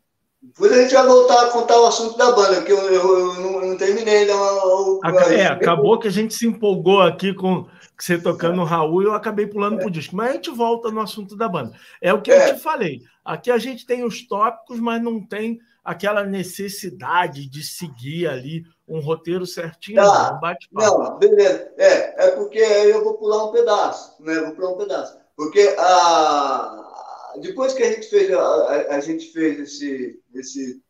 depois 0.41 0.71
a 0.71 0.81
gente 0.81 0.93
vai 0.93 1.05
voltar 1.05 1.45
a 1.45 1.49
contar 1.49 1.79
o 1.79 1.87
assunto 1.87 2.17
da 2.17 2.31
banda, 2.31 2.61
que 2.61 2.71
eu, 2.71 2.77
eu, 2.77 3.19
eu 3.19 3.33
não, 3.35 3.61
eu 3.61 3.67
não 3.69 3.77
terminei 3.77 4.19
ainda. 4.19 4.35
O, 4.35 5.01
é, 5.29 5.47
acabou 5.47 5.99
que 5.99 6.07
a 6.07 6.11
gente 6.11 6.33
se 6.33 6.47
empolgou 6.47 7.01
aqui 7.01 7.33
com 7.33 7.67
você 7.99 8.17
tocando 8.17 8.61
o 8.61 8.65
Raul 8.65 9.01
e 9.01 9.05
eu 9.05 9.13
acabei 9.13 9.47
pulando 9.47 9.79
é. 9.79 9.81
pro 9.81 9.91
disco. 9.91 10.15
Mas 10.15 10.29
a 10.29 10.33
gente 10.33 10.51
volta 10.51 10.89
no 10.89 11.01
assunto 11.01 11.35
da 11.35 11.49
banda. 11.49 11.75
É 12.01 12.13
o 12.13 12.21
que 12.21 12.31
é. 12.31 12.49
eu 12.49 12.55
te 12.55 12.61
falei. 12.61 13.01
Aqui 13.25 13.51
a 13.51 13.57
gente 13.57 13.85
tem 13.85 14.03
os 14.03 14.25
tópicos, 14.25 14.79
mas 14.79 15.01
não 15.01 15.21
tem 15.21 15.59
aquela 15.87 16.25
necessidade 16.25 17.49
de 17.49 17.63
seguir 17.63 18.27
ali 18.27 18.65
um 18.85 18.99
roteiro 18.99 19.45
certinho, 19.45 20.03
tá. 20.03 20.33
não, 20.33 20.39
bate 20.41 20.67
Não, 20.69 21.17
beleza. 21.17 21.71
É, 21.77 22.25
é 22.27 22.31
porque 22.31 22.59
eu 22.59 23.05
vou 23.05 23.13
pular 23.13 23.45
um 23.45 23.53
pedaço, 23.53 24.21
né? 24.21 24.35
Vou 24.41 24.51
pular 24.51 24.71
um 24.71 24.77
pedaço. 24.77 25.17
Porque 25.33 25.75
a, 25.79 27.33
depois 27.39 27.73
que 27.73 27.83
a 27.83 27.93
gente 27.93 28.09
fez, 28.09 28.29
a, 28.33 28.41
a, 28.41 28.95
a 28.95 28.99
gente 28.99 29.31
fez 29.31 29.59
esse, 29.61 30.21
esse 30.35 30.81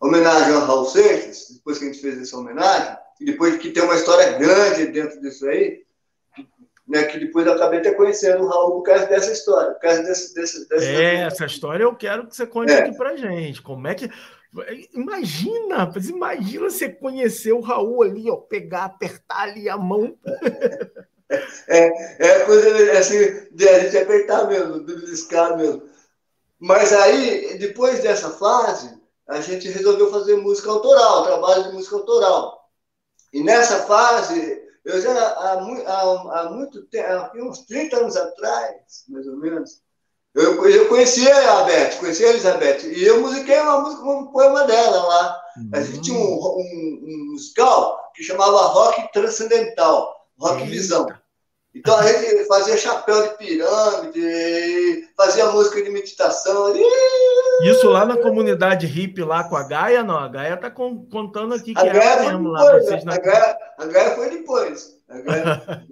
homenagem 0.00 0.54
ao 0.54 0.64
Raul 0.64 0.86
Seixas, 0.86 1.50
depois 1.56 1.76
que 1.76 1.84
a 1.84 1.88
gente 1.88 2.00
fez 2.00 2.18
essa 2.18 2.38
homenagem, 2.38 2.96
e 3.20 3.26
depois 3.26 3.58
que 3.58 3.70
tem 3.70 3.82
uma 3.82 3.96
história 3.96 4.38
grande 4.38 4.86
dentro 4.86 5.20
disso 5.20 5.46
aí, 5.46 5.84
né, 6.90 7.04
que 7.04 7.20
depois 7.20 7.46
eu 7.46 7.52
acabei 7.52 7.78
até 7.78 7.92
conhecendo 7.92 8.42
o 8.42 8.48
Raul 8.48 8.72
por 8.72 8.82
causa 8.82 9.06
dessa 9.06 9.30
história, 9.30 9.72
por 9.74 9.80
causa 9.80 10.02
desse, 10.02 10.34
desse, 10.34 10.68
dessa... 10.68 10.84
É, 10.84 11.14
essa 11.22 11.46
história 11.46 11.84
eu 11.84 11.94
quero 11.94 12.26
que 12.26 12.34
você 12.34 12.44
conte 12.44 12.72
é. 12.72 12.80
aqui 12.80 12.96
pra 12.96 13.16
gente. 13.16 13.62
Como 13.62 13.86
é 13.86 13.94
que. 13.94 14.10
Imagina, 14.92 15.88
imagina 16.08 16.68
você 16.68 16.88
conhecer 16.88 17.52
o 17.52 17.60
Raul 17.60 18.02
ali, 18.02 18.28
ó, 18.28 18.36
pegar, 18.36 18.86
apertar 18.86 19.42
ali 19.42 19.68
a 19.68 19.78
mão. 19.78 20.18
É, 21.68 22.16
é 22.18 22.40
coisa 22.40 22.98
assim, 22.98 23.46
de 23.52 23.68
a 23.68 23.78
gente 23.78 23.96
apertar 23.96 24.48
mesmo, 24.48 24.84
de 24.84 24.96
beliscar 24.96 25.56
mesmo. 25.56 25.88
Mas 26.58 26.92
aí, 26.92 27.56
depois 27.56 28.02
dessa 28.02 28.30
fase, 28.30 29.00
a 29.28 29.40
gente 29.40 29.68
resolveu 29.68 30.10
fazer 30.10 30.34
música 30.34 30.68
autoral, 30.68 31.22
trabalho 31.22 31.68
de 31.68 31.72
música 31.74 31.94
autoral. 31.94 32.68
E 33.32 33.44
nessa 33.44 33.86
fase, 33.86 34.59
eu 34.84 35.00
já, 35.00 35.12
há, 35.12 35.52
há, 35.54 36.40
há 36.40 36.50
muito 36.50 36.82
tempo, 36.86 37.08
há 37.08 37.32
uns 37.36 37.60
30 37.66 37.96
anos 37.96 38.16
atrás, 38.16 39.04
mais 39.08 39.26
ou 39.26 39.36
menos, 39.36 39.82
eu, 40.34 40.64
eu 40.68 40.88
conhecia 40.88 41.34
a 41.52 41.64
Beth, 41.64 41.98
conhecia 41.98 42.28
a 42.28 42.30
Elizabeth, 42.30 42.86
e 42.86 43.02
eu 43.04 43.20
musiquei 43.20 43.58
uma 43.60 43.80
música, 43.80 44.02
um 44.04 44.26
poema 44.26 44.64
dela 44.64 45.02
lá. 45.02 45.42
Uhum. 45.56 45.70
A 45.74 45.80
gente 45.82 46.00
tinha 46.02 46.18
um, 46.18 46.22
um, 46.22 47.00
um, 47.02 47.32
musical 47.32 48.12
que 48.14 48.22
chamava 48.22 48.68
Rock 48.68 49.12
Transcendental, 49.12 50.14
Rock 50.38 50.64
Visão. 50.64 51.06
Então 51.74 51.96
a 51.96 52.04
gente 52.04 52.44
fazia 52.46 52.76
chapéu 52.76 53.28
de 53.28 53.36
pirâmide, 53.36 55.08
fazia 55.16 55.46
música 55.46 55.82
de 55.82 55.90
meditação. 55.90 56.74
Isso 57.62 57.88
lá 57.88 58.04
na 58.04 58.16
comunidade 58.16 58.86
hippie, 58.86 59.22
lá 59.22 59.44
com 59.44 59.56
a 59.56 59.62
Gaia, 59.62 60.02
não. 60.02 60.18
A 60.18 60.28
Gaia 60.28 60.54
está 60.54 60.68
contando 60.68 61.54
aqui 61.54 61.72
que 61.72 61.80
a 61.80 61.92
Gaia 61.92 62.22
mesmo 62.22 62.52
depois, 62.52 62.62
lá. 62.62 62.80
Vocês 62.80 63.04
né? 63.04 63.14
a, 63.14 63.18
Gaia, 63.18 63.58
a 63.78 63.86
Gaia 63.86 64.16
foi 64.16 64.30
depois. 64.30 64.96
A 65.08 65.20
Gaia, 65.20 65.62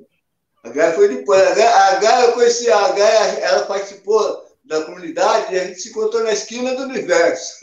a 0.64 0.68
Gaia 0.68 0.92
foi 0.94 1.08
depois. 1.08 1.42
A 1.42 1.54
Gaia, 1.54 1.76
a 1.76 1.94
Gaia, 1.94 2.24
eu 2.24 2.32
conheci 2.32 2.68
a 2.70 2.92
Gaia, 2.92 3.38
ela 3.40 3.66
participou 3.66 4.48
da 4.64 4.82
comunidade 4.82 5.54
e 5.54 5.60
a 5.60 5.64
gente 5.64 5.80
se 5.80 5.90
encontrou 5.90 6.24
na 6.24 6.32
esquina 6.32 6.74
do 6.74 6.82
universo. 6.82 7.54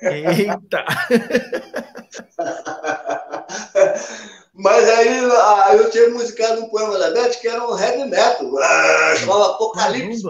Eita! 0.00 0.84
Mas 4.56 4.88
aí 4.88 5.18
eu 5.78 5.90
tinha 5.90 6.10
musicado 6.10 6.62
um 6.62 6.68
poema 6.68 6.96
da 6.96 7.10
Beth 7.10 7.40
que 7.40 7.48
era 7.48 7.66
um 7.66 7.76
heavy 7.76 8.08
metal, 8.08 8.52
chamava 9.16 9.50
Apocalipse. 9.50 10.22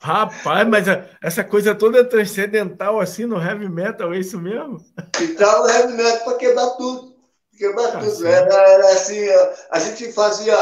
Rapaz, 0.00 0.66
mas 0.66 0.86
essa 1.22 1.44
coisa 1.44 1.74
toda 1.74 2.02
transcendental 2.02 2.98
assim 2.98 3.26
no 3.26 3.36
heavy 3.36 3.68
metal, 3.68 4.14
é 4.14 4.18
isso 4.18 4.38
mesmo? 4.38 4.78
Então, 5.20 5.64
o 5.64 5.68
heavy 5.68 5.92
metal 5.92 6.24
para 6.24 6.38
quebrar 6.38 6.70
tudo. 6.70 7.14
Quebrar 7.58 7.96
ah, 7.96 8.00
tudo. 8.00 8.26
Era, 8.26 8.54
era, 8.54 8.92
assim, 8.92 9.28
a 9.70 9.78
gente 9.80 10.12
fazia, 10.12 10.54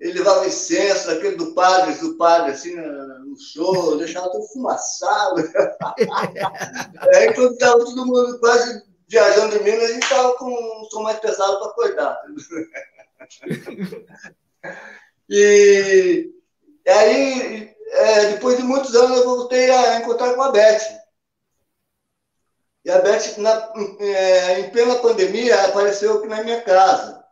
ele 0.00 0.20
levava 0.20 0.46
incenso, 0.46 1.10
aquele 1.10 1.36
do 1.36 1.52
padre, 1.52 1.94
do 1.96 2.16
padre, 2.16 2.52
assim, 2.52 2.74
no 2.76 3.36
show, 3.52 3.98
deixava 3.98 4.30
tudo 4.30 4.46
fumaçado. 4.46 5.42
Aí 7.14 7.34
quando 7.34 7.52
estava 7.52 7.84
todo 7.84 8.06
mundo 8.06 8.38
quase 8.38 8.87
viajando 9.08 9.62
Minas, 9.62 9.90
a 9.90 9.92
gente 9.92 10.02
estava 10.02 10.34
com 10.34 10.50
um 10.50 10.84
som 10.90 11.02
mais 11.02 11.18
pesado 11.18 11.58
para 11.58 11.68
acordar. 11.68 12.20
e, 15.28 16.30
e 16.86 16.90
aí 16.90 17.74
é, 17.90 18.32
depois 18.32 18.56
de 18.56 18.62
muitos 18.62 18.94
anos, 18.94 19.18
eu 19.18 19.24
voltei 19.24 19.70
a 19.70 19.98
encontrar 19.98 20.34
com 20.34 20.42
a 20.42 20.52
Beth. 20.52 20.82
E 22.84 22.90
a 22.90 22.98
Beth, 23.00 23.38
na, 23.38 23.72
é, 24.00 24.60
em 24.60 24.70
plena 24.70 24.96
pandemia, 24.96 25.64
apareceu 25.64 26.18
aqui 26.18 26.28
na 26.28 26.42
minha 26.42 26.60
casa. 26.62 27.24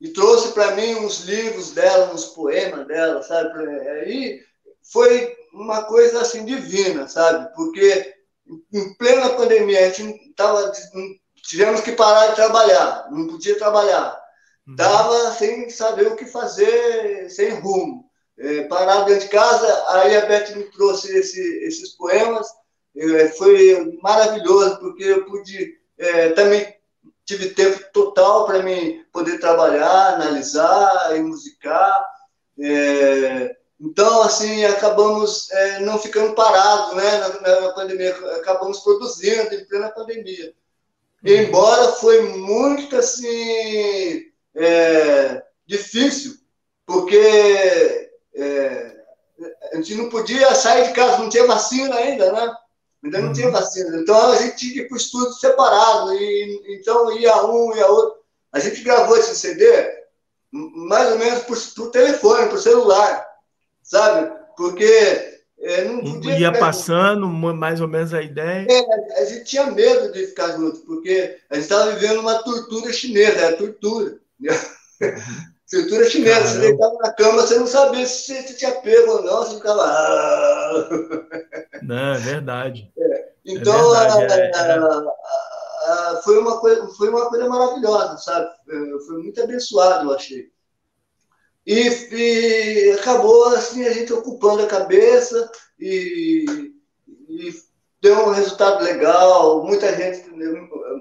E 0.00 0.10
trouxe 0.10 0.52
para 0.52 0.72
mim 0.72 0.96
uns 0.96 1.20
livros 1.20 1.72
dela, 1.72 2.12
uns 2.12 2.26
poemas 2.26 2.86
dela, 2.86 3.22
sabe? 3.22 3.58
Aí 3.88 4.40
foi 4.82 5.34
uma 5.52 5.84
coisa 5.84 6.20
assim 6.20 6.44
divina, 6.44 7.08
sabe? 7.08 7.54
Porque 7.54 8.13
em 8.72 8.94
plena 8.94 9.30
pandemia, 9.30 9.86
a 9.86 9.90
gente 9.90 10.32
tava, 10.34 10.72
tivemos 11.36 11.80
que 11.80 11.92
parar 11.92 12.28
de 12.28 12.36
trabalhar, 12.36 13.08
não 13.10 13.26
podia 13.26 13.58
trabalhar. 13.58 14.22
Estava 14.68 15.12
uhum. 15.12 15.32
sem 15.32 15.70
saber 15.70 16.06
o 16.06 16.16
que 16.16 16.26
fazer, 16.26 17.28
sem 17.30 17.50
rumo 17.50 18.04
é, 18.38 18.62
parado 18.64 19.06
dentro 19.06 19.26
de 19.26 19.30
casa, 19.30 19.84
aí 19.90 20.16
a 20.16 20.26
Beth 20.26 20.54
me 20.56 20.64
trouxe 20.64 21.16
esse, 21.16 21.40
esses 21.64 21.90
poemas, 21.90 22.46
é, 22.96 23.28
foi 23.28 23.98
maravilhoso, 24.02 24.78
porque 24.78 25.04
eu 25.04 25.24
pude, 25.24 25.74
é, 25.98 26.30
também 26.30 26.74
tive 27.24 27.50
tempo 27.50 27.80
total 27.92 28.46
para 28.46 28.62
mim 28.62 29.04
poder 29.12 29.38
trabalhar, 29.38 30.14
analisar 30.14 31.16
e 31.16 31.20
musicar, 31.20 32.04
é, 32.60 33.56
então, 33.80 34.22
assim, 34.22 34.64
acabamos 34.64 35.50
é, 35.50 35.80
não 35.80 35.98
ficando 35.98 36.34
parados 36.34 36.96
né, 36.96 37.18
na, 37.18 37.60
na, 37.60 37.72
pandemia, 37.72 38.14
acabamos 38.36 38.80
produzindo 38.80 39.54
em 39.54 39.64
plena 39.64 39.90
pandemia. 39.90 40.54
Uhum. 41.24 41.32
Embora 41.32 41.92
foi 41.92 42.22
muito, 42.36 42.96
assim, 42.96 44.22
é, 44.54 45.42
difícil, 45.66 46.36
porque 46.86 48.10
é, 48.34 48.96
a 49.72 49.76
gente 49.76 49.94
não 49.96 50.08
podia 50.08 50.54
sair 50.54 50.88
de 50.88 50.92
casa, 50.92 51.18
não 51.18 51.28
tinha 51.28 51.46
vacina 51.46 51.96
ainda, 51.96 52.32
né? 52.32 52.54
Ainda 53.02 53.18
não 53.18 53.28
uhum. 53.28 53.32
tinha 53.34 53.50
vacina. 53.50 53.96
Então 53.98 54.32
a 54.32 54.36
gente 54.36 54.56
tinha 54.56 54.72
que 54.72 54.80
ir 54.80 54.88
para 54.88 54.94
o 54.94 54.98
estúdio 54.98 55.32
separado. 55.32 56.14
E, 56.14 56.76
então 56.78 57.10
ia 57.12 57.44
um, 57.44 57.74
ia 57.76 57.86
outro. 57.86 58.22
A 58.52 58.60
gente 58.60 58.82
gravou 58.82 59.16
esse 59.16 59.34
CD 59.34 60.04
mais 60.50 61.10
ou 61.10 61.18
menos 61.18 61.42
por, 61.42 61.58
por 61.74 61.90
telefone, 61.90 62.48
por 62.48 62.58
celular, 62.58 63.26
sabe? 63.84 64.32
Porque 64.56 65.34
é, 65.60 65.84
não 65.84 66.02
podia 66.02 66.38
ia 66.38 66.52
passando 66.52 67.26
junto. 67.26 67.54
mais 67.54 67.80
ou 67.80 67.86
menos 67.88 68.12
a 68.12 68.20
ideia. 68.20 68.66
É, 68.68 69.20
a 69.22 69.24
gente 69.26 69.44
tinha 69.44 69.70
medo 69.70 70.12
de 70.12 70.26
ficar 70.26 70.52
junto, 70.56 70.80
porque 70.80 71.38
a 71.50 71.54
gente 71.54 71.64
estava 71.64 71.92
vivendo 71.92 72.20
uma 72.20 72.42
tortura 72.42 72.92
chinesa, 72.92 73.38
era 73.38 73.56
tortura. 73.56 74.18
Uhum. 74.40 74.48
Tortura 75.70 76.08
chinesa, 76.08 76.34
Caramba. 76.34 76.50
você 76.50 76.60
deitava 76.60 76.94
na 77.02 77.12
cama, 77.14 77.42
você 77.42 77.58
não 77.58 77.66
sabia 77.66 78.06
se 78.06 78.34
você 78.34 78.54
tinha 78.54 78.70
pego 78.82 79.12
ou 79.12 79.22
não, 79.24 79.38
você 79.38 79.54
ficava. 79.56 79.82
Ah. 79.82 80.88
Não, 81.82 82.14
é 82.14 82.18
verdade. 82.18 82.92
É. 83.46 83.52
Então, 83.52 83.94
é 83.94 84.08
verdade, 84.26 84.56
a, 84.56 84.60
é, 84.60 84.78
a, 84.78 86.12
a, 86.12 86.22
foi, 86.24 86.38
uma 86.38 86.58
coisa, 86.60 86.88
foi 86.96 87.10
uma 87.10 87.28
coisa 87.28 87.46
maravilhosa, 87.46 88.16
sabe? 88.16 88.46
É, 88.70 89.06
foi 89.06 89.22
muito 89.22 89.42
abençoado, 89.42 90.08
eu 90.08 90.14
achei. 90.14 90.50
E, 91.66 91.88
e 92.12 92.90
acabou 92.92 93.46
assim 93.54 93.84
a 93.84 93.92
gente 93.92 94.12
ocupando 94.12 94.62
a 94.62 94.66
cabeça 94.66 95.50
e, 95.78 96.44
e 97.28 97.54
deu 98.02 98.26
um 98.26 98.32
resultado 98.32 98.84
legal, 98.84 99.64
muita 99.64 99.96
gente, 99.96 100.28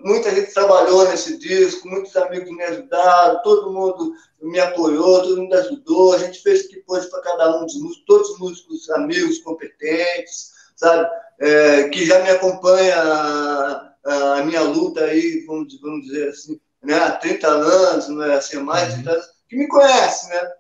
muita 0.06 0.34
gente 0.34 0.54
trabalhou 0.54 1.08
nesse 1.10 1.38
disco, 1.38 1.86
muitos 1.90 2.16
amigos 2.16 2.50
me 2.50 2.64
ajudaram, 2.64 3.42
todo 3.44 3.74
mundo 3.74 4.14
me 4.42 4.58
apoiou, 4.60 5.22
todo 5.22 5.42
mundo 5.42 5.54
ajudou, 5.54 6.14
a 6.14 6.20
gente 6.20 6.42
fez 6.42 6.62
o 6.62 6.70
que 6.70 6.82
pôde 6.84 7.10
para 7.10 7.22
cada 7.22 7.58
um 7.58 7.66
dos 7.66 7.76
músicos, 7.76 8.06
todos 8.08 8.30
os 8.30 8.40
músicos 8.40 8.90
amigos 8.92 9.40
competentes, 9.40 10.54
sabe, 10.78 11.10
é, 11.40 11.90
que 11.90 12.06
já 12.06 12.24
me 12.24 12.30
acompanha 12.30 12.96
a, 12.96 13.94
a, 14.06 14.44
minha 14.46 14.62
luta 14.62 15.04
aí, 15.04 15.44
vamos, 15.46 15.78
vamos 15.82 16.06
dizer 16.06 16.30
assim, 16.30 16.58
né, 16.82 16.96
há 16.96 17.12
30 17.12 17.48
anos, 17.48 18.08
né, 18.08 18.34
assim, 18.36 18.58
mais 18.60 18.88
de 18.88 19.04
30 19.04 19.12
anos, 19.12 19.26
que 19.54 19.60
me 19.60 19.68
conhece, 19.68 20.28
né? 20.30 20.52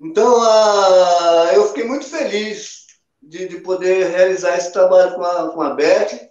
Então, 0.00 0.42
a, 0.42 1.50
eu 1.54 1.68
fiquei 1.68 1.84
muito 1.84 2.06
feliz 2.06 2.86
de, 3.22 3.48
de 3.48 3.60
poder 3.60 4.08
realizar 4.08 4.56
esse 4.56 4.72
trabalho 4.72 5.14
com 5.14 5.22
a, 5.22 5.50
com 5.50 5.62
a 5.62 5.70
Beth. 5.70 6.30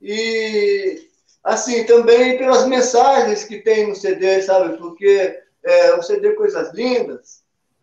E, 0.00 1.08
assim, 1.42 1.84
também 1.84 2.38
pelas 2.38 2.66
mensagens 2.66 3.44
que 3.44 3.58
tem 3.62 3.88
no 3.88 3.96
CD, 3.96 4.42
sabe? 4.42 4.76
Porque 4.76 5.40
é, 5.64 5.94
o 5.94 6.02
CD 6.02 6.34
Coisas 6.34 6.72
Lindas, 6.72 7.42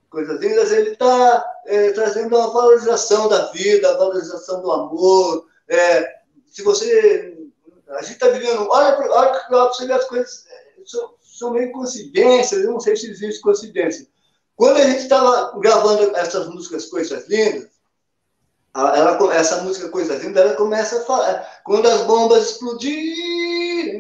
Coisas 0.10 0.40
Lindas, 0.40 0.72
ele 0.72 0.92
está 0.92 1.46
é, 1.66 1.92
trazendo 1.92 2.38
uma 2.38 2.52
valorização 2.52 3.28
da 3.28 3.52
vida, 3.52 3.90
a 3.90 3.98
valorização 3.98 4.62
do 4.62 4.72
amor. 4.72 5.48
É, 5.68 6.16
se 6.48 6.62
você. 6.62 7.38
A 7.90 8.02
gente 8.02 8.14
está 8.14 8.30
vivendo. 8.30 8.68
Olha, 8.70 8.98
olha 8.98 9.40
para 9.48 9.66
você 9.66 9.86
ver 9.86 9.94
as 9.94 10.06
coisas. 10.06 10.46
É, 10.86 10.88
são, 10.88 11.14
são 11.22 11.52
meio 11.52 11.72
coincidências, 11.72 12.64
eu 12.64 12.72
não 12.72 12.80
sei 12.80 12.96
se 12.96 13.10
existe 13.10 13.42
coincidência. 13.42 14.08
Quando 14.56 14.78
a 14.78 14.84
gente 14.84 15.02
estava 15.02 15.60
gravando 15.60 16.16
essas 16.16 16.48
músicas 16.48 16.86
Coisas 16.86 17.28
Lindas, 17.28 17.76
ela, 18.74 19.18
essa 19.34 19.62
música 19.64 19.90
Coisa 19.90 20.16
Linda, 20.16 20.42
ela 20.42 20.56
começa 20.56 20.98
a 20.98 21.06
falar, 21.06 21.62
quando 21.64 21.88
as 21.88 22.02
bombas 22.04 22.52
explodirem, 22.52 23.96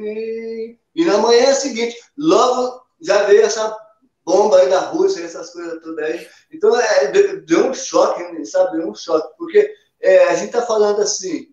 e 0.95 1.05
na 1.05 1.17
manhã 1.17 1.53
seguinte, 1.53 1.97
logo 2.17 2.81
já 3.01 3.23
veio 3.23 3.43
essa 3.43 3.75
bomba 4.23 4.57
aí 4.57 4.69
da 4.69 4.79
Rússia, 4.79 5.23
essas 5.23 5.51
coisas 5.51 5.81
todas 5.81 6.05
aí. 6.05 6.27
Então, 6.51 6.77
é, 6.79 7.07
deu 7.07 7.69
um 7.69 7.73
choque, 7.73 8.45
sabe? 8.45 8.77
Deu 8.77 8.89
um 8.89 8.95
choque, 8.95 9.37
porque 9.37 9.73
é, 10.01 10.25
a 10.25 10.35
gente 10.35 10.47
está 10.47 10.61
falando 10.61 11.01
assim, 11.01 11.47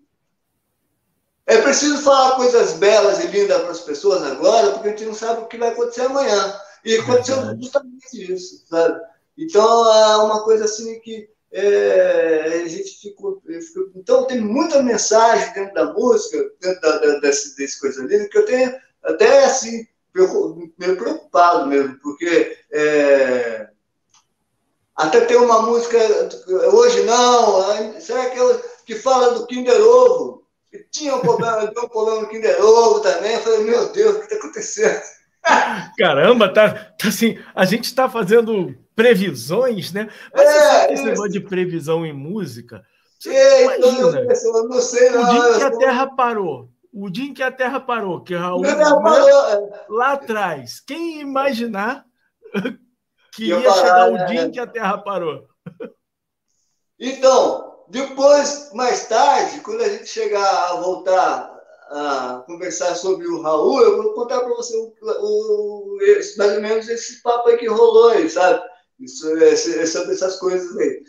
é 1.52 1.62
preciso 1.62 2.02
falar 2.02 2.36
coisas 2.36 2.72
belas 2.74 3.22
e 3.22 3.26
lindas 3.26 3.60
para 3.60 3.70
as 3.70 3.80
pessoas 3.80 4.22
agora, 4.22 4.70
porque 4.72 4.88
a 4.88 4.90
gente 4.90 5.04
não 5.04 5.14
sabe 5.14 5.42
o 5.42 5.46
que 5.46 5.58
vai 5.58 5.68
acontecer 5.68 6.02
amanhã. 6.02 6.60
E 6.84 6.96
aconteceu 6.96 7.36
justamente 7.60 8.32
isso, 8.32 8.64
sabe? 8.68 9.00
Então, 9.36 9.92
é 9.92 10.16
uma 10.16 10.42
coisa 10.42 10.64
assim 10.64 10.98
que 11.00 11.28
é, 11.52 12.62
a 12.64 12.68
gente 12.68 12.98
ficou, 13.00 13.40
ficou, 13.44 13.90
Então, 13.94 14.26
tem 14.26 14.40
muita 14.40 14.82
mensagem 14.82 15.52
dentro 15.52 15.74
da 15.74 15.92
música, 15.92 16.50
dentro 16.60 16.80
da, 16.80 16.98
da, 16.98 17.20
desse, 17.20 17.54
desse 17.56 17.78
coisa 17.78 18.02
linda, 18.02 18.28
que 18.28 18.38
eu 18.38 18.46
tenho 18.46 18.74
até 19.02 19.44
assim, 19.44 19.86
meio 20.78 20.96
preocupado 20.96 21.66
mesmo, 21.66 21.98
porque 22.00 22.56
é, 22.72 23.68
até 24.96 25.20
tem 25.22 25.36
uma 25.36 25.62
música, 25.62 25.98
hoje 26.72 27.02
não, 27.02 28.00
será 28.00 28.30
que, 28.30 28.38
eu, 28.38 28.58
que 28.86 28.94
fala 28.94 29.34
do 29.34 29.46
Kinder 29.46 29.80
Ovo? 29.80 30.41
Tinha 30.90 31.16
um 31.16 31.20
problema, 31.20 31.66
deu 31.66 31.84
um 31.84 31.88
problema 31.88 32.22
no 32.22 32.28
Kinder 32.28 32.64
Ovo 32.64 33.00
também. 33.00 33.34
Eu 33.34 33.40
falei, 33.40 33.64
meu 33.64 33.92
Deus, 33.92 34.16
o 34.16 34.18
que 34.20 34.24
está 34.24 34.36
acontecendo? 34.36 35.02
Caramba, 35.98 36.52
tá, 36.52 36.72
tá 36.98 37.08
assim, 37.08 37.38
a 37.54 37.64
gente 37.64 37.84
está 37.84 38.08
fazendo 38.08 38.74
previsões, 38.94 39.92
né? 39.92 40.08
Mas 40.34 40.48
é, 40.48 40.92
esse 40.92 41.04
negócio 41.04 41.32
de 41.32 41.40
previsão 41.40 42.06
em 42.06 42.12
música? 42.12 42.82
É, 43.26 43.64
imagina, 43.64 44.26
eu 44.44 44.68
não 44.68 44.80
sei 44.80 45.10
não. 45.10 45.22
O 45.22 45.30
dia 45.30 45.58
que 45.58 45.64
a 45.64 45.78
Terra 45.78 46.06
parou, 46.16 46.70
o 46.92 47.10
dia 47.10 47.24
em 47.24 47.34
que 47.34 47.42
a 47.42 47.52
Terra 47.52 47.80
parou, 47.80 48.20
que 48.22 48.34
Raul 48.36 48.64
é. 48.64 49.86
lá 49.88 50.12
atrás, 50.12 50.80
quem 50.80 51.20
imaginar 51.20 52.04
que 53.32 53.46
ia 53.46 53.62
parar, 53.62 53.74
chegar 53.74 54.12
o 54.12 54.26
dia 54.26 54.42
em 54.42 54.50
que 54.50 54.60
a 54.60 54.66
Terra 54.66 54.98
parou? 54.98 55.46
Então, 56.98 57.71
depois, 57.88 58.70
mais 58.74 59.06
tarde, 59.06 59.60
quando 59.60 59.82
a 59.82 59.88
gente 59.88 60.06
chegar 60.06 60.70
a 60.70 60.76
voltar 60.76 61.52
a 61.90 62.42
conversar 62.46 62.94
sobre 62.94 63.26
o 63.26 63.42
Raul, 63.42 63.82
eu 63.82 64.02
vou 64.02 64.14
contar 64.14 64.40
para 64.40 64.54
você 64.54 64.74
o, 64.76 64.94
o, 65.02 65.98
mais 66.38 66.52
ou 66.54 66.60
menos 66.62 66.88
esse 66.88 67.22
papo 67.22 67.50
aí 67.50 67.58
que 67.58 67.68
rolou 67.68 68.08
aí, 68.10 68.30
sabe? 68.30 68.62
Isso, 68.98 69.36
é, 69.36 69.52
é 69.52 69.86
sobre 69.86 70.14
essas 70.14 70.36
coisas 70.36 70.74
aí. 70.78 71.02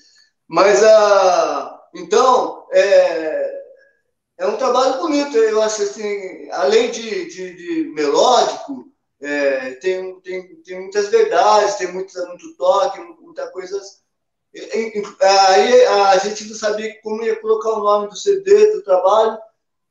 Mas, 0.47 0.83
ah, 0.83 1.79
então, 1.95 2.67
é, 2.71 3.63
é 4.39 4.47
um 4.47 4.57
trabalho 4.57 4.99
bonito, 4.99 5.37
eu 5.37 5.61
acho 5.61 5.83
assim, 5.83 6.49
além 6.51 6.91
de, 6.91 7.29
de, 7.29 7.55
de 7.55 7.93
melódico, 7.93 8.91
é, 9.21 9.75
tem, 9.75 10.19
tem, 10.19 10.55
tem 10.63 10.81
muitas 10.81 11.07
verdades, 11.07 11.75
tem 11.75 11.91
muito, 11.93 12.13
muito 12.27 12.57
toque, 12.57 12.99
muita 13.21 13.49
coisa. 13.51 13.79
Aí 15.21 15.85
a 15.85 16.17
gente 16.19 16.45
não 16.45 16.55
sabia 16.55 16.99
como 17.01 17.23
ia 17.23 17.35
colocar 17.37 17.71
o 17.71 17.83
nome 17.83 18.07
do 18.07 18.15
CD, 18.15 18.73
do 18.73 18.83
trabalho, 18.83 19.37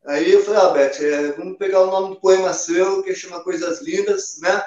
Aí 0.05 0.33
eu 0.33 0.43
falei, 0.43 0.61
ah, 0.61 0.69
Beth, 0.71 1.01
é, 1.01 1.33
vamos 1.33 1.59
pegar 1.59 1.81
o 1.81 1.91
nome 1.91 2.15
do 2.15 2.21
poema 2.21 2.53
seu, 2.53 3.03
que 3.03 3.15
chama 3.15 3.45
Coisas 3.45 3.81
Lindas, 3.83 4.39
né? 4.41 4.65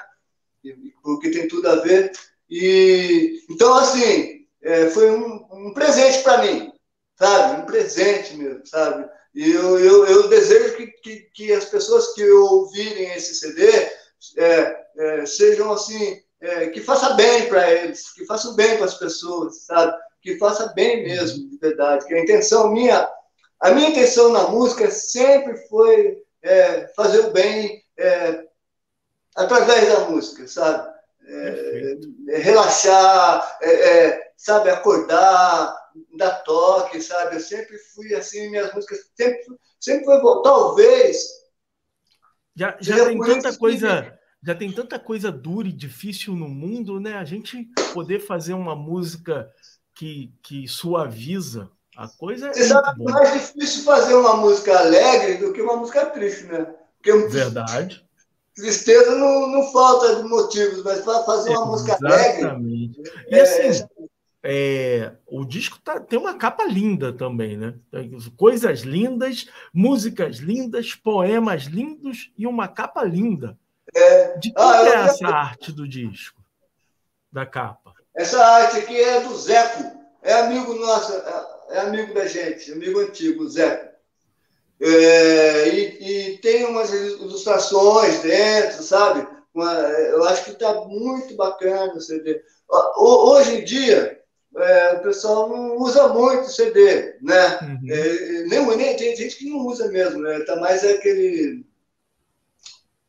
Porque 1.02 1.30
tem 1.30 1.46
tudo 1.46 1.68
a 1.68 1.76
ver. 1.76 2.10
E 2.48 3.42
então, 3.50 3.74
assim, 3.74 4.46
é, 4.62 4.88
foi 4.88 5.10
um, 5.10 5.46
um 5.52 5.74
presente 5.74 6.22
para 6.22 6.42
mim, 6.42 6.72
sabe? 7.16 7.60
Um 7.60 7.66
presente 7.66 8.34
mesmo, 8.34 8.66
sabe? 8.66 9.08
E 9.34 9.50
eu, 9.50 9.78
eu, 9.78 10.06
eu 10.06 10.28
desejo 10.28 10.74
que, 10.76 10.86
que, 10.86 11.16
que, 11.34 11.52
as 11.52 11.66
pessoas 11.66 12.14
que 12.14 12.24
ouvirem 12.24 13.12
esse 13.14 13.34
CD 13.34 13.70
é, 14.38 14.86
é, 14.96 15.26
sejam 15.26 15.70
assim, 15.70 16.22
é, 16.46 16.68
que 16.68 16.80
faça 16.80 17.14
bem 17.14 17.48
para 17.48 17.70
eles, 17.70 18.12
que 18.12 18.24
façam 18.24 18.54
bem 18.54 18.76
para 18.76 18.86
as 18.86 18.94
pessoas, 18.94 19.64
sabe? 19.64 19.92
Que 20.22 20.38
faça 20.38 20.72
bem 20.74 21.02
mesmo, 21.02 21.48
de 21.50 21.58
verdade. 21.58 22.06
Que 22.06 22.14
a 22.14 22.22
intenção 22.22 22.72
minha 22.72 23.08
a 23.60 23.70
minha 23.70 23.88
intenção 23.88 24.30
na 24.32 24.48
música 24.48 24.90
sempre 24.90 25.56
foi 25.68 26.22
é, 26.42 26.86
fazer 26.94 27.20
o 27.20 27.30
bem 27.30 27.82
é, 27.98 28.44
através 29.34 29.88
da 29.88 30.00
música, 30.10 30.46
sabe? 30.46 30.94
É 31.28 32.38
relaxar, 32.38 33.58
é, 33.60 33.70
é, 33.70 34.32
sabe? 34.36 34.70
Acordar, 34.70 35.74
dar 36.16 36.42
toque, 36.44 37.00
sabe? 37.00 37.36
Eu 37.36 37.40
sempre 37.40 37.76
fui 37.78 38.14
assim, 38.14 38.50
minhas 38.50 38.72
músicas 38.72 39.10
sempre, 39.16 39.40
sempre 39.80 40.04
foi 40.04 40.20
bom. 40.20 40.42
Talvez. 40.42 41.26
Já, 42.54 42.76
já 42.78 43.06
tem 43.06 43.18
tanta 43.18 43.56
coisa. 43.56 44.02
Que... 44.02 44.25
Já 44.46 44.54
tem 44.54 44.70
tanta 44.70 44.96
coisa 44.96 45.32
dura 45.32 45.66
e 45.66 45.72
difícil 45.72 46.36
no 46.36 46.48
mundo, 46.48 47.00
né? 47.00 47.14
A 47.14 47.24
gente 47.24 47.68
poder 47.92 48.20
fazer 48.20 48.54
uma 48.54 48.76
música 48.76 49.50
que, 49.92 50.32
que 50.40 50.68
suaviza 50.68 51.68
a 51.96 52.06
coisa 52.06 52.46
é. 52.46 52.52
Que 52.52 52.62
é 52.62 53.10
mais 53.10 53.32
difícil 53.32 53.82
fazer 53.82 54.14
uma 54.14 54.36
música 54.36 54.78
alegre 54.78 55.38
do 55.38 55.52
que 55.52 55.60
uma 55.60 55.76
música 55.76 56.06
triste, 56.06 56.44
né? 56.44 56.72
Porque 56.96 57.26
Verdade. 57.26 58.06
Tristeza 58.54 59.16
não, 59.16 59.48
não 59.48 59.72
falta 59.72 60.14
de 60.14 60.28
motivos, 60.28 60.80
mas 60.84 61.00
para 61.00 61.24
fazer 61.24 61.50
uma 61.50 61.66
música 61.66 61.98
alegre. 62.00 62.42
Exatamente. 62.42 63.02
E 63.28 63.34
é, 63.34 63.40
assim, 63.40 63.84
é, 64.44 65.12
o 65.26 65.44
disco 65.44 65.80
tá, 65.80 65.98
tem 65.98 66.20
uma 66.20 66.34
capa 66.34 66.64
linda 66.66 67.12
também, 67.12 67.56
né? 67.56 67.74
Coisas 68.36 68.82
lindas, 68.82 69.46
músicas 69.74 70.36
lindas, 70.36 70.94
poemas 70.94 71.64
lindos 71.64 72.30
e 72.38 72.46
uma 72.46 72.68
capa 72.68 73.02
linda. 73.02 73.58
É. 73.96 74.38
De 74.38 74.52
quem 74.52 74.62
ah, 74.62 74.84
é 74.84 74.92
essa 75.06 75.26
arte 75.26 75.72
do 75.72 75.88
disco? 75.88 76.40
Da 77.32 77.46
capa? 77.46 77.94
Essa 78.14 78.44
arte 78.44 78.78
aqui 78.78 79.00
é 79.00 79.20
do 79.20 79.34
Zeco. 79.36 79.84
é 80.22 80.34
amigo 80.34 80.74
nosso, 80.74 81.12
é, 81.70 81.80
amigo 81.80 82.12
da 82.12 82.26
gente, 82.26 82.72
amigo 82.72 83.00
antigo, 83.00 83.44
o 83.44 83.48
Zé. 83.48 83.94
É, 84.78 85.68
e, 85.68 86.32
e, 86.32 86.38
tem 86.38 86.66
umas 86.66 86.92
ilustrações 86.92 88.20
dentro, 88.20 88.82
sabe? 88.82 89.26
Uma, 89.54 89.72
eu 89.72 90.24
acho 90.24 90.44
que 90.44 90.50
está 90.50 90.74
muito 90.84 91.34
bacana 91.34 91.94
o 91.94 92.00
CD. 92.00 92.42
Hoje 92.98 93.60
em 93.60 93.64
dia, 93.64 94.20
é, 94.54 94.92
o 94.94 95.00
pessoal 95.00 95.48
não 95.48 95.78
usa 95.78 96.08
muito 96.08 96.50
CD, 96.50 97.16
né? 97.22 97.58
Uhum. 97.62 97.90
É, 97.90 98.44
nem, 98.44 98.76
nem, 98.76 98.96
tem 98.96 99.16
gente 99.16 99.36
que 99.36 99.48
não 99.48 99.60
usa 99.66 99.88
mesmo, 99.88 100.20
né? 100.20 100.40
Tá 100.40 100.56
mais 100.56 100.84
aquele 100.84 101.64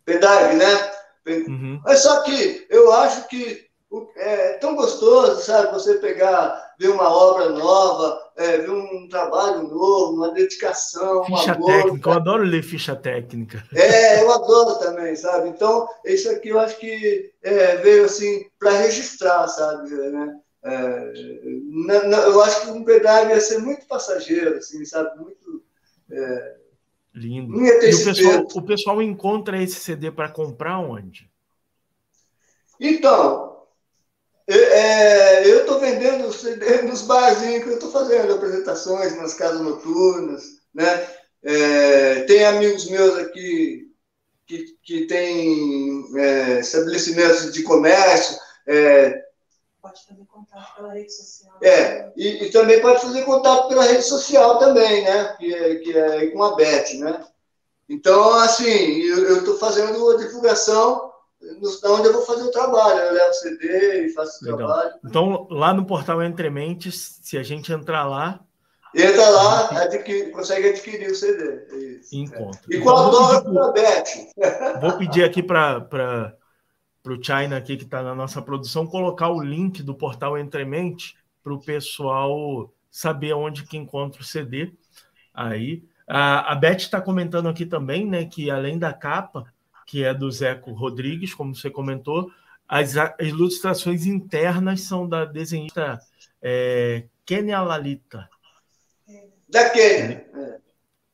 pendrive, 0.07 0.55
né? 0.55 0.91
Uhum. 1.27 1.81
Mas 1.83 1.99
só 1.99 2.23
que 2.23 2.65
eu 2.69 2.91
acho 2.93 3.27
que 3.27 3.67
é 4.15 4.53
tão 4.53 4.75
gostoso, 4.75 5.41
sabe? 5.41 5.73
Você 5.73 5.95
pegar, 5.95 6.73
ver 6.79 6.87
uma 6.87 7.09
obra 7.09 7.49
nova, 7.49 8.17
é, 8.37 8.57
ver 8.59 8.71
um 8.71 9.07
trabalho 9.09 9.63
novo, 9.63 10.15
uma 10.15 10.31
dedicação, 10.31 11.25
ficha 11.25 11.51
amor, 11.51 11.65
técnica. 11.65 12.09
Eu 12.09 12.13
adoro 12.13 12.43
ler 12.43 12.63
ficha 12.63 12.95
técnica. 12.95 13.61
É, 13.75 14.23
eu 14.23 14.31
adoro 14.31 14.79
também, 14.79 15.13
sabe? 15.15 15.49
Então, 15.49 15.87
isso 16.05 16.29
aqui 16.29 16.49
eu 16.49 16.59
acho 16.59 16.77
que 16.77 17.31
é, 17.43 17.75
veio 17.77 18.05
assim 18.05 18.45
para 18.57 18.71
registrar, 18.71 19.47
sabe? 19.49 19.89
Né? 19.89 20.39
É, 20.63 21.13
não, 21.69 22.07
não, 22.09 22.19
eu 22.19 22.41
acho 22.41 22.61
que 22.61 22.71
um 22.71 22.83
pedágio 22.85 23.31
ia 23.31 23.41
ser 23.41 23.59
muito 23.59 23.85
passageiro, 23.87 24.55
assim, 24.57 24.85
sabe? 24.85 25.17
Muito. 25.19 25.61
É, 27.17 27.19
Lindo. 27.19 27.59
E 27.59 27.95
o 27.95 28.03
pessoal, 28.03 28.47
o 28.53 28.61
pessoal 28.61 29.01
encontra 29.01 29.61
esse 29.61 29.79
CD 29.79 30.11
para 30.11 30.29
comprar 30.29 30.79
onde? 30.79 31.29
Então, 32.79 33.57
é, 34.47 35.49
eu 35.49 35.61
estou 35.61 35.79
vendendo 35.79 36.25
nos 36.87 37.01
barzinhos 37.01 37.63
que 37.63 37.69
eu 37.69 37.73
estou 37.73 37.91
fazendo, 37.91 38.33
apresentações 38.33 39.17
nas 39.17 39.33
casas 39.33 39.61
noturnas, 39.61 40.61
né? 40.73 41.07
É, 41.43 42.21
tem 42.23 42.45
amigos 42.45 42.89
meus 42.89 43.17
aqui 43.17 43.91
que, 44.45 44.77
que 44.83 45.05
têm 45.05 46.05
é, 46.17 46.59
estabelecimentos 46.59 47.51
de 47.51 47.63
comércio. 47.63 48.37
É, 48.67 49.26
pode 49.87 50.05
fazer 50.05 50.25
contato 50.25 50.75
pela 50.75 50.93
rede 50.93 51.13
social. 51.13 51.57
É, 51.63 52.11
e, 52.15 52.45
e, 52.45 52.51
também 52.51 52.81
pode 52.81 53.01
fazer 53.01 53.23
contato 53.23 53.67
pela 53.67 53.83
rede 53.83 54.03
social 54.03 54.59
também, 54.59 55.03
né? 55.03 55.35
Que 55.39 55.53
é, 55.53 55.75
que 55.75 55.97
é 55.97 56.27
com 56.27 56.43
a 56.43 56.55
Beth, 56.55 56.93
né? 56.99 57.25
Então, 57.89 58.33
assim, 58.35 59.01
eu 59.01 59.37
estou 59.37 59.57
fazendo 59.57 60.09
a 60.11 60.17
divulgação 60.17 61.07
onde 61.85 62.07
eu 62.07 62.13
vou 62.13 62.21
fazer 62.23 62.43
o 62.43 62.51
trabalho. 62.51 62.99
Eu 62.99 63.13
levo 63.13 63.33
CD 63.33 64.05
e 64.05 64.09
faço 64.13 64.43
o 64.43 64.57
trabalho. 64.57 64.91
Então, 65.05 65.47
lá 65.49 65.73
no 65.73 65.85
portal 65.85 66.21
Entre 66.21 66.49
Mentes, 66.49 67.19
se 67.21 67.37
a 67.37 67.43
gente 67.43 67.71
entrar 67.71 68.05
lá. 68.05 68.41
Entra 68.95 69.29
lá, 69.29 69.69
adquire, 69.83 70.31
consegue 70.31 70.69
adquirir 70.69 71.11
o 71.11 71.15
CD. 71.15 71.99
Isso, 71.99 72.15
Encontra. 72.15 72.61
É. 72.71 72.75
E 72.75 72.81
com 72.81 72.89
então, 72.89 73.63
a 73.63 73.71
Beth. 73.71 74.79
Vou 74.81 74.97
pedir 74.97 75.23
aqui 75.23 75.43
para 75.43 76.35
o 77.13 77.23
China, 77.23 77.57
aqui, 77.57 77.77
que 77.77 77.83
está 77.83 78.01
na 78.01 78.15
nossa 78.15 78.41
produção, 78.41 78.87
colocar 78.87 79.29
o 79.29 79.41
link 79.41 79.83
do 79.83 79.95
portal 79.95 80.37
Entre 80.37 80.65
Mentes 80.65 81.15
para 81.43 81.53
o 81.53 81.59
pessoal 81.59 82.73
saber 82.89 83.33
onde 83.33 83.63
que 83.63 83.77
encontra 83.77 84.21
o 84.21 84.25
CD. 84.25 84.73
Aí. 85.33 85.83
A, 86.07 86.53
a 86.53 86.55
Beth 86.55 86.77
está 86.77 87.01
comentando 87.01 87.49
aqui 87.49 87.65
também, 87.65 88.05
né, 88.05 88.25
que 88.25 88.49
além 88.49 88.79
da 88.79 88.93
capa, 88.93 89.45
que 89.85 90.03
é 90.03 90.13
do 90.13 90.29
Zeco 90.31 90.71
Rodrigues, 90.71 91.33
como 91.33 91.55
você 91.55 91.69
comentou. 91.69 92.31
As, 92.67 92.95
ilustrações 93.19 94.05
internas 94.05 94.81
são 94.81 95.07
da 95.07 95.23
desenhista 95.25 95.99
é, 96.41 97.05
Kenia 97.25 97.61
Lalita. 97.61 98.29
Da 99.49 99.69
Kenia. 99.69 100.27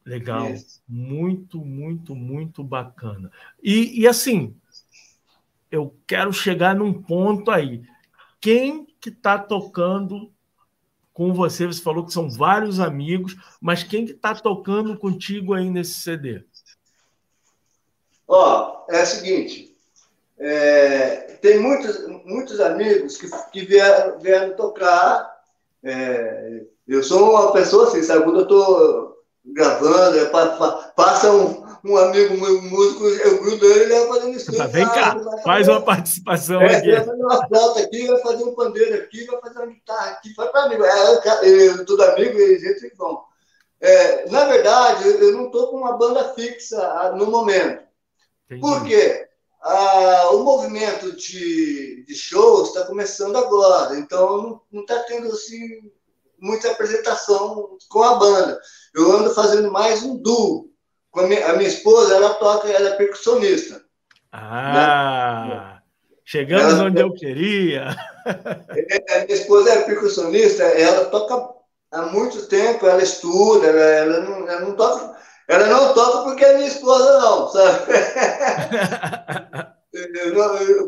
Legal. 0.06 0.48
Muito, 0.88 1.64
muito, 1.64 2.16
muito 2.16 2.64
bacana. 2.64 3.32
E, 3.62 4.02
e 4.02 4.08
assim, 4.08 4.56
eu 5.74 5.92
quero 6.06 6.32
chegar 6.32 6.76
num 6.76 6.94
ponto 6.94 7.50
aí. 7.50 7.82
Quem 8.40 8.86
que 9.02 9.10
está 9.10 9.40
tocando 9.40 10.32
com 11.12 11.34
você? 11.34 11.66
Você 11.66 11.82
falou 11.82 12.06
que 12.06 12.14
são 12.14 12.30
vários 12.30 12.80
amigos, 12.80 13.36
mas 13.60 13.82
quem 13.82 14.06
que 14.06 14.12
está 14.12 14.36
tocando 14.36 14.96
contigo 14.96 15.56
aí 15.56 15.72
nesse 15.72 15.96
CD? 15.96 16.44
Ó, 18.28 18.86
é 18.88 19.02
o 19.02 19.06
seguinte, 19.08 19.76
é, 20.38 21.40
tem 21.42 21.60
muitos, 21.60 22.08
muitos 22.24 22.60
amigos 22.60 23.18
que, 23.18 23.28
que 23.52 23.66
vieram, 23.66 24.20
vieram 24.20 24.56
tocar. 24.56 25.42
É, 25.84 26.62
eu 26.88 27.02
sou 27.02 27.32
uma 27.32 27.52
pessoa 27.52 27.88
assim, 27.88 28.04
sabe? 28.04 28.26
Quando 28.26 28.42
eu 28.42 28.44
estou 28.44 29.24
gravando, 29.44 30.20
é, 30.20 30.26
passa 30.96 31.34
um, 31.34 31.62
um 31.84 31.98
amigo 31.98 32.34
um 32.34 32.62
músico, 32.62 33.06
eu 33.06 33.41
grudo 33.41 33.65
ele 33.65 33.84
e 33.84 33.88
leva 33.88 34.08
fazer 34.13 34.26
um 34.28 34.34
estúdio. 34.34 34.60
Tá, 34.60 34.67
vem 34.67 34.86
cá, 34.86 35.17
faz 35.43 35.67
uma 35.67 35.82
participação 35.82 36.62
é, 36.62 36.78
aqui. 36.78 36.91
Vai 36.91 37.06
fazer 37.06 37.24
uma 37.24 37.48
flauta 37.48 37.80
aqui, 37.82 38.08
vai 38.08 38.22
fazer 38.22 38.43
um 38.46 38.56
pandeiro 38.56 38.96
aqui, 38.96 39.26
vai 39.26 39.41
fazer 39.41 39.60
uma 39.60 39.67
guitarra 39.67 40.12
aqui, 40.12 40.34
faz 40.34 40.52
para 40.52 40.63
amigo. 40.63 40.86
É, 40.86 41.19
eu, 41.43 41.86
tudo 41.86 42.04
amigo 42.04 42.39
e 42.39 42.60
gente 42.60 42.96
bom. 42.96 43.24
É, 43.82 44.30
na 44.30 44.46
verdade, 44.46 45.10
eu 45.10 45.34
não 45.34 45.48
estou 45.48 45.67
com 45.67 45.78
uma 45.78 45.98
banda 45.98 46.34
fixa 46.34 46.82
ah, 46.82 47.12
no 47.12 47.26
momento. 47.26 47.84
Entendi. 48.46 48.62
Por 48.62 48.86
quê? 48.86 49.28
Ah, 49.62 50.30
o 50.32 50.43
movimento 50.43 51.13
de, 51.17 52.06
de 52.06 52.15
shows 52.15 52.69
está 52.69 52.86
começando 52.86 53.36
agora, 53.38 53.98
então 53.98 54.62
não 54.72 54.82
está 54.82 55.00
tendo 55.00 55.28
assim, 55.28 55.91
muita 56.39 56.72
apresentação 56.72 57.78
com 57.89 58.04
a 58.04 58.15
banda. 58.15 58.58
Eu 58.96 59.12
ando 59.12 59.34
fazendo 59.34 59.69
mais 59.69 60.02
um 60.02 60.15
duo. 60.15 60.73
A 61.15 61.21
minha, 61.23 61.47
a 61.47 61.54
minha 61.54 61.69
esposa, 61.69 62.15
ela 62.15 62.34
toca, 62.36 62.67
ela 62.67 62.89
é 62.89 62.95
percussionista. 62.95 63.82
Ah, 64.32 65.45
né? 65.47 65.82
chegamos 66.26 66.73
ela, 66.73 66.86
onde 66.86 67.02
eu 67.02 67.13
queria. 67.13 67.95
É, 68.26 69.17
a 69.19 69.26
minha 69.26 69.38
esposa 69.38 69.71
é 69.71 69.84
percussionista, 69.84 70.63
ela 70.63 71.06
toca 71.06 71.54
há 71.91 72.02
muito 72.04 72.47
tempo, 72.47 72.88
ela 72.88 73.04
estuda, 73.04 73.67
ela, 73.67 73.82
ela, 73.82 74.19
não, 74.21 74.49
ela 74.49 74.62
não 74.62 74.76
toca 74.76 75.13
ela 75.47 75.67
não 75.67 75.93
toca 75.93 76.23
porque 76.23 76.43
é 76.43 76.56
minha 76.56 76.67
esposa, 76.67 77.19
não, 77.19 77.47
sabe? 77.49 77.86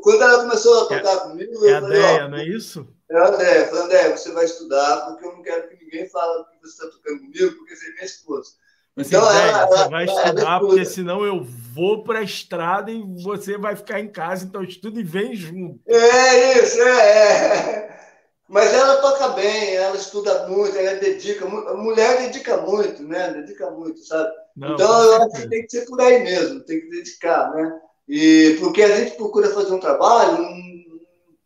Quando 0.01 0.23
ela 0.23 0.43
começou 0.43 0.81
a 0.81 0.87
tocar 0.87 1.13
é, 1.13 1.19
comigo, 1.19 1.65
é 1.65 1.77
eu 1.77 1.81
falei, 1.81 2.27
não 2.27 2.37
é 2.37 2.45
isso? 2.45 2.87
É 3.11 3.19
a 3.19 3.29
ideia. 3.29 3.59
Eu 3.59 3.67
falei, 3.67 3.83
André, 3.83 4.17
você 4.17 4.31
vai 4.31 4.45
estudar, 4.45 5.05
porque 5.05 5.25
eu 5.25 5.33
não 5.33 5.43
quero 5.43 5.67
que 5.69 5.83
ninguém 5.83 6.09
fale 6.09 6.43
que 6.45 6.59
você 6.61 6.71
está 6.71 6.87
tocando 6.87 7.19
comigo, 7.19 7.55
porque 7.57 7.75
você 7.75 7.87
é 7.87 7.91
minha 7.91 8.05
esposa. 8.05 8.51
Então, 8.97 9.21
você 9.21 9.89
vai 9.89 10.05
estudar, 10.05 10.59
porque 10.61 10.85
senão 10.85 11.25
eu 11.25 11.43
vou 11.43 12.03
para 12.03 12.19
a 12.19 12.23
estrada 12.23 12.89
e 12.89 13.03
você 13.21 13.57
vai 13.57 13.75
ficar 13.75 13.99
em 13.99 14.07
casa, 14.07 14.45
então 14.45 14.63
estuda 14.63 14.99
e 14.99 15.03
vem 15.03 15.35
junto. 15.35 15.79
É 15.85 16.59
isso, 16.59 16.81
é. 16.81 17.87
é. 17.89 17.99
Mas 18.47 18.73
ela 18.73 19.01
toca 19.01 19.29
bem, 19.29 19.75
ela 19.75 19.95
estuda 19.95 20.47
muito, 20.47 20.77
ela 20.77 20.99
dedica 20.99 21.45
muito. 21.45 21.67
A 21.67 21.75
mulher 21.75 22.17
dedica 22.21 22.57
muito, 22.57 23.03
né? 23.03 23.33
Dedica 23.33 23.69
muito, 23.71 23.99
sabe? 24.05 24.31
Não, 24.55 24.75
então, 24.75 25.03
eu 25.03 25.23
acho 25.23 25.41
que 25.41 25.49
tem 25.49 25.63
que 25.63 25.71
ser 25.71 25.85
por 25.85 25.99
aí 25.99 26.23
mesmo, 26.23 26.63
tem 26.63 26.79
que 26.79 26.89
dedicar, 26.89 27.51
né? 27.53 27.81
E, 28.07 28.55
porque 28.59 28.83
a 28.83 28.95
gente 28.95 29.17
procura 29.17 29.49
fazer 29.49 29.73
um 29.73 29.79
trabalho 29.79 30.37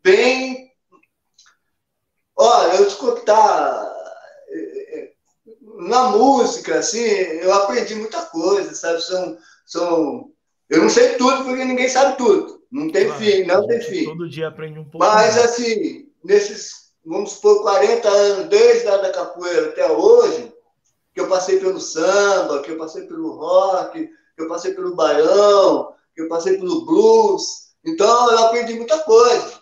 bem. 0.03 0.71
Olha, 2.35 2.75
eu 2.75 2.87
te 2.87 2.95
contar. 2.97 3.88
Na 5.79 6.09
música, 6.09 6.79
assim, 6.79 6.99
eu 6.99 7.53
aprendi 7.53 7.95
muita 7.95 8.21
coisa, 8.25 8.73
sabe? 8.75 9.01
São, 9.01 9.37
são... 9.65 10.31
Eu 10.69 10.83
não 10.83 10.89
sei 10.89 11.15
tudo, 11.15 11.45
porque 11.45 11.65
ninguém 11.65 11.89
sabe 11.89 12.17
tudo. 12.17 12.61
Não 12.71 12.91
tem 12.91 13.05
claro, 13.05 13.19
fim, 13.19 13.43
não 13.45 13.65
tem 13.65 13.81
fim. 13.81 14.05
Todo 14.05 14.29
dia 14.29 14.49
aprende 14.49 14.77
um 14.77 14.83
pouco. 14.83 14.99
Mas, 14.99 15.35
mais. 15.35 15.37
assim, 15.37 16.07
nesses 16.23 16.89
vamos 17.09 17.31
supor, 17.31 17.61
40 17.63 18.07
anos, 18.07 18.49
desde 18.49 18.87
a 18.87 18.97
da 18.97 19.11
capoeira 19.11 19.69
até 19.69 19.91
hoje, 19.91 20.53
que 21.13 21.19
eu 21.19 21.27
passei 21.27 21.59
pelo 21.59 21.79
samba, 21.79 22.61
que 22.61 22.71
eu 22.71 22.77
passei 22.77 23.03
pelo 23.07 23.31
rock, 23.31 24.07
que 24.07 24.41
eu 24.41 24.47
passei 24.47 24.73
pelo 24.73 24.95
baião, 24.95 25.93
que 26.15 26.21
eu 26.21 26.29
passei 26.29 26.57
pelo 26.57 26.85
blues. 26.85 27.73
Então, 27.83 28.31
eu 28.31 28.39
aprendi 28.39 28.75
muita 28.75 28.99
coisa. 28.99 29.59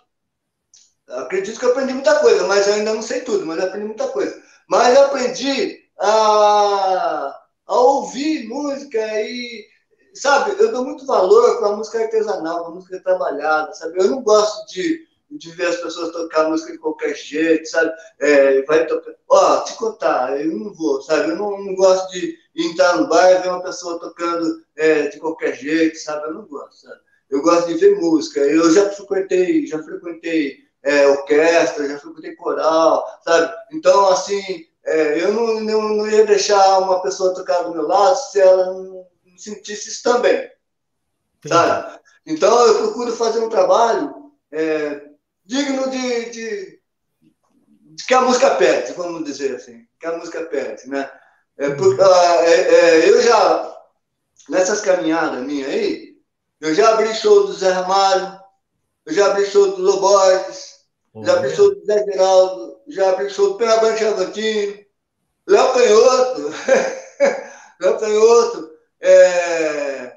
Acredito 1.07 1.57
que 1.57 1.65
eu 1.65 1.71
aprendi 1.71 1.93
muita 1.93 2.19
coisa, 2.19 2.45
mas 2.47 2.67
eu 2.67 2.73
ainda 2.73 2.93
não 2.93 3.01
sei 3.01 3.21
tudo, 3.21 3.45
mas 3.45 3.57
eu 3.57 3.65
aprendi 3.65 3.85
muita 3.85 4.07
coisa. 4.09 4.43
Mas 4.67 4.95
eu 4.95 5.05
aprendi 5.05 5.86
a, 5.99 7.39
a 7.67 7.75
ouvir 7.75 8.47
música 8.47 8.99
e, 9.21 9.65
sabe, 10.13 10.55
eu 10.59 10.71
dou 10.71 10.85
muito 10.85 11.05
valor 11.05 11.59
para 11.59 11.69
a 11.69 11.75
música 11.75 11.99
artesanal, 11.99 12.61
para 12.61 12.71
a 12.71 12.75
música 12.75 12.99
trabalhada, 13.01 13.73
sabe? 13.73 13.99
Eu 13.99 14.09
não 14.09 14.21
gosto 14.21 14.65
de 14.73 15.07
de 15.31 15.51
ver 15.51 15.67
as 15.67 15.77
pessoas 15.77 16.11
tocar 16.11 16.49
música 16.49 16.71
de 16.71 16.77
qualquer 16.77 17.15
jeito, 17.15 17.67
sabe? 17.67 17.91
É, 18.19 18.61
vai 18.63 18.85
tocar. 18.85 19.13
Ó, 19.29 19.61
te 19.61 19.73
contar, 19.73 20.39
eu 20.39 20.51
não 20.53 20.73
vou, 20.73 21.01
sabe? 21.01 21.31
Eu 21.31 21.35
não, 21.35 21.63
não 21.63 21.75
gosto 21.75 22.11
de 22.13 22.37
entrar 22.55 22.97
no 22.97 23.07
bar 23.07 23.31
e 23.31 23.41
ver 23.41 23.49
uma 23.49 23.63
pessoa 23.63 23.99
tocando 23.99 24.63
é, 24.77 25.07
de 25.07 25.19
qualquer 25.19 25.55
jeito, 25.55 25.97
sabe? 25.97 26.27
Eu 26.27 26.33
não 26.33 26.45
gosto, 26.45 26.87
sabe? 26.87 26.99
Eu 27.29 27.41
gosto 27.41 27.67
de 27.67 27.77
ver 27.77 27.99
música. 27.99 28.39
Eu 28.39 28.71
já 28.71 28.89
frequentei, 28.89 29.67
já 29.67 29.83
frequentei 29.83 30.59
é, 30.83 31.07
orquestra, 31.07 31.87
já 31.87 31.99
frequentei 31.99 32.35
coral, 32.35 33.05
sabe? 33.23 33.53
Então, 33.73 34.07
assim, 34.09 34.65
é, 34.87 35.21
eu 35.21 35.33
não, 35.33 35.59
não, 35.59 35.81
não, 35.97 36.07
ia 36.07 36.25
deixar 36.25 36.79
uma 36.79 37.01
pessoa 37.01 37.33
tocar 37.35 37.63
do 37.63 37.73
meu 37.73 37.85
lado 37.85 38.15
se 38.15 38.39
ela 38.39 38.73
não 38.73 39.05
sentisse 39.37 39.89
isso 39.89 40.01
também, 40.01 40.49
sabe? 41.45 41.99
Então, 42.25 42.57
eu 42.65 42.77
procuro 42.77 43.11
fazer 43.11 43.39
um 43.39 43.49
trabalho 43.49 44.31
é, 44.49 45.01
digno 45.45 45.89
de, 45.89 46.29
de, 46.29 46.79
de, 47.81 48.05
que 48.05 48.13
a 48.13 48.21
música 48.21 48.55
pede, 48.55 48.93
vamos 48.93 49.25
dizer 49.25 49.57
assim, 49.57 49.85
que 49.99 50.07
a 50.07 50.17
música 50.17 50.45
pede, 50.45 50.87
né? 50.87 51.11
É, 51.57 51.69
por, 51.71 51.99
ah, 51.99 52.45
é, 52.45 52.53
é, 52.53 53.09
eu 53.09 53.21
já, 53.21 53.77
nessas 54.47 54.79
caminhadas 54.79 55.43
minhas 55.43 55.69
aí, 55.69 56.15
eu 56.61 56.73
já 56.73 56.93
abri 56.93 57.13
show 57.13 57.45
do 57.45 57.53
Zé 57.53 57.71
Ramalho, 57.71 58.39
eu 59.05 59.13
já 59.13 59.27
abri 59.27 59.45
show 59.47 59.75
do 59.75 59.81
Loborges, 59.81 60.77
já 61.23 61.33
abri 61.33 61.53
show 61.53 61.75
do 61.75 61.85
Zé 61.85 62.05
Geraldo, 62.05 62.76
já 62.87 63.29
show 63.29 63.51
do 63.51 63.57
Penabante 63.57 63.99
Chavantino, 63.99 64.79
Léo 65.47 65.73
Canhoto, 65.73 66.53
Léo 67.81 67.99
Canhoto. 67.99 68.69
É... 69.01 70.13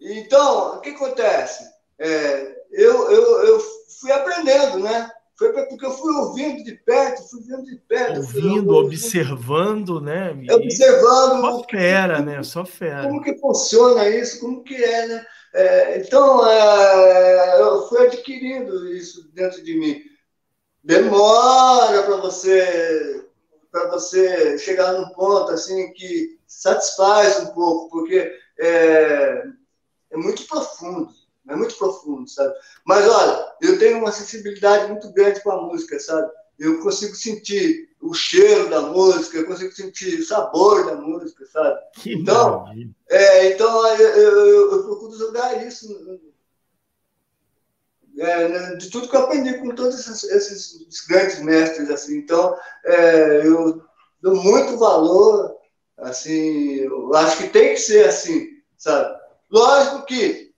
Então, 0.00 0.76
o 0.76 0.80
que 0.80 0.90
acontece? 0.90 1.64
É, 1.98 2.54
eu, 2.72 3.10
eu, 3.10 3.44
eu 3.44 3.60
fui 4.00 4.12
aprendendo, 4.12 4.80
né? 4.80 5.10
Foi 5.38 5.52
porque 5.52 5.84
eu 5.84 5.90
fui 5.90 6.14
ouvindo 6.14 6.64
de 6.64 6.72
perto, 6.76 7.28
fui 7.28 7.42
vendo 7.42 7.64
de 7.64 7.76
perto. 7.76 8.16
Ouvindo, 8.18 8.74
observando, 8.74 10.00
né? 10.00 10.34
E 10.42 10.50
observando. 10.50 11.40
Só 11.40 11.64
fera, 11.64 12.22
né? 12.22 12.42
Só 12.42 12.64
fera. 12.64 13.02
Como 13.02 13.22
que 13.22 13.38
funciona 13.38 14.08
isso, 14.08 14.40
como 14.40 14.62
que 14.62 14.74
é, 14.82 15.06
né? 15.06 15.26
É, 15.54 15.98
então, 15.98 16.46
é, 16.48 17.60
eu 17.60 17.86
fui 17.88 18.06
adquirindo 18.06 18.90
isso 18.94 19.30
dentro 19.34 19.62
de 19.62 19.78
mim. 19.78 20.00
Demora 20.86 22.02
para 22.04 22.16
você 22.16 23.22
para 23.70 23.90
você 23.90 24.56
chegar 24.56 24.94
num 24.94 25.10
ponto 25.10 25.52
assim 25.52 25.92
que 25.92 26.38
satisfaz 26.46 27.40
um 27.40 27.46
pouco, 27.48 27.90
porque 27.90 28.32
é, 28.58 29.42
é 30.10 30.16
muito 30.16 30.46
profundo 30.46 31.12
é 31.48 31.54
muito 31.54 31.76
profundo, 31.76 32.28
sabe? 32.28 32.54
Mas 32.84 33.08
olha, 33.08 33.52
eu 33.60 33.78
tenho 33.78 33.98
uma 33.98 34.12
sensibilidade 34.12 34.90
muito 34.90 35.12
grande 35.12 35.42
com 35.42 35.50
a 35.50 35.62
música, 35.62 35.98
sabe? 35.98 36.28
Eu 36.58 36.80
consigo 36.80 37.14
sentir 37.14 37.90
o 38.00 38.14
cheiro 38.14 38.68
da 38.68 38.82
música, 38.82 39.38
eu 39.38 39.46
consigo 39.46 39.72
sentir 39.72 40.20
o 40.20 40.26
sabor 40.26 40.86
da 40.86 40.96
música, 40.96 41.44
sabe? 41.46 41.80
Que 41.94 42.14
então, 42.14 42.64
é, 43.08 43.52
então 43.52 43.86
eu, 43.96 44.08
eu, 44.08 44.72
eu, 44.72 44.84
procuro 44.84 45.16
jogar 45.16 45.66
isso 45.66 45.88
é, 48.18 48.48
né, 48.48 48.74
de 48.76 48.90
tudo 48.90 49.08
que 49.08 49.16
eu 49.16 49.20
aprendi 49.20 49.58
com 49.58 49.74
todos 49.74 49.98
esses, 49.98 50.24
esses 50.24 51.06
grandes 51.06 51.40
mestres, 51.40 51.90
assim. 51.90 52.18
Então, 52.18 52.56
é, 52.84 53.46
eu 53.46 53.82
dou 54.22 54.36
muito 54.36 54.78
valor, 54.78 55.56
assim, 55.98 56.80
eu 56.80 57.14
acho 57.14 57.38
que 57.38 57.48
tem 57.48 57.74
que 57.74 57.80
ser 57.80 58.08
assim, 58.08 58.48
sabe? 58.76 59.16
Lógico 59.50 60.04
que 60.06 60.52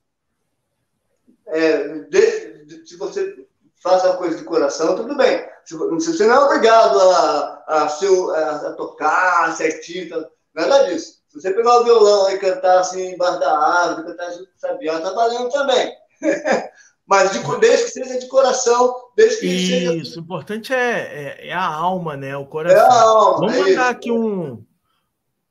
é, 1.46 1.98
de, 2.10 2.86
se 2.86 2.96
você 2.96 3.46
faz 3.82 4.04
a 4.04 4.16
coisa 4.16 4.36
de 4.36 4.44
coração, 4.44 4.96
tudo 4.96 5.16
bem. 5.16 5.46
Se, 5.64 5.76
você 5.76 6.26
não 6.26 6.34
é 6.34 6.44
obrigado 6.44 6.98
a, 6.98 7.64
a, 7.66 7.88
seu, 7.88 8.34
a, 8.34 8.68
a 8.68 8.72
tocar 8.72 9.56
certinho, 9.56 10.08
tá, 10.08 10.28
nada 10.54 10.84
disso. 10.84 11.18
Se 11.28 11.40
você 11.40 11.52
pegar 11.52 11.80
o 11.80 11.84
violão 11.84 12.30
e 12.30 12.38
cantar 12.38 12.80
assim 12.80 13.12
embaixo 13.12 13.40
da 13.40 13.58
árvore, 13.58 14.08
cantar 14.08 14.32
sabiá, 14.56 15.00
tá 15.00 15.12
valendo 15.12 15.50
também. 15.50 15.94
Mas 17.08 17.32
de, 17.32 17.38
desde 17.58 17.86
que 17.86 17.90
seja 17.90 18.18
de 18.18 18.28
coração, 18.28 18.94
desde 19.16 19.40
que 19.40 19.46
Isso, 19.46 19.66
seja... 19.66 19.94
Isso, 19.94 20.20
o 20.20 20.22
importante 20.22 20.74
é, 20.74 21.38
é, 21.40 21.48
é, 21.48 21.52
a 21.54 21.64
alma, 21.64 22.18
né? 22.18 22.36
O 22.36 22.44
coração. 22.44 22.78
É 22.78 22.80
a 22.82 23.00
alma, 23.00 23.38
Vamos 23.38 23.54
é 23.54 23.58
mandar 23.60 23.70
isso. 23.70 23.80
aqui 23.80 24.12
um, 24.12 24.62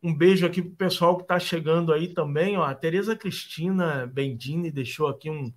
um 0.04 0.16
beijo 0.16 0.46
aqui 0.46 0.62
pro 0.62 0.76
pessoal 0.76 1.18
que 1.18 1.24
está 1.24 1.40
chegando 1.40 1.92
aí 1.92 2.14
também. 2.14 2.58
Ó. 2.58 2.64
A 2.64 2.76
Tereza 2.76 3.16
Cristina 3.16 4.06
Bendini 4.06 4.70
deixou 4.70 5.08
aqui 5.08 5.32
um, 5.32 5.52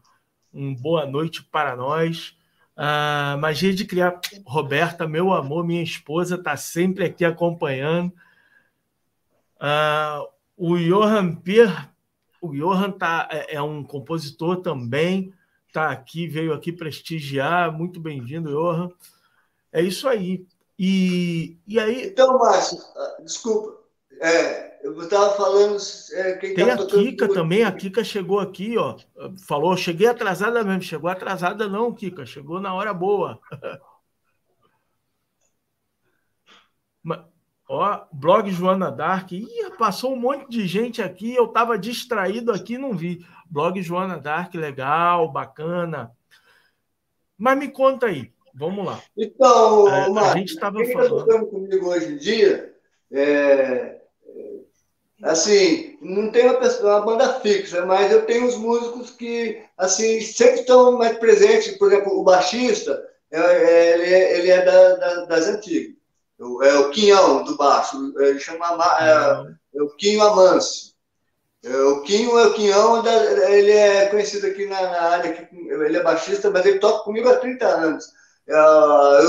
um 0.55 0.75
boa 0.75 1.05
noite 1.05 1.43
para 1.43 1.77
nós. 1.77 2.35
Uh, 2.75 3.37
magia 3.39 3.75
de 3.75 3.85
criar. 3.85 4.19
Roberta, 4.47 5.07
meu 5.07 5.35
amor, 5.35 5.67
minha 5.67 5.83
esposa, 5.83 6.37
está 6.37 6.57
sempre 6.57 7.05
aqui 7.05 7.27
acompanhando. 7.27 8.11
Uh, 9.61 10.27
o 10.57 10.79
Johan 10.79 11.35
Pier, 11.35 11.91
o 12.41 12.49
Johan 12.55 12.91
tá, 12.91 13.29
é, 13.31 13.57
é 13.57 13.63
um 13.63 13.85
compositor 13.85 14.63
também, 14.63 15.35
está 15.71 15.91
aqui, 15.91 16.27
veio 16.27 16.53
aqui 16.53 16.73
prestigiar. 16.73 17.73
Muito 17.73 18.01
bem-vindo, 18.01 18.51
Johan. 18.51 18.91
É 19.73 19.81
isso 19.81 20.09
aí. 20.09 20.45
E, 20.79 21.57
e 21.67 21.79
aí. 21.79 22.09
Então, 22.09 22.39
Márcio, 22.39 22.79
ah, 22.97 23.17
desculpa. 23.23 23.79
É, 24.21 24.85
eu 24.85 25.01
estava 25.01 25.37
falando. 25.37 25.77
É, 26.13 26.33
quem 26.35 26.55
Tem 26.55 26.71
a 26.71 26.77
Kika 26.77 27.29
também, 27.29 27.63
a 27.63 27.73
Kika 27.73 28.03
chegou 28.03 28.41
aqui, 28.41 28.77
ó. 28.77 28.97
Falou, 29.47 29.77
cheguei 29.77 30.09
atrasada 30.09 30.65
mesmo. 30.65 30.83
Chegou 30.83 31.09
atrasada, 31.09 31.69
não, 31.69 31.95
Kika, 31.95 32.27
chegou 32.27 32.61
na 32.61 32.75
hora 32.75 32.93
boa. 32.93 33.39
ó, 37.69 38.07
blog 38.13 38.51
Joana 38.51 38.91
Dark. 38.91 39.33
Ih, 39.33 39.70
passou 39.81 40.13
um 40.13 40.21
monte 40.21 40.47
de 40.51 40.67
gente 40.67 41.01
aqui, 41.01 41.35
eu 41.35 41.47
estava 41.47 41.79
distraído 41.79 42.53
aqui, 42.53 42.77
não 42.77 42.95
vi. 42.95 43.25
Blog 43.47 43.81
Joana 43.81 44.19
Dark, 44.19 44.55
legal, 44.55 45.33
bacana. 45.33 46.13
Mas 47.39 47.59
me 47.59 47.69
conta 47.69 48.05
aí, 48.05 48.31
vamos 48.55 48.85
lá. 48.85 49.01
Então, 49.17 49.89
é, 49.89 50.11
Marcos, 50.11 50.33
a 50.33 50.37
gente 50.37 50.53
estava 50.53 50.85
falando. 50.85 51.21
Está 51.21 51.47
comigo 51.47 51.87
hoje 51.89 52.13
em 52.13 52.19
dia 52.19 52.75
é, 53.11 54.03
assim, 55.23 55.97
não 56.03 56.31
tem 56.31 56.45
uma, 56.45 56.61
pessoa, 56.61 56.97
uma, 56.99 57.07
banda 57.07 57.41
fixa, 57.41 57.87
mas 57.87 58.13
eu 58.13 58.27
tenho 58.27 58.47
os 58.47 58.57
músicos 58.57 59.11
que, 59.13 59.63
assim, 59.79 60.21
sempre 60.21 60.61
estão 60.61 60.99
mais 60.99 61.17
presentes. 61.17 61.79
Por 61.79 61.91
exemplo, 61.91 62.21
o 62.21 62.23
baixista, 62.23 63.03
é, 63.31 63.41
é, 63.41 63.95
ele 63.95 64.15
é, 64.15 64.39
ele 64.39 64.51
é 64.51 64.63
da, 64.63 64.97
da, 64.97 65.25
das 65.25 65.49
antigas. 65.49 65.99
É 66.39 66.75
o 66.75 66.91
Quinhão, 66.91 67.45
do 67.45 67.57
baixo. 67.57 68.13
Ele 68.19 68.39
chama... 68.39 68.67
É, 69.01 69.57
é 69.57 69.60
o 69.75 69.89
Quinho 69.97 70.23
Amâncio. 70.23 70.91
É, 71.63 71.77
o 71.77 72.03
Quinho 72.03 72.39
é 72.39 72.47
o 72.47 72.55
Quinhão, 72.55 73.07
ele 73.49 73.73
é 73.73 74.07
conhecido 74.07 74.47
aqui 74.47 74.67
na, 74.67 74.79
área, 74.79 75.49
ele 75.53 75.99
é 75.99 76.03
baixista, 76.03 76.51
mas 76.51 76.65
ele 76.65 76.79
toca 76.79 77.05
comigo 77.05 77.29
há 77.29 77.37
30 77.37 77.67
anos. 77.67 78.05
É, 78.49 78.61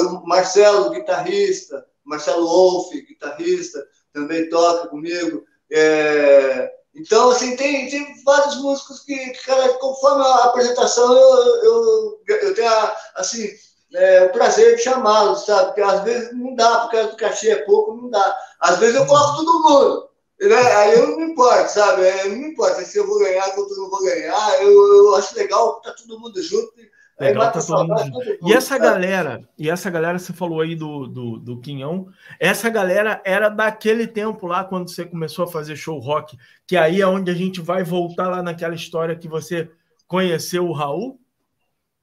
o 0.01 0.25
Marcelo, 0.25 0.91
guitarrista, 0.91 1.85
Marcelo 2.05 2.47
Wolff, 2.47 3.01
guitarrista, 3.01 3.85
também 4.13 4.49
toca 4.49 4.87
comigo. 4.87 5.43
É, 5.69 6.71
então, 6.95 7.31
assim, 7.31 7.55
tem, 7.55 7.89
tem 7.89 8.23
vários 8.23 8.61
músicos 8.61 9.01
que, 9.01 9.31
cara, 9.45 9.73
conforme 9.75 10.23
a 10.23 10.45
apresentação, 10.45 11.13
eu, 11.13 11.63
eu, 11.63 12.21
eu 12.27 12.53
tenho, 12.53 12.69
assim, 13.15 13.49
é, 13.93 14.23
o 14.23 14.31
prazer 14.31 14.75
de 14.75 14.83
chamá-los, 14.83 15.45
sabe? 15.45 15.67
Porque 15.67 15.81
às 15.81 16.03
vezes 16.03 16.33
não 16.33 16.55
dá, 16.55 16.79
porque 16.81 16.97
o 16.97 17.15
cachê 17.17 17.51
é 17.51 17.63
pouco, 17.63 17.95
não 17.95 18.09
dá. 18.09 18.37
Às 18.59 18.77
vezes 18.79 18.95
eu 18.95 19.05
coloco 19.05 19.37
todo 19.37 19.61
mundo. 19.63 20.11
Né? 20.41 20.55
Aí 20.55 20.93
eu 20.97 21.07
não 21.07 21.17
me 21.17 21.25
importo, 21.31 21.71
sabe? 21.71 22.01
Eu 22.01 22.29
não 22.29 22.37
me 22.37 22.47
importa 22.47 22.83
se 22.83 22.97
eu 22.97 23.05
vou 23.05 23.19
ganhar, 23.19 23.51
quanto 23.51 23.73
eu 23.73 23.77
não 23.77 23.89
vou 23.89 24.03
ganhar. 24.03 24.61
Eu, 24.61 24.71
eu 24.71 25.15
acho 25.15 25.35
legal 25.35 25.79
tá 25.81 25.93
todo 25.93 26.19
mundo 26.19 26.41
junto 26.41 26.73
Legal, 27.21 27.51
tá 27.51 27.61
todo 27.61 27.87
mundo... 27.87 28.39
E 28.47 28.51
essa 28.51 28.79
galera, 28.79 29.47
e 29.55 29.69
essa 29.69 29.91
galera, 29.91 30.17
você 30.17 30.33
falou 30.33 30.59
aí 30.59 30.75
do, 30.75 31.05
do, 31.05 31.37
do 31.37 31.61
Quinhão, 31.61 32.07
essa 32.39 32.67
galera 32.67 33.21
era 33.23 33.47
daquele 33.47 34.07
tempo 34.07 34.47
lá, 34.47 34.63
quando 34.63 34.89
você 34.89 35.05
começou 35.05 35.45
a 35.45 35.47
fazer 35.47 35.75
show 35.75 35.99
rock, 35.99 36.35
que 36.65 36.75
aí 36.75 36.99
é 36.99 37.05
onde 37.05 37.29
a 37.29 37.35
gente 37.35 37.61
vai 37.61 37.83
voltar 37.83 38.27
lá 38.27 38.41
naquela 38.41 38.73
história 38.73 39.15
que 39.15 39.27
você 39.27 39.69
conheceu 40.07 40.65
o 40.65 40.73
Raul? 40.73 41.19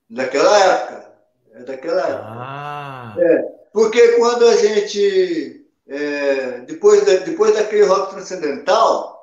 Daquela 0.09 0.57
época. 0.57 1.12
É 1.53 1.62
daquela 1.64 2.01
época. 2.01 2.24
Ah. 2.24 3.16
É, 3.18 3.43
porque 3.72 4.12
quando 4.12 4.47
a 4.47 4.57
gente. 4.57 5.58
É, 5.89 6.61
depois, 6.61 7.05
da, 7.05 7.14
depois 7.24 7.55
daquele 7.55 7.84
rock 7.84 8.11
transcendental, 8.11 9.18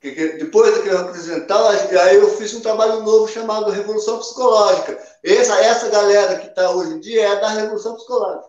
depois 0.00 0.74
daquele 0.74 0.96
represental, 0.96 1.68
aí 1.68 2.16
eu 2.16 2.30
fiz 2.36 2.54
um 2.54 2.62
trabalho 2.62 3.02
novo 3.02 3.28
chamado 3.28 3.70
Revolução 3.70 4.18
Psicológica. 4.18 4.98
Essa, 5.22 5.60
essa 5.60 5.90
galera 5.90 6.38
que 6.38 6.46
está 6.46 6.70
hoje 6.70 6.94
em 6.94 7.00
dia 7.00 7.28
é 7.28 7.40
da 7.40 7.50
Revolução 7.50 7.96
Psicológica. 7.96 8.48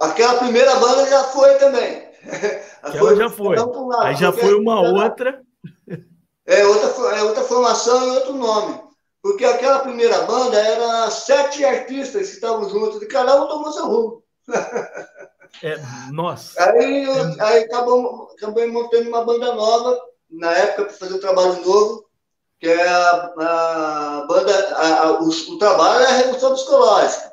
Aquela 0.00 0.38
primeira 0.38 0.76
banda 0.76 1.08
já 1.08 1.24
foi 1.24 1.54
também. 1.56 2.08
Aquela 2.82 3.16
já 3.16 3.28
foi. 3.28 3.58
Um 3.58 3.88
lado, 3.88 4.02
aí 4.02 4.16
já 4.16 4.32
foi 4.32 4.54
uma 4.54 4.80
outra. 4.80 5.42
É 6.44 6.66
outra, 6.66 7.16
é 7.16 7.22
outra 7.22 7.44
formação 7.44 8.06
e 8.06 8.10
outro 8.10 8.34
nome. 8.34 8.80
Porque 9.22 9.44
aquela 9.44 9.78
primeira 9.78 10.22
banda 10.22 10.58
era 10.58 11.08
sete 11.10 11.64
artistas 11.64 12.28
que 12.28 12.34
estavam 12.34 12.68
juntos, 12.68 13.00
e 13.00 13.06
cada 13.06 13.40
um 13.40 13.46
tomou 13.46 13.72
seu 13.72 13.86
rumo. 13.86 14.22
É, 15.62 15.76
nossa. 16.10 16.62
Aí, 16.70 17.04
eu, 17.04 17.42
aí 17.42 17.64
acabou, 17.64 18.30
acabou 18.36 18.66
montando 18.72 19.08
uma 19.08 19.24
banda 19.24 19.54
nova, 19.54 20.00
na 20.30 20.50
época, 20.52 20.84
para 20.84 20.94
fazer 20.94 21.14
um 21.14 21.20
trabalho 21.20 21.64
novo, 21.64 22.08
que 22.58 22.66
é 22.66 22.88
a, 22.88 23.32
a 23.38 24.26
banda, 24.26 24.76
a, 24.76 25.02
a, 25.02 25.20
o, 25.20 25.28
o, 25.28 25.58
trabalho 25.58 26.04
é 26.04 26.06
a 26.06 26.16
Revolução 26.16 26.54
Psicológica, 26.54 27.32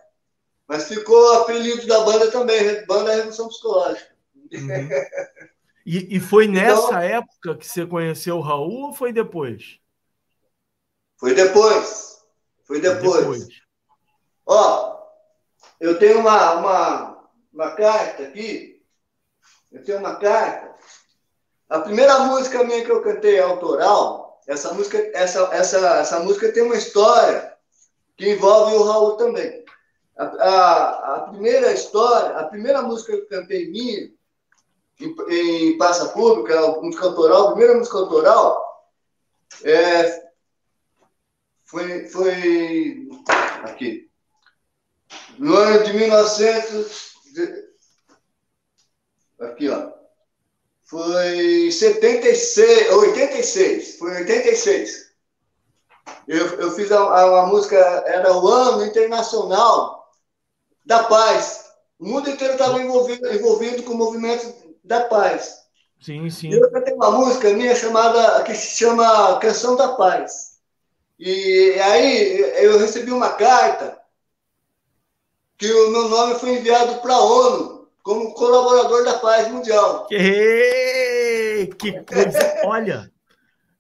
mas 0.68 0.88
ficou 0.88 1.18
o 1.18 1.34
apelido 1.42 1.88
da 1.88 2.02
banda 2.02 2.30
também, 2.30 2.86
Banda 2.86 3.16
Revolução 3.16 3.48
Psicológica. 3.48 4.10
Uhum. 4.52 4.90
E, 5.86 6.18
e, 6.18 6.20
foi 6.20 6.46
então 6.46 6.62
nessa 6.62 6.88
então, 6.88 7.00
época 7.00 7.56
que 7.56 7.66
você 7.66 7.86
conheceu 7.86 8.38
o 8.38 8.42
Raul 8.42 8.88
ou 8.88 8.94
foi 8.94 9.12
depois? 9.12 9.80
Foi 11.18 11.34
depois. 11.34 12.20
Foi 12.66 12.80
depois. 12.80 13.20
depois. 13.20 13.48
Ó, 14.46 14.99
eu 15.80 15.98
tenho 15.98 16.20
uma, 16.20 16.54
uma, 16.56 17.30
uma 17.54 17.72
carta 17.72 18.24
aqui. 18.24 18.84
Eu 19.72 19.84
tenho 19.84 20.00
uma 20.00 20.16
carta. 20.16 20.76
A 21.70 21.80
primeira 21.80 22.20
música 22.20 22.64
minha 22.64 22.84
que 22.84 22.92
eu 22.92 23.02
cantei 23.02 23.40
autoral, 23.40 24.42
essa 24.48 24.74
música, 24.74 24.98
essa, 25.14 25.42
essa, 25.54 25.78
essa 26.00 26.20
música 26.22 26.52
tem 26.52 26.64
uma 26.64 26.76
história 26.76 27.56
que 28.18 28.32
envolve 28.32 28.76
o 28.76 28.84
Raul 28.84 29.18
também. 29.18 29.64
A, 30.18 30.24
a, 30.24 31.16
a 31.16 31.20
primeira 31.30 31.72
história, 31.72 32.38
a 32.38 32.46
primeira 32.46 32.82
música 32.82 33.14
que 33.14 33.20
eu 33.20 33.28
cantei 33.28 33.70
minha, 33.70 34.12
em, 35.00 35.16
em 35.30 35.78
praça 35.78 36.10
pública, 36.10 36.60
música 36.82 37.06
autoral, 37.06 37.48
a 37.48 37.52
primeira 37.52 37.78
música 37.78 37.98
autoral, 37.98 38.90
é, 39.64 40.30
foi, 41.66 42.08
foi 42.08 43.08
aqui. 43.64 44.09
No 45.38 45.56
ano 45.56 45.84
de 45.84 45.94
1900, 45.94 47.14
aqui 49.40 49.70
ó, 49.70 49.92
foi 50.84 51.72
76, 51.72 52.92
86, 52.92 53.98
foi 53.98 54.12
86. 54.18 55.10
Eu, 56.28 56.46
eu 56.60 56.72
fiz 56.72 56.92
a, 56.92 57.00
a, 57.00 57.42
a 57.42 57.46
música, 57.46 57.78
era 58.08 58.36
o 58.36 58.48
ano 58.48 58.86
internacional 58.86 60.12
da 60.86 61.04
paz. 61.04 61.66
O 62.00 62.08
mundo 62.08 62.30
inteiro 62.30 62.54
estava 62.54 62.82
envolvido, 62.82 63.32
envolvido 63.34 63.84
com 63.84 63.94
o 63.94 63.98
movimento 63.98 64.54
da 64.84 65.02
paz. 65.02 65.60
Sim, 66.02 66.30
sim. 66.30 66.50
E 66.50 66.54
eu 66.54 66.72
cantei 66.72 66.94
uma 66.94 67.12
música 67.12 67.54
minha 67.54 67.76
chamada, 67.76 68.42
que 68.44 68.56
se 68.56 68.78
chama 68.78 69.38
Canção 69.40 69.76
da 69.76 69.90
Paz. 69.90 70.60
E 71.20 71.78
aí 71.82 72.40
eu 72.64 72.80
recebi 72.80 73.12
uma 73.12 73.30
carta 73.34 73.99
que 75.60 75.72
o 75.72 75.92
meu 75.92 76.08
nome 76.10 76.36
foi 76.36 76.58
enviado 76.58 77.02
para 77.02 77.14
a 77.14 77.24
ONU 77.24 77.88
como 78.02 78.34
colaborador 78.34 79.04
da 79.04 79.20
paz 79.20 79.52
mundial. 79.52 80.08
Que, 80.08 81.70
que 81.78 81.92
coisa! 82.04 82.62
Olha, 82.64 83.12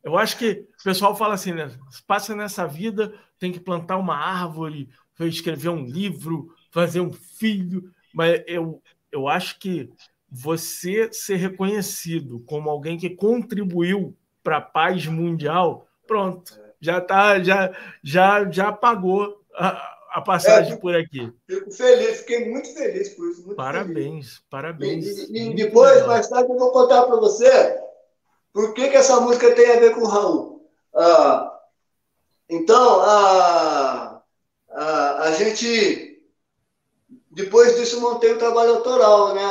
eu 0.03 0.17
acho 0.17 0.38
que 0.38 0.67
o 0.80 0.84
pessoal 0.84 1.15
fala 1.15 1.34
assim, 1.34 1.53
né? 1.53 1.71
Passa 2.05 2.36
nessa 2.36 2.67
vida, 2.67 3.13
tem 3.39 3.51
que 3.51 3.59
plantar 3.59 3.97
uma 3.97 4.15
árvore, 4.15 4.89
escrever 5.21 5.69
um 5.69 5.86
livro, 5.86 6.53
fazer 6.69 6.99
um 6.99 7.11
filho, 7.11 7.89
mas 8.13 8.43
eu, 8.45 8.82
eu 9.11 9.27
acho 9.27 9.57
que 9.57 9.89
você 10.30 11.09
ser 11.11 11.38
reconhecido 11.38 12.41
como 12.45 12.69
alguém 12.69 12.97
que 12.97 13.09
contribuiu 13.09 14.15
para 14.43 14.57
a 14.57 14.61
paz 14.61 15.07
mundial, 15.07 15.88
pronto 16.05 16.53
já 16.82 17.01
tá, 17.01 17.41
já, 17.43 17.71
já, 18.03 18.49
já 18.49 18.71
pagou 18.71 19.43
a 20.12 20.22
passagem 20.22 20.74
é, 20.74 20.78
por 20.78 20.95
aqui. 20.95 21.32
Fico 21.47 21.72
feliz, 21.72 22.20
fiquei 22.20 22.49
muito 22.49 22.74
feliz 22.74 23.10
por 23.10 23.30
isso. 23.30 23.55
parabéns, 23.55 24.26
feliz. 24.26 24.43
parabéns. 24.49 25.05
E, 25.30 25.49
e, 25.49 25.55
depois, 25.55 25.91
legal. 25.91 26.07
mais 26.07 26.28
tarde, 26.28 26.51
eu 26.51 26.57
vou 26.57 26.72
contar 26.72 27.03
para 27.03 27.16
você 27.18 27.80
por 28.53 28.74
que, 28.74 28.89
que 28.89 28.97
essa 28.97 29.20
música 29.20 29.53
tem 29.53 29.72
a 29.72 29.80
ver 29.80 29.93
com 29.93 30.01
o 30.01 30.07
Raul. 30.07 30.70
Ah, 30.95 31.60
então, 32.49 33.01
a, 33.01 34.22
a, 34.72 35.24
a 35.24 35.32
gente. 35.34 36.07
Depois 37.32 37.76
disso, 37.76 38.01
montei 38.01 38.34
o 38.34 38.36
um 38.36 38.39
trabalho 38.39 38.76
autoral. 38.76 39.36
Né? 39.36 39.41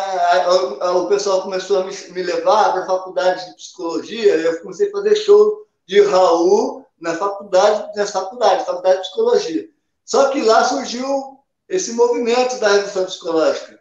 o 0.91 1.07
pessoal 1.07 1.43
começou 1.43 1.81
a 1.81 1.85
me, 1.85 1.93
me 2.11 2.23
levar 2.23 2.73
para 2.73 2.83
a 2.83 2.87
faculdade 2.87 3.47
de 3.47 3.57
psicologia, 3.57 4.35
eu 4.35 4.61
comecei 4.61 4.89
a 4.89 4.93
fazer 4.93 5.15
show 5.15 5.67
de 5.87 6.03
Raul 6.03 6.85
na 7.01 7.15
faculdade, 7.15 7.97
nas 7.97 8.11
faculdades, 8.11 8.67
faculdade 8.67 8.97
de 8.97 9.03
psicologia. 9.03 9.78
Só 10.09 10.31
que 10.31 10.41
lá 10.41 10.65
surgiu 10.65 11.39
esse 11.69 11.93
movimento 11.93 12.59
da 12.59 12.69
revolução 12.69 13.05
psicológica. 13.05 13.79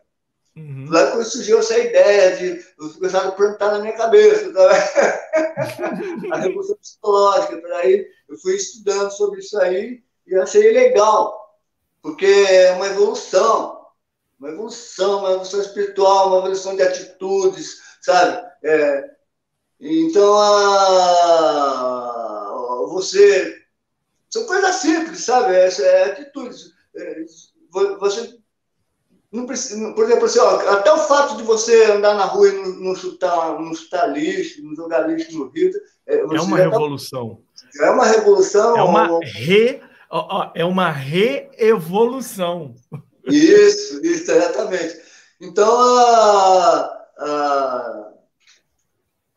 Uhum. 0.58 0.88
Lá 0.90 1.24
surgiu 1.24 1.60
essa 1.60 1.78
ideia 1.78 2.36
de 2.36 2.62
começaram 2.96 3.30
a 3.30 3.32
plantar 3.32 3.72
na 3.72 3.80
minha 3.80 3.96
cabeça 3.96 4.52
tá? 4.52 4.70
a 6.36 6.38
revolução 6.40 6.76
psicológica. 6.76 7.62
Aí 7.78 8.06
eu 8.28 8.38
fui 8.40 8.56
estudando 8.56 9.10
sobre 9.12 9.40
isso 9.40 9.58
aí 9.58 10.04
e 10.26 10.36
achei 10.36 10.74
legal, 10.74 11.58
porque 12.02 12.26
é 12.26 12.74
uma 12.74 12.88
evolução, 12.88 13.86
uma 14.38 14.50
evolução, 14.50 15.20
uma 15.20 15.30
evolução 15.30 15.62
espiritual, 15.62 16.28
uma 16.28 16.40
evolução 16.40 16.76
de 16.76 16.82
atitudes, 16.82 17.78
sabe? 18.02 18.46
É, 18.66 19.12
então 19.80 20.38
a 20.38 21.88
você. 22.90 23.57
São 24.38 24.46
coisas 24.46 24.76
simples, 24.76 25.22
sabe? 25.22 25.56
É, 25.56 25.68
é 25.68 26.04
atitudes. 26.04 26.72
É, 26.96 27.26
você 28.00 28.38
não 29.32 29.48
precisa, 29.48 29.94
por 29.94 30.06
exemplo, 30.06 30.26
assim, 30.26 30.38
ó, 30.38 30.70
até 30.70 30.94
o 30.94 31.00
fato 31.00 31.38
de 31.38 31.44
você 31.44 31.86
andar 31.86 32.14
na 32.14 32.26
rua 32.26 32.50
e 32.50 32.52
não, 32.52 32.66
não, 32.76 32.96
chutar, 32.96 33.60
não 33.60 33.74
chutar 33.74 34.06
lixo, 34.06 34.64
não 34.64 34.76
jogar 34.76 35.08
lixo 35.08 35.36
no 35.36 35.50
rio. 35.50 35.72
É, 36.06 36.20
é 36.20 36.24
uma 36.24 36.56
tá 36.56 36.64
revolução. 36.64 37.42
Tá, 37.78 37.88
é 37.88 37.90
uma 37.90 38.06
revolução. 38.06 38.78
É 38.78 38.84
uma, 38.84 39.20
re, 39.24 39.82
é 40.54 40.64
uma 40.64 40.92
reevolução. 40.92 42.76
Isso, 43.26 44.06
isso, 44.06 44.32
exatamente. 44.32 45.00
Então, 45.42 45.80
a, 45.80 47.06
a, 47.18 48.12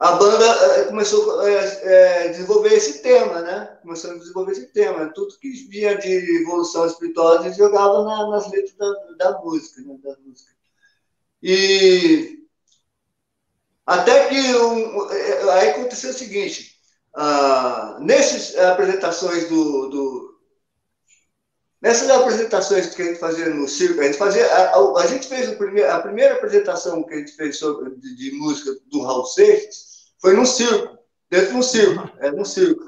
a 0.01 0.12
banda 0.12 0.46
eh, 0.46 0.84
começou 0.84 1.40
a 1.40 1.51
eh, 1.51 1.80
é, 1.82 2.28
desenvolver 2.28 2.72
esse 2.72 3.03
tema, 3.03 3.42
né? 3.42 3.78
Começou 3.82 4.11
a 4.12 4.16
desenvolver 4.16 4.53
esse 4.53 4.66
tema. 4.68 5.12
Tudo 5.12 5.38
que 5.38 5.51
vinha 5.68 5.94
de 5.98 6.40
evolução 6.40 6.86
espiritual, 6.86 7.44
eles 7.44 7.59
jogavam 7.59 8.07
na, 8.07 8.30
nas 8.30 8.51
letras 8.51 8.74
da, 8.76 8.92
da 9.18 9.38
música, 9.40 9.82
né? 9.82 9.98
da 10.03 10.16
música. 10.24 10.53
E 11.42 12.46
até 13.84 14.28
que 14.28 14.57
um, 14.57 15.11
eh, 15.11 15.51
aí 15.53 15.68
aconteceu 15.70 16.11
o 16.11 16.14
seguinte, 16.14 16.80
ah, 17.14 17.98
nessas 18.01 18.57
apresentações 18.57 19.51
do, 19.51 19.88
do, 19.90 20.40
nessas 21.82 22.09
apresentações 22.09 22.94
que 22.94 23.03
a 23.03 23.05
gente 23.05 23.18
fazia 23.18 23.51
no 23.51 23.68
circo, 23.68 24.01
a 24.01 24.05
gente 24.05 24.16
fazia 24.16 24.46
a, 24.46 24.76
a, 24.76 25.03
a 25.03 25.07
gente 25.07 25.28
fez 25.28 25.51
a 25.51 26.01
primeira 26.01 26.34
apresentação 26.34 27.03
que 27.03 27.12
a 27.12 27.18
gente 27.18 27.32
fez 27.32 27.59
sobre, 27.59 27.94
de, 27.96 28.16
de 28.16 28.32
música 28.32 28.74
do 28.90 29.03
Raul 29.03 29.26
Seixas 29.26 29.89
foi 30.20 30.34
num 30.34 30.44
circo, 30.44 30.98
dentro 31.30 31.50
de 31.50 31.56
um 31.56 31.62
circo, 31.62 32.10
é 32.18 32.30
num 32.30 32.44
circo. 32.44 32.84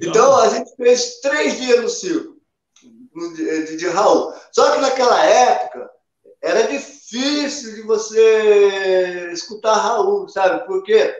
então 0.00 0.36
a 0.36 0.48
gente 0.48 0.74
fez 0.76 1.20
três 1.20 1.56
dias 1.56 1.82
no 1.82 1.88
circo, 1.88 2.36
de, 3.36 3.76
de 3.76 3.88
Raul. 3.88 4.32
Só 4.52 4.72
que 4.72 4.80
naquela 4.80 5.24
época 5.24 5.90
era 6.40 6.62
difícil 6.62 7.74
de 7.74 7.82
você 7.82 9.30
escutar 9.32 9.74
Raul, 9.74 10.28
sabe? 10.28 10.66
Porque, 10.66 11.14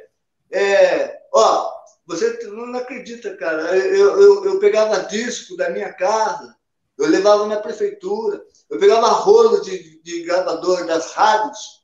é, 0.52 1.18
ó, 1.32 1.70
você 2.06 2.38
não 2.46 2.78
acredita, 2.78 3.36
cara. 3.36 3.76
Eu, 3.76 4.20
eu, 4.20 4.44
eu 4.44 4.58
pegava 4.58 5.04
disco 5.04 5.56
da 5.56 5.68
minha 5.70 5.92
casa, 5.92 6.56
eu 6.96 7.06
levava 7.06 7.46
na 7.46 7.56
prefeitura, 7.56 8.42
eu 8.70 8.78
pegava 8.78 9.08
rolo 9.08 9.60
de, 9.60 10.00
de 10.02 10.22
gravador 10.22 10.86
das 10.86 11.12
rádios 11.12 11.82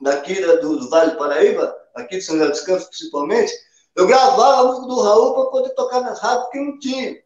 daqui 0.00 0.40
do, 0.40 0.78
do 0.78 0.88
Vale 0.88 1.12
do 1.12 1.18
Paraíba, 1.18 1.74
aqui 1.94 2.18
de 2.18 2.22
São 2.22 2.36
José 2.36 2.50
dos 2.50 2.60
Campos 2.60 2.84
principalmente, 2.86 3.52
eu 3.94 4.06
gravava 4.06 4.60
a 4.60 4.64
música 4.64 4.86
do 4.86 5.00
Raul 5.00 5.34
para 5.34 5.50
poder 5.50 5.70
tocar 5.70 6.00
nas 6.00 6.20
rádios, 6.20 6.44
porque 6.44 6.60
não 6.60 6.78
tinha. 6.78 7.22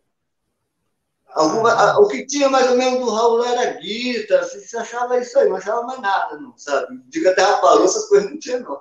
Alguma, 1.31 1.73
a, 1.73 1.99
o 1.99 2.09
que 2.09 2.27
tinha 2.27 2.49
mais 2.49 2.71
ou 2.71 2.77
menos 2.77 3.01
do 3.01 3.11
Raul 3.11 3.45
era 3.45 3.75
guitarra, 3.75 4.43
você, 4.45 4.61
você 4.61 4.77
achava 4.77 5.19
isso 5.19 5.39
aí, 5.39 5.49
não 5.49 5.57
achava 5.57 5.83
mais 5.83 6.01
nada, 6.01 6.37
não, 6.39 6.57
sabe? 6.57 7.01
Diga 7.07 7.31
até 7.31 7.43
a 7.43 7.59
parou, 7.59 7.85
essas 7.85 8.09
coisas 8.09 8.31
não 8.31 8.39
tinha, 8.39 8.61
não. 8.61 8.81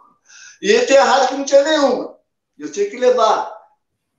E 0.62 0.80
tem 0.82 0.98
a 0.98 1.04
rádio 1.04 1.28
que 1.30 1.36
não 1.36 1.46
tinha 1.46 1.64
nenhuma. 1.64 2.18
Eu 2.58 2.72
tinha 2.72 2.90
que 2.90 2.98
levar 2.98 3.56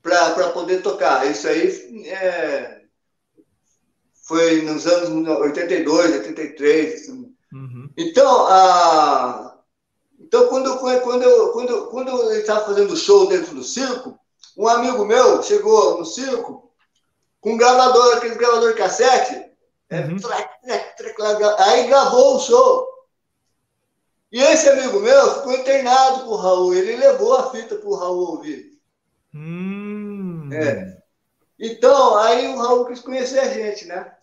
para 0.03 0.51
poder 0.51 0.83
tocar. 0.83 1.29
Isso 1.29 1.49
aí 1.49 2.07
é, 2.09 2.83
foi 4.27 4.63
nos 4.63 4.87
anos 4.87 5.29
82, 5.41 6.13
83. 6.13 6.95
Assim. 6.95 7.35
Uhum. 7.53 7.91
Então, 7.97 8.47
a, 8.47 9.48
então, 10.29 10.47
quando, 10.49 10.79
quando, 10.79 11.23
eu, 11.23 11.53
quando, 11.53 11.87
quando 11.87 12.31
ele 12.31 12.43
estava 12.43 12.67
fazendo 12.67 12.95
show 12.95 13.27
dentro 13.29 13.55
do 13.55 13.65
circo, 13.65 14.19
um 14.59 14.69
amigo 14.69 15.07
meu 15.07 15.43
chegou 15.43 15.99
no 15.99 16.05
circo 16.05 16.71
com 17.41 17.55
um 17.55 17.57
gravador, 17.57 18.15
aquele 18.15 18.35
gravador 18.35 18.75
cassete, 18.75 19.51
é, 19.89 20.01
uhum. 20.01 20.19
aí 21.57 21.87
gravou 21.87 22.37
o 22.37 22.41
show. 22.41 22.87
E 24.31 24.39
esse 24.39 24.69
amigo 24.69 25.01
meu 25.01 25.37
ficou 25.37 25.55
internado 25.55 26.25
com 26.25 26.33
o 26.33 26.37
Raul, 26.37 26.75
ele 26.75 26.97
levou 26.97 27.35
a 27.35 27.51
fita 27.51 27.77
para 27.77 27.89
o 27.89 27.95
Raul 27.95 28.33
ouvir. 28.33 28.79
Hum. 29.35 30.51
É. 30.53 30.99
Então, 31.59 32.19
aí 32.19 32.49
o 32.49 32.59
Raul 32.59 32.85
quis 32.85 33.01
conhecer 33.01 33.39
a 33.39 33.49
gente, 33.49 33.87
né? 33.87 34.15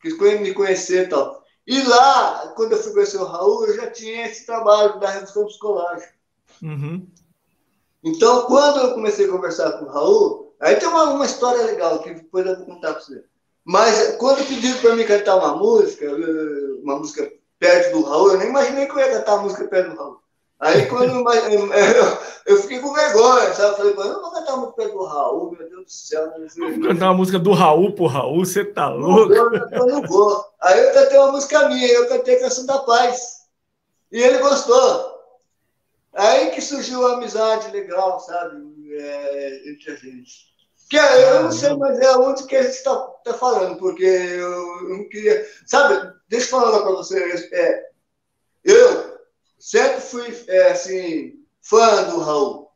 Quis 0.00 0.18
me 0.18 0.54
conhecer 0.54 1.04
e 1.04 1.08
tal. 1.10 1.44
E 1.66 1.82
lá, 1.82 2.52
quando 2.54 2.72
eu 2.72 2.82
fui 2.82 2.92
conhecer 2.92 3.16
o 3.16 3.24
Raul, 3.24 3.66
eu 3.66 3.74
já 3.74 3.90
tinha 3.90 4.26
esse 4.26 4.46
trabalho 4.46 5.00
da 5.00 5.10
redução 5.10 5.46
psicológica. 5.46 6.14
Uhum. 6.62 7.06
Então, 8.04 8.46
quando 8.46 8.80
eu 8.80 8.94
comecei 8.94 9.26
a 9.26 9.30
conversar 9.30 9.72
com 9.72 9.86
o 9.86 9.88
Raul, 9.88 10.54
aí 10.60 10.76
tem 10.76 10.88
uma, 10.88 11.04
uma 11.04 11.26
história 11.26 11.64
legal 11.64 11.98
que 11.98 12.14
depois 12.14 12.46
eu 12.46 12.56
vou 12.56 12.66
contar 12.66 12.92
para 12.92 13.02
você. 13.02 13.24
Mas 13.64 14.16
quando 14.16 14.46
pediram 14.46 14.78
para 14.80 14.94
mim 14.94 15.04
cantar 15.04 15.36
uma 15.36 15.56
música, 15.56 16.06
uma 16.82 17.00
música 17.00 17.32
perto 17.58 17.96
do 17.96 18.04
Raul, 18.04 18.32
eu 18.32 18.38
nem 18.38 18.48
imaginei 18.48 18.86
que 18.86 18.92
eu 18.92 18.98
ia 18.98 19.18
cantar 19.18 19.38
a 19.38 19.42
música 19.42 19.66
perto 19.66 19.90
do 19.90 19.96
Raul. 19.96 20.20
Aí 20.58 20.86
quando 20.86 21.12
eu, 21.12 21.72
eu, 21.72 22.18
eu 22.46 22.56
fiquei 22.62 22.80
com 22.80 22.92
vergonha, 22.92 23.52
sabe? 23.52 23.76
Falei, 23.76 23.92
eu 23.92 24.04
não 24.04 24.22
vou 24.22 24.30
cantar 24.30 24.54
uma 24.54 24.66
música 24.66 24.88
do 24.88 25.04
Raul, 25.04 25.52
meu 25.52 25.68
Deus 25.68 25.84
do 25.84 25.90
céu. 25.90 26.32
Vou 26.56 26.88
cantar 26.88 27.06
uma 27.06 27.14
música 27.14 27.38
do 27.38 27.52
Raul 27.52 27.92
pro 27.92 28.06
Raul, 28.06 28.44
você 28.44 28.64
tá 28.64 28.88
louco? 28.88 29.34
Não 29.34 29.54
eu 29.54 29.86
não 29.86 30.02
vou. 30.02 30.44
Aí 30.62 30.82
eu 30.82 30.94
cantei 30.94 31.18
uma 31.18 31.32
música 31.32 31.68
minha, 31.68 31.88
eu 31.88 32.08
cantei 32.08 32.36
a 32.36 32.40
Canção 32.40 32.64
da 32.64 32.78
Paz. 32.78 33.46
E 34.10 34.22
ele 34.22 34.38
gostou. 34.38 35.14
Aí 36.14 36.50
que 36.50 36.62
surgiu 36.62 37.00
uma 37.00 37.14
amizade 37.14 37.70
legal, 37.70 38.18
sabe? 38.20 38.56
É, 38.98 39.70
entre 39.70 39.92
a 39.92 39.96
gente. 39.96 40.46
Que 40.88 40.96
eu 40.96 41.42
não 41.42 41.52
sei 41.52 41.74
mais 41.74 41.98
é 41.98 42.16
onde 42.16 42.44
que 42.44 42.56
a 42.56 42.62
gente 42.62 42.76
está 42.76 42.96
tá 43.24 43.34
falando, 43.34 43.76
porque 43.76 44.04
eu, 44.04 44.88
eu, 44.88 44.88
não 44.88 45.08
queria. 45.08 45.44
Sabe, 45.66 46.14
deixa 46.28 46.46
eu 46.46 46.60
falar 46.60 46.80
para 46.80 46.92
você. 46.92 47.18
É, 47.52 47.90
eu 48.64 49.05
sempre 49.66 50.00
fui 50.00 50.44
é, 50.46 50.70
assim, 50.70 51.40
fã 51.60 52.04
do 52.04 52.20
Raul. 52.20 52.68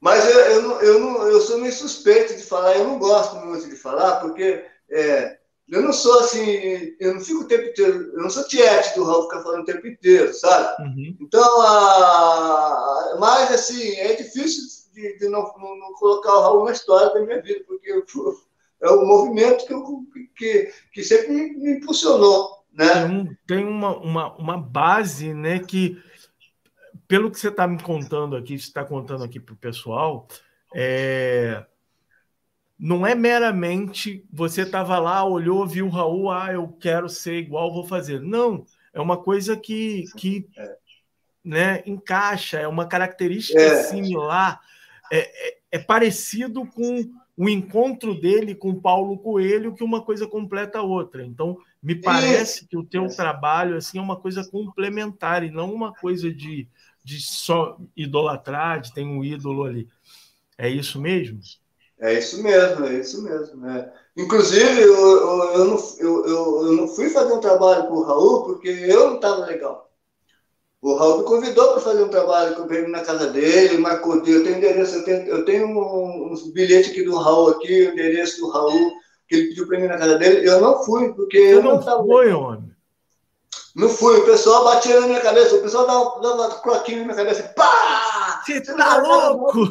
Mas 0.00 0.28
eu, 0.28 0.40
eu, 0.40 0.62
não, 0.62 0.80
eu, 0.80 0.98
não, 0.98 1.28
eu 1.28 1.40
sou 1.40 1.58
meio 1.58 1.72
suspeito 1.72 2.36
de 2.36 2.42
falar, 2.42 2.76
eu 2.76 2.88
não 2.88 2.98
gosto 2.98 3.36
muito 3.36 3.68
de 3.68 3.76
falar, 3.76 4.16
porque 4.16 4.64
é, 4.90 5.38
eu 5.68 5.80
não 5.80 5.92
sou 5.92 6.18
assim, 6.18 6.96
eu 6.98 7.14
não 7.14 7.20
fico 7.20 7.42
o 7.42 7.46
tempo 7.46 7.68
inteiro, 7.68 8.10
eu 8.12 8.20
não 8.20 8.28
sou 8.28 8.42
tiete 8.48 8.96
do 8.96 9.04
Raul 9.04 9.22
ficar 9.22 9.42
falando 9.44 9.62
o 9.62 9.66
tempo 9.66 9.86
inteiro, 9.86 10.34
sabe? 10.34 10.82
Uhum. 10.82 11.16
Então, 11.20 11.60
a, 11.62 13.16
mas 13.20 13.52
assim, 13.52 13.94
é 13.94 14.16
difícil 14.16 14.64
de, 14.92 15.18
de 15.18 15.28
não, 15.28 15.42
não, 15.42 15.92
colocar 15.94 16.34
o 16.34 16.40
Raul 16.40 16.64
na 16.64 16.72
história 16.72 17.14
da 17.14 17.20
minha 17.20 17.40
vida, 17.40 17.62
porque 17.68 17.88
eu, 17.88 18.02
é 18.82 18.90
um 18.90 19.06
movimento 19.06 19.64
que, 19.64 19.72
eu, 19.72 19.84
que, 20.36 20.72
que 20.92 21.04
sempre 21.04 21.28
me, 21.28 21.52
me 21.52 21.70
impulsionou. 21.76 22.62
Né? 22.72 22.88
Tem, 22.88 23.04
um, 23.04 23.36
tem 23.46 23.64
uma, 23.64 23.96
uma, 23.98 24.36
uma 24.36 24.58
base 24.58 25.34
né, 25.34 25.58
que, 25.60 26.02
pelo 27.12 27.30
que 27.30 27.38
você 27.38 27.48
está 27.48 27.68
me 27.68 27.78
contando 27.78 28.34
aqui, 28.34 28.58
você 28.58 28.68
está 28.68 28.82
contando 28.82 29.22
aqui 29.22 29.38
para 29.38 29.52
o 29.52 29.56
pessoal, 29.58 30.26
é, 30.74 31.62
não 32.78 33.06
é 33.06 33.14
meramente 33.14 34.24
você 34.32 34.62
estava 34.62 34.98
lá, 34.98 35.22
olhou, 35.22 35.66
viu 35.66 35.88
o 35.88 35.90
Raul, 35.90 36.30
ah, 36.30 36.54
eu 36.54 36.66
quero 36.80 37.10
ser 37.10 37.34
igual, 37.34 37.70
vou 37.70 37.86
fazer. 37.86 38.18
Não, 38.18 38.64
é 38.94 38.98
uma 38.98 39.18
coisa 39.18 39.54
que, 39.54 40.04
que 40.16 40.48
né, 41.44 41.82
encaixa, 41.84 42.58
é 42.58 42.66
uma 42.66 42.86
característica 42.86 43.60
é. 43.60 43.82
similar, 43.82 44.62
é, 45.12 45.18
é, 45.18 45.58
é, 45.72 45.78
parecido 45.78 46.64
com 46.64 47.10
o 47.36 47.46
encontro 47.46 48.18
dele 48.18 48.54
com 48.54 48.80
Paulo 48.80 49.18
Coelho, 49.18 49.74
que 49.74 49.84
uma 49.84 50.00
coisa 50.00 50.26
completa 50.26 50.78
a 50.78 50.82
outra. 50.82 51.22
Então, 51.22 51.58
me 51.82 51.94
parece 51.94 52.66
que 52.66 52.76
o 52.76 52.84
teu 52.84 53.06
trabalho 53.08 53.76
assim 53.76 53.98
é 53.98 54.00
uma 54.00 54.16
coisa 54.16 54.48
complementar 54.48 55.44
e 55.44 55.50
não 55.50 55.74
uma 55.74 55.92
coisa 55.92 56.32
de, 56.32 56.68
de 57.04 57.20
só 57.20 57.76
idolatrar, 57.96 58.80
de 58.80 58.92
ter 58.92 59.04
um 59.04 59.24
ídolo 59.24 59.64
ali. 59.64 59.88
É 60.56 60.68
isso 60.68 61.00
mesmo? 61.00 61.40
É 61.98 62.18
isso 62.18 62.42
mesmo, 62.42 62.84
é 62.84 62.94
isso 62.98 63.22
mesmo. 63.22 63.66
É. 63.68 63.92
Inclusive, 64.16 64.82
eu, 64.82 64.92
eu, 64.92 65.44
eu, 65.54 65.64
não, 65.64 65.78
eu, 65.98 66.26
eu, 66.26 66.72
não 66.72 66.88
fui 66.88 67.08
fazer 67.08 67.32
um 67.32 67.40
trabalho 67.40 67.86
com 67.86 67.94
o 67.94 68.02
Raul 68.02 68.44
porque 68.44 68.68
eu 68.68 69.08
não 69.08 69.14
estava 69.16 69.46
legal. 69.46 69.90
O 70.80 70.96
Raul 70.96 71.18
me 71.18 71.24
convidou 71.24 71.72
para 71.72 71.80
fazer 71.80 72.02
um 72.02 72.08
trabalho 72.08 72.56
com 72.56 72.72
ele 72.74 72.88
na 72.88 73.02
casa 73.02 73.28
dele, 73.30 73.78
marcou, 73.78 74.16
eu 74.16 74.42
tenho 74.42 74.56
endereço, 74.56 74.96
eu 74.96 75.04
tenho, 75.04 75.26
eu 75.28 75.44
tenho 75.44 75.66
um, 75.68 76.32
um 76.32 76.52
bilhete 76.52 76.90
aqui 76.90 77.04
do 77.04 77.16
Raul 77.16 77.50
aqui, 77.50 77.86
o 77.86 77.92
endereço 77.92 78.40
do 78.40 78.50
Raul, 78.50 78.92
que 79.28 79.36
ele 79.36 79.48
pediu 79.48 79.68
para 79.68 79.78
mim 79.78 79.86
na 79.86 79.96
casa 79.96 80.18
dele. 80.18 80.48
Eu 80.48 80.60
não 80.60 80.82
fui, 80.82 81.14
porque 81.14 81.38
Você 81.38 81.54
eu 81.54 81.62
não 81.62 81.78
estava. 81.78 82.04
Foi, 82.04 82.32
homem. 82.32 82.71
Não 83.74 83.88
fui, 83.88 84.18
o 84.18 84.24
pessoal 84.26 84.64
batia 84.64 85.00
na 85.00 85.06
minha 85.06 85.20
cabeça, 85.20 85.54
o 85.54 85.62
pessoal 85.62 85.86
dava, 85.86 86.36
dava 86.36 86.60
croquinho 86.60 86.98
na 86.98 87.04
minha 87.04 87.16
cabeça, 87.16 87.42
pá! 87.54 88.42
Você 88.44 88.60
tá 88.60 88.98
louco? 88.98 89.70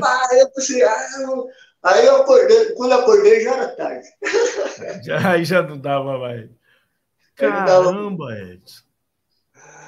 Pá, 0.00 0.28
eu 0.32 0.50
pensei, 0.50 0.82
ah, 0.82 1.06
eu... 1.20 1.46
Aí 1.82 2.06
eu 2.06 2.16
acordei, 2.16 2.74
quando 2.74 2.92
eu 2.92 2.98
acordei 2.98 3.40
já 3.40 3.54
era 3.54 3.68
tarde. 3.68 4.08
Já, 5.04 5.32
aí 5.32 5.44
já 5.44 5.62
não 5.62 5.78
dava 5.78 6.18
mais. 6.18 6.50
Caramba, 7.36 8.36
Edson. 8.36 8.82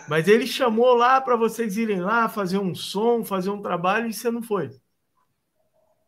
Mas 0.08 0.28
ele 0.28 0.46
chamou 0.46 0.94
lá 0.94 1.20
para 1.20 1.36
vocês 1.36 1.76
irem 1.76 2.00
lá 2.00 2.28
fazer 2.28 2.58
um 2.58 2.74
som, 2.74 3.24
fazer 3.24 3.50
um 3.50 3.62
trabalho 3.62 4.08
e 4.08 4.12
você 4.12 4.30
não 4.30 4.42
foi? 4.42 4.70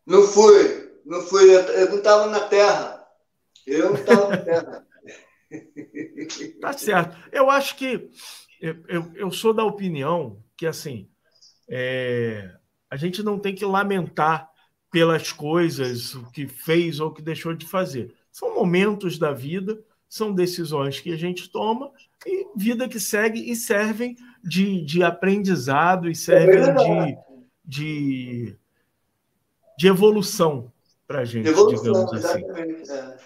Não 0.06 0.22
fui, 0.22 0.92
não 1.04 1.22
fui. 1.22 1.54
Eu 1.54 1.90
não 1.90 1.98
estava 1.98 2.26
na 2.26 2.40
terra. 2.40 3.06
Eu 3.66 3.90
não 3.90 3.94
estava 3.94 4.28
na 4.28 4.36
terra. 4.38 4.86
tá 6.60 6.72
certo. 6.72 7.16
Eu 7.30 7.50
acho 7.50 7.76
que 7.76 8.10
eu, 8.60 8.76
eu, 8.88 9.12
eu 9.14 9.30
sou 9.30 9.52
da 9.52 9.64
opinião 9.64 10.42
que 10.56 10.66
assim 10.66 11.08
é, 11.68 12.54
a 12.90 12.96
gente 12.96 13.22
não 13.22 13.38
tem 13.38 13.54
que 13.54 13.64
lamentar 13.64 14.50
pelas 14.90 15.32
coisas, 15.32 16.14
o 16.14 16.30
que 16.30 16.46
fez 16.46 17.00
ou 17.00 17.08
o 17.08 17.14
que 17.14 17.22
deixou 17.22 17.54
de 17.54 17.66
fazer. 17.66 18.14
São 18.30 18.54
momentos 18.54 19.18
da 19.18 19.32
vida, 19.32 19.82
são 20.06 20.34
decisões 20.34 21.00
que 21.00 21.10
a 21.10 21.16
gente 21.16 21.50
toma 21.50 21.90
e 22.26 22.46
vida 22.54 22.86
que 22.86 23.00
segue 23.00 23.50
e 23.50 23.56
servem 23.56 24.14
de, 24.44 24.84
de 24.84 25.02
aprendizado 25.02 26.10
e 26.10 26.14
servem 26.14 26.58
é 26.60 26.74
de, 26.74 27.18
de, 27.64 28.56
de 29.78 29.86
evolução 29.86 30.70
para 31.06 31.20
a 31.20 31.24
gente, 31.24 31.48
evolução, 31.48 32.06
digamos 32.06 32.12
assim. 32.12 32.44
É. 32.90 33.18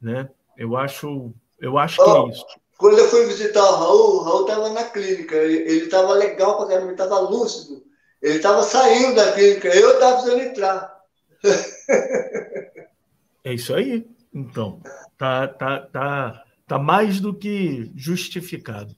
Né? 0.00 0.30
Eu 0.56 0.76
acho 0.76 1.34
eu 1.62 1.78
acho 1.78 2.02
oh, 2.02 2.04
que 2.04 2.10
é 2.10 2.32
isso. 2.32 2.46
Quando 2.76 2.98
eu 2.98 3.08
fui 3.08 3.24
visitar 3.26 3.62
o 3.62 3.76
Raul, 3.76 4.16
o 4.16 4.22
Raul 4.24 4.40
estava 4.42 4.68
na 4.70 4.84
clínica. 4.84 5.36
Ele 5.36 5.84
estava 5.84 6.12
legal 6.14 6.56
para 6.56 6.66
caramba, 6.66 6.86
ele 6.86 6.92
estava 6.92 7.20
lúcido. 7.20 7.84
Ele 8.20 8.36
estava 8.36 8.62
saindo 8.62 9.14
da 9.14 9.32
clínica, 9.32 9.68
eu 9.68 9.92
estava 9.94 10.16
precisando 10.16 10.42
entrar. 10.42 11.00
É 13.44 13.54
isso 13.54 13.74
aí. 13.74 14.06
Então, 14.32 14.80
tá, 15.18 15.48
tá, 15.48 15.80
tá, 15.80 16.44
tá 16.64 16.78
mais 16.78 17.18
do 17.18 17.34
que 17.34 17.90
justificado. 17.96 18.94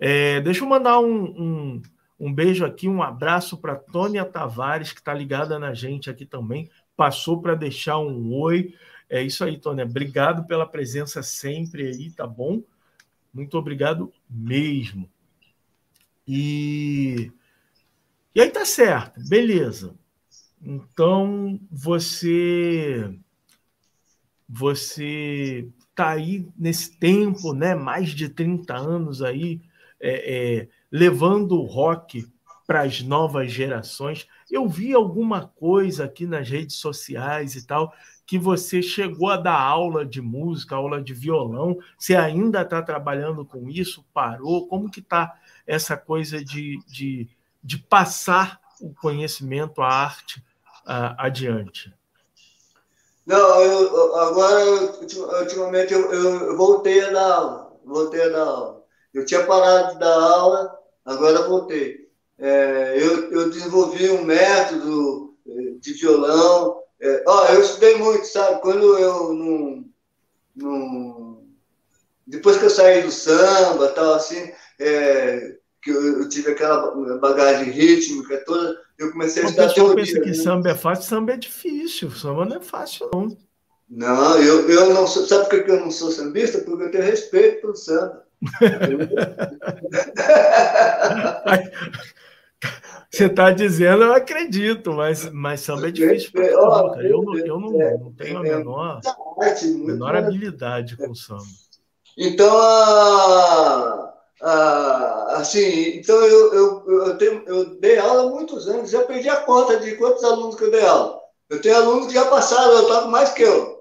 É, 0.00 0.40
deixa 0.40 0.64
eu 0.64 0.68
mandar 0.68 0.98
um, 0.98 1.22
um, 1.24 1.82
um 2.18 2.34
beijo 2.34 2.64
aqui, 2.64 2.88
um 2.88 3.00
abraço 3.00 3.56
para 3.56 3.76
Tônia 3.76 4.24
Tavares, 4.24 4.92
que 4.92 4.98
está 4.98 5.14
ligada 5.14 5.60
na 5.60 5.72
gente 5.74 6.10
aqui 6.10 6.26
também. 6.26 6.68
Passou 6.96 7.40
para 7.40 7.54
deixar 7.54 7.98
um 7.98 8.34
oi. 8.34 8.74
É 9.14 9.22
isso 9.22 9.44
aí, 9.44 9.56
Tônia. 9.56 9.84
Obrigado 9.84 10.44
pela 10.44 10.66
presença 10.66 11.22
sempre 11.22 11.86
aí, 11.86 12.10
tá 12.10 12.26
bom? 12.26 12.60
Muito 13.32 13.56
obrigado 13.56 14.12
mesmo. 14.28 15.08
E, 16.26 17.30
e 18.34 18.40
aí 18.40 18.50
tá 18.50 18.64
certo, 18.64 19.20
beleza. 19.28 19.94
Então 20.60 21.60
você 21.70 23.16
você 24.48 25.68
tá 25.94 26.10
aí 26.10 26.48
nesse 26.58 26.98
tempo, 26.98 27.54
né? 27.54 27.72
Mais 27.76 28.10
de 28.10 28.28
30 28.28 28.74
anos 28.74 29.22
aí 29.22 29.62
é, 30.00 30.58
é, 30.62 30.68
levando 30.90 31.52
o 31.52 31.66
rock 31.66 32.26
para 32.66 32.82
as 32.82 33.00
novas 33.00 33.52
gerações. 33.52 34.26
Eu 34.50 34.68
vi 34.68 34.92
alguma 34.92 35.46
coisa 35.46 36.04
aqui 36.04 36.26
nas 36.26 36.48
redes 36.48 36.74
sociais 36.78 37.54
e 37.54 37.64
tal 37.64 37.94
que 38.26 38.38
você 38.38 38.82
chegou 38.82 39.30
a 39.30 39.36
dar 39.36 39.60
aula 39.60 40.04
de 40.04 40.20
música, 40.20 40.76
aula 40.76 41.02
de 41.02 41.12
violão, 41.12 41.78
você 41.98 42.16
ainda 42.16 42.62
está 42.62 42.80
trabalhando 42.82 43.44
com 43.44 43.68
isso, 43.68 44.04
parou? 44.14 44.66
Como 44.66 44.90
que 44.90 45.00
está 45.00 45.38
essa 45.66 45.96
coisa 45.96 46.42
de, 46.42 46.78
de, 46.86 47.28
de 47.62 47.78
passar 47.78 48.60
o 48.80 48.94
conhecimento, 48.94 49.82
a 49.82 49.88
arte 49.88 50.38
uh, 50.86 51.14
adiante? 51.18 51.92
Não, 53.26 53.60
eu, 53.60 54.16
agora, 54.16 54.64
ultimamente, 55.40 55.92
eu, 55.92 56.12
eu, 56.12 56.56
voltei 56.56 57.02
a 57.02 57.10
dar 57.10 57.32
aula, 57.32 57.72
voltei 57.84 58.22
a 58.22 58.28
dar 58.28 58.44
aula. 58.44 58.84
Eu 59.12 59.24
tinha 59.24 59.46
parado 59.46 59.94
de 59.94 59.98
dar 60.00 60.14
aula, 60.14 60.78
agora 61.04 61.48
voltei. 61.48 62.08
É, 62.38 62.98
eu, 62.98 63.30
eu 63.30 63.50
desenvolvi 63.50 64.10
um 64.10 64.24
método 64.24 65.36
eh, 65.46 65.74
de 65.78 65.92
violão, 65.94 66.83
é, 67.00 67.24
ó, 67.26 67.46
eu 67.48 67.60
estudei 67.60 67.96
muito, 67.96 68.24
sabe? 68.26 68.60
Quando 68.60 68.98
eu 68.98 69.34
não, 69.34 69.84
não. 70.56 71.44
Depois 72.26 72.56
que 72.56 72.64
eu 72.64 72.70
saí 72.70 73.02
do 73.02 73.10
samba, 73.10 73.88
tal, 73.88 74.14
assim, 74.14 74.50
é, 74.80 75.56
que 75.82 75.90
eu, 75.90 76.20
eu, 76.20 76.28
tive 76.28 76.52
aquela 76.52 76.90
bagagem 77.18 77.70
rítmica 77.70 78.42
toda, 78.44 78.80
eu 78.98 79.12
comecei 79.12 79.42
a 79.42 79.46
estudar 79.46 79.74
teoria. 79.74 79.96
pensa 79.96 80.20
que 80.20 80.28
né? 80.28 80.34
samba 80.34 80.70
é 80.70 80.74
fácil, 80.74 81.04
samba 81.04 81.32
é 81.32 81.36
difícil, 81.36 82.10
samba 82.10 82.46
não 82.46 82.56
é 82.56 82.62
fácil, 82.62 83.10
não. 83.12 83.36
Não, 83.86 84.38
eu, 84.38 84.66
eu 84.68 84.94
não 84.94 85.06
sou. 85.06 85.26
Sabe 85.26 85.50
por 85.50 85.62
que 85.62 85.70
eu 85.70 85.80
não 85.80 85.90
sou 85.90 86.10
sambista? 86.10 86.58
Porque 86.60 86.84
eu 86.84 86.90
tenho 86.90 87.04
respeito 87.04 87.60
pelo 87.60 87.76
samba. 87.76 88.24
Você 93.14 93.26
está 93.26 93.52
dizendo, 93.52 94.02
eu 94.02 94.12
acredito, 94.12 94.92
mas, 94.92 95.30
mas 95.30 95.60
samba 95.60 95.86
é 95.86 95.92
difícil 95.92 96.32
para 96.32 96.42
oh, 96.46 97.00
eu, 97.00 97.22
não, 97.22 97.38
eu 97.38 97.60
não, 97.60 97.80
é, 97.80 97.96
não 97.96 98.12
tenho 98.12 98.38
a 98.38 98.46
é 98.46 98.56
menor, 98.56 99.00
menor 99.86 100.16
habilidade 100.16 100.96
com 100.96 101.14
samba. 101.14 101.44
Então, 102.18 102.58
a, 102.58 104.14
a, 104.42 105.36
assim, 105.36 105.96
então 105.96 106.16
eu, 106.16 106.54
eu, 106.54 106.84
eu, 107.06 107.18
tenho, 107.18 107.44
eu 107.46 107.78
dei 107.78 107.98
aula 107.98 108.24
há 108.24 108.34
muitos 108.34 108.68
anos, 108.68 108.90
já 108.90 109.04
perdi 109.04 109.28
a 109.28 109.42
conta 109.42 109.78
de 109.78 109.94
quantos 109.94 110.24
alunos 110.24 110.56
que 110.56 110.64
eu 110.64 110.72
dei 110.72 110.84
aula. 110.84 111.20
Eu 111.48 111.60
tenho 111.60 111.76
alunos 111.76 112.08
que 112.08 112.14
já 112.14 112.24
passaram, 112.24 112.72
eu 112.72 112.86
toco 112.88 113.08
mais 113.08 113.30
que 113.30 113.42
eu. 113.42 113.74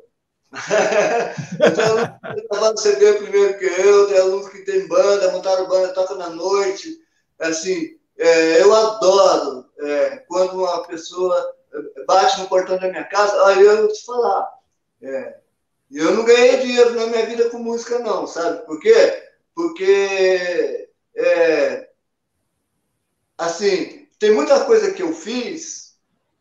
eu 1.59 1.73
tenho 1.73 1.87
alunos 1.87 2.09
que 2.35 2.47
gravaram 2.49 2.77
CD 2.77 3.13
primeiro 3.13 3.57
que 3.57 3.65
eu, 3.65 4.07
tenho 4.07 4.21
alunos 4.21 4.49
que 4.49 4.59
tem 4.59 4.87
banda, 4.87 5.31
montaram 5.31 5.67
banda, 5.67 5.93
toca 5.93 6.13
na 6.13 6.29
noite. 6.29 6.99
Assim, 7.39 7.97
é, 8.17 8.61
eu 8.61 8.73
adoro 8.73 9.65
é, 9.79 10.17
quando 10.27 10.59
uma 10.59 10.83
pessoa 10.87 11.55
bate 12.07 12.39
no 12.39 12.47
portão 12.47 12.77
da 12.77 12.89
minha 12.89 13.03
casa, 13.05 13.45
aí 13.47 13.61
eu 13.61 13.77
vou 13.77 13.87
te 13.87 14.05
falar. 14.05 14.49
É, 15.01 15.37
eu 15.91 16.13
não 16.13 16.25
ganhei 16.25 16.57
dinheiro 16.57 16.95
na 16.95 17.07
minha 17.07 17.25
vida 17.25 17.49
com 17.49 17.59
música, 17.59 17.99
não, 17.99 18.25
sabe? 18.25 18.65
Por 18.65 18.79
quê? 18.79 19.29
Porque, 19.55 20.89
é, 21.15 21.89
assim, 23.37 24.07
tem 24.19 24.31
muita 24.31 24.65
coisa 24.65 24.91
que 24.91 25.03
eu 25.03 25.13
fiz 25.13 25.95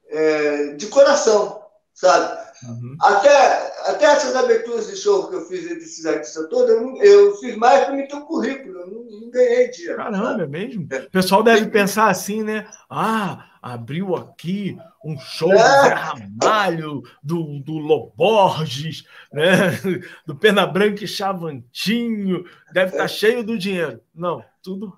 é, 0.09 0.69
de 0.75 0.87
coração, 0.87 1.65
sabe? 1.93 2.42
Uhum. 2.69 2.97
Até, 3.01 3.91
até 3.91 4.05
essas 4.05 4.37
aberturas 4.37 4.87
de 4.87 4.97
show 4.97 5.29
que 5.29 5.37
eu 5.37 5.47
fiz 5.47 5.69
desses 5.69 6.07
artistas 6.07 6.49
todos, 6.49 6.69
eu, 6.71 6.97
eu 6.97 7.35
fiz 7.37 7.57
mais 7.57 7.85
para 7.85 7.95
me 7.95 8.07
ter 8.07 8.15
um 8.15 8.25
currículo, 8.25 8.81
eu 8.81 8.87
não, 8.87 9.21
não 9.21 9.31
ganhei 9.31 9.71
dinheiro. 9.71 9.97
Caramba, 9.97 10.25
sabe? 10.27 10.43
é 10.43 10.47
mesmo? 10.47 10.87
É. 10.91 10.99
O 10.99 11.11
pessoal 11.11 11.43
deve 11.43 11.67
pensar 11.67 12.09
assim, 12.09 12.43
né? 12.43 12.67
Ah, 12.89 13.47
abriu 13.61 14.15
aqui 14.15 14.77
um 15.05 15.19
show 15.19 15.53
é. 15.53 15.57
do 15.57 15.63
Zé 15.63 15.95
Ramalho, 15.95 17.03
do, 17.23 17.61
do 17.61 17.79
Loborges, 17.79 19.05
né? 19.33 19.71
do 20.27 20.37
Pena 20.37 20.67
Branca 20.67 21.05
e 21.05 21.09
Chavantinho, 21.09 22.45
deve 22.73 22.93
estar 22.93 22.99
tá 22.99 23.05
é. 23.05 23.09
cheio 23.09 23.45
do 23.45 23.59
dinheiro. 23.59 24.01
Não, 24.15 24.45
tudo 24.63 24.93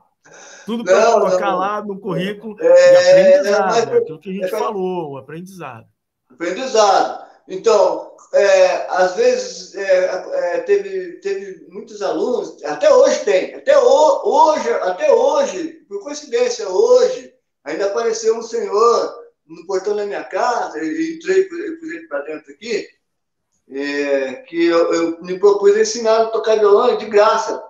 tudo 0.64 0.84
para 0.84 1.12
colocar 1.12 1.50
não. 1.50 1.58
lá 1.58 1.82
no 1.82 1.98
currículo 1.98 2.56
é, 2.58 2.64
de 2.64 2.96
aprendizado, 2.96 3.76
é, 3.76 3.86
mas, 3.86 3.88
aquilo 3.88 4.18
que 4.18 4.30
a 4.30 4.32
gente 4.32 4.44
é, 4.44 4.48
falou, 4.48 5.12
o 5.12 5.16
aprendizado. 5.18 5.86
Aprendizado. 6.30 7.33
Então, 7.48 8.14
é, 8.32 8.86
às 8.88 9.14
vezes 9.14 9.74
é, 9.74 10.04
é, 10.32 10.60
teve, 10.60 11.20
teve 11.20 11.66
muitos 11.68 12.02
alunos, 12.02 12.62
até 12.64 12.92
hoje 12.92 13.24
tem, 13.24 13.54
até 13.54 13.78
hoje, 13.78 14.70
até 14.70 15.12
hoje, 15.12 15.84
por 15.88 16.02
coincidência, 16.02 16.68
hoje, 16.68 17.32
ainda 17.62 17.86
apareceu 17.86 18.36
um 18.36 18.42
senhor 18.42 19.24
no 19.46 19.66
portão 19.66 19.94
da 19.94 20.06
minha 20.06 20.24
casa, 20.24 20.82
e 20.82 21.16
entrei 21.16 21.44
por 21.44 21.58
ele 21.58 22.08
para 22.08 22.22
dentro 22.22 22.52
aqui, 22.52 22.88
é, 23.70 24.34
que 24.46 24.66
eu, 24.66 24.92
eu, 24.92 25.22
me 25.22 25.38
propus 25.38 25.76
ensinar 25.76 26.22
a 26.22 26.26
tocar 26.26 26.58
violão 26.58 26.96
de 26.96 27.06
graça. 27.06 27.62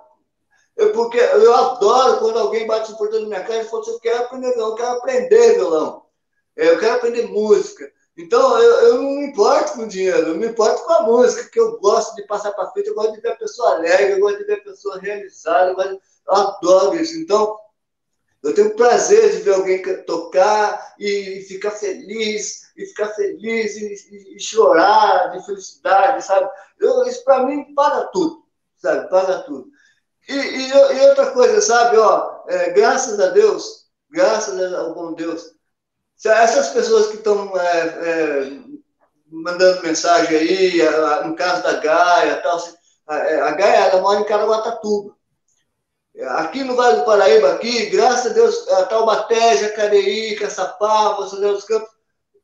Eu, 0.77 0.93
porque 0.93 1.19
eu 1.19 1.55
adoro 1.55 2.19
quando 2.19 2.39
alguém 2.39 2.67
bate 2.67 2.91
no 2.91 2.99
portão 2.99 3.21
da 3.21 3.27
minha 3.27 3.45
casa 3.45 3.61
e 3.61 3.65
fala 3.65 3.83
assim, 3.83 3.93
eu 3.93 4.01
quero 4.01 4.23
aprender 4.23 4.53
violão, 4.53 4.71
eu 4.71 4.75
quero 4.75 4.93
aprender 4.93 5.55
violão, 5.55 6.03
é, 6.57 6.69
eu 6.71 6.79
quero 6.79 6.95
aprender 6.95 7.27
música. 7.29 7.93
Então, 8.17 8.59
eu, 8.59 8.73
eu 8.81 9.03
não 9.03 9.11
me 9.11 9.27
importo 9.27 9.73
com 9.73 9.83
o 9.83 9.89
dinheiro, 9.89 10.29
eu 10.29 10.37
me 10.37 10.47
importo 10.47 10.85
com 10.85 10.93
a 10.93 11.03
música, 11.03 11.51
que 11.51 11.59
eu 11.59 11.79
gosto 11.81 12.15
de 12.15 12.27
passar 12.27 12.53
para 12.53 12.71
frente, 12.71 12.89
eu 12.89 12.95
gosto 12.95 13.15
de 13.15 13.21
ver 13.21 13.33
a 13.33 13.37
pessoa 13.37 13.75
alegre, 13.75 14.13
eu 14.13 14.21
gosto 14.21 14.39
de 14.39 14.45
ver 14.45 14.55
a 14.55 14.63
pessoa 14.63 15.01
realizada, 15.01 15.71
eu, 15.83 15.91
eu 15.91 16.01
adoro 16.27 16.95
isso. 16.95 17.19
Então, 17.19 17.59
eu 18.45 18.55
tenho 18.55 18.77
prazer 18.77 19.33
de 19.33 19.43
ver 19.43 19.55
alguém 19.55 19.83
tocar 20.05 20.95
e 20.99 21.45
ficar 21.49 21.71
feliz, 21.71 22.71
e 22.77 22.87
ficar 22.87 23.09
feliz 23.09 23.77
e, 23.77 23.95
e, 24.15 24.37
e 24.37 24.41
chorar 24.41 25.33
de 25.33 25.45
felicidade, 25.47 26.25
sabe? 26.25 26.49
Eu, 26.79 27.05
isso 27.05 27.25
para 27.25 27.47
mim 27.47 27.75
para 27.75 28.05
tudo, 28.09 28.45
sabe? 28.77 29.09
Para 29.09 29.43
tudo. 29.45 29.67
E, 30.29 30.35
e, 30.35 30.69
e 30.69 31.01
outra 31.09 31.31
coisa, 31.31 31.61
sabe? 31.63 31.97
Ó, 31.97 32.45
é, 32.47 32.71
graças 32.71 33.19
a 33.19 33.29
Deus, 33.31 33.87
graças 34.11 34.73
ao 34.75 34.95
bom 34.95 35.15
Deus, 35.15 35.54
essas 36.33 36.69
pessoas 36.69 37.09
que 37.09 37.17
estão 37.17 37.53
é, 37.59 37.81
é, 37.81 38.53
mandando 39.31 39.83
mensagem 39.83 40.37
aí, 40.37 40.83
no 41.25 41.35
caso 41.35 41.63
da 41.63 41.75
Gaia, 41.75 42.37
tal, 42.37 42.59
a, 43.09 43.17
é, 43.17 43.41
a 43.41 43.51
Gaia 43.53 43.87
ela 43.87 44.01
mora 44.01 44.21
em 44.21 44.25
Caraguatatuba. 44.25 45.15
Aqui 46.37 46.63
no 46.63 46.77
Vale 46.77 46.99
do 46.99 47.05
Paraíba, 47.05 47.55
aqui, 47.55 47.87
graças 47.87 48.31
a 48.31 48.35
Deus, 48.35 48.69
a 48.69 48.85
Taubaté, 48.85 49.57
Jacareí, 49.57 50.37
Caçapava, 50.37 51.27
São 51.27 51.41
José 51.41 51.49
dos 51.49 51.65
Campos, 51.65 51.91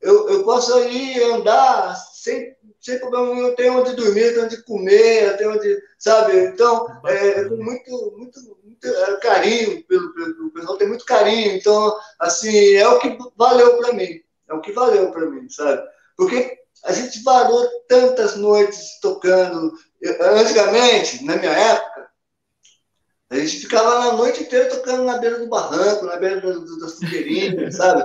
eu, 0.01 0.29
eu 0.29 0.45
posso 0.45 0.77
ir 0.81 1.23
andar 1.35 1.95
sem, 1.95 2.57
sem 2.81 2.99
problema 2.99 3.35
nenhum, 3.35 3.47
eu 3.49 3.55
tenho 3.55 3.79
onde 3.79 3.95
dormir, 3.95 4.33
tenho 4.33 4.45
onde 4.47 4.63
comer, 4.65 5.25
eu 5.25 5.37
tenho 5.37 5.53
onde, 5.53 5.83
sabe? 5.99 6.47
Então, 6.47 6.87
é, 7.07 7.45
muito, 7.45 8.15
muito, 8.17 8.41
carinho 9.21 9.83
pelo, 9.85 10.13
pelo, 10.15 10.47
o 10.47 10.51
pessoal, 10.51 10.77
tem 10.77 10.89
muito 10.89 11.05
carinho. 11.05 11.57
Então, 11.57 11.97
assim, 12.19 12.75
é 12.75 12.89
o 12.89 12.99
que 12.99 13.17
valeu 13.37 13.77
para 13.79 13.93
mim, 13.93 14.21
é 14.49 14.55
o 14.55 14.61
que 14.61 14.73
valeu 14.73 15.11
para 15.11 15.27
mim, 15.27 15.49
sabe? 15.49 15.83
Porque 16.17 16.59
a 16.85 16.93
gente 16.93 17.23
parou 17.23 17.67
tantas 17.89 18.37
noites 18.37 18.99
tocando. 19.01 19.73
Antigamente, 20.21 21.25
na 21.25 21.37
minha 21.37 21.53
época, 21.53 22.09
a 23.31 23.37
gente 23.37 23.61
ficava 23.61 24.09
a 24.09 24.13
noite 24.15 24.43
inteira 24.43 24.69
tocando 24.69 25.05
na 25.05 25.19
beira 25.19 25.39
do 25.39 25.49
barranco, 25.49 26.07
na 26.07 26.17
beira 26.17 26.41
das 26.41 26.95
fogueirinhas, 26.95 27.77
sabe? 27.77 28.05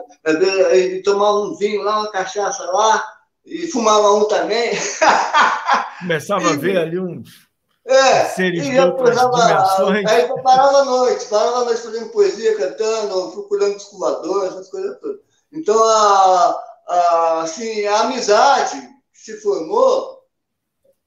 E 0.73 1.01
tomava 1.03 1.39
um 1.39 1.55
vinho 1.55 1.82
lá, 1.82 1.99
uma 1.99 2.11
cachaça 2.11 2.63
lá, 2.65 3.03
e 3.45 3.67
fumava 3.67 4.11
um 4.13 4.28
também. 4.28 4.71
Começava 5.99 6.43
e, 6.43 6.53
a 6.53 6.55
ver 6.57 6.78
ali 6.78 6.99
uns 6.99 7.44
é, 7.86 8.25
seres 8.25 8.65
de 8.65 8.79
outras 8.79 9.15
dimensões. 9.15 10.05
Aí 10.07 10.27
parava 10.41 10.79
a 10.79 10.86
noite, 10.86 11.25
parava 11.27 11.57
a 11.57 11.65
noite 11.65 11.81
fazendo 11.81 12.09
poesia, 12.09 12.57
cantando, 12.57 13.31
procurando 13.31 13.73
descobridores, 13.73 14.53
essas 14.53 14.69
coisas 14.69 14.99
todas. 14.99 15.19
Então, 15.51 15.81
a, 15.83 16.63
a, 16.88 17.41
assim, 17.43 17.86
a 17.86 18.01
amizade 18.01 18.81
que 19.13 19.19
se 19.19 19.39
formou 19.39 20.15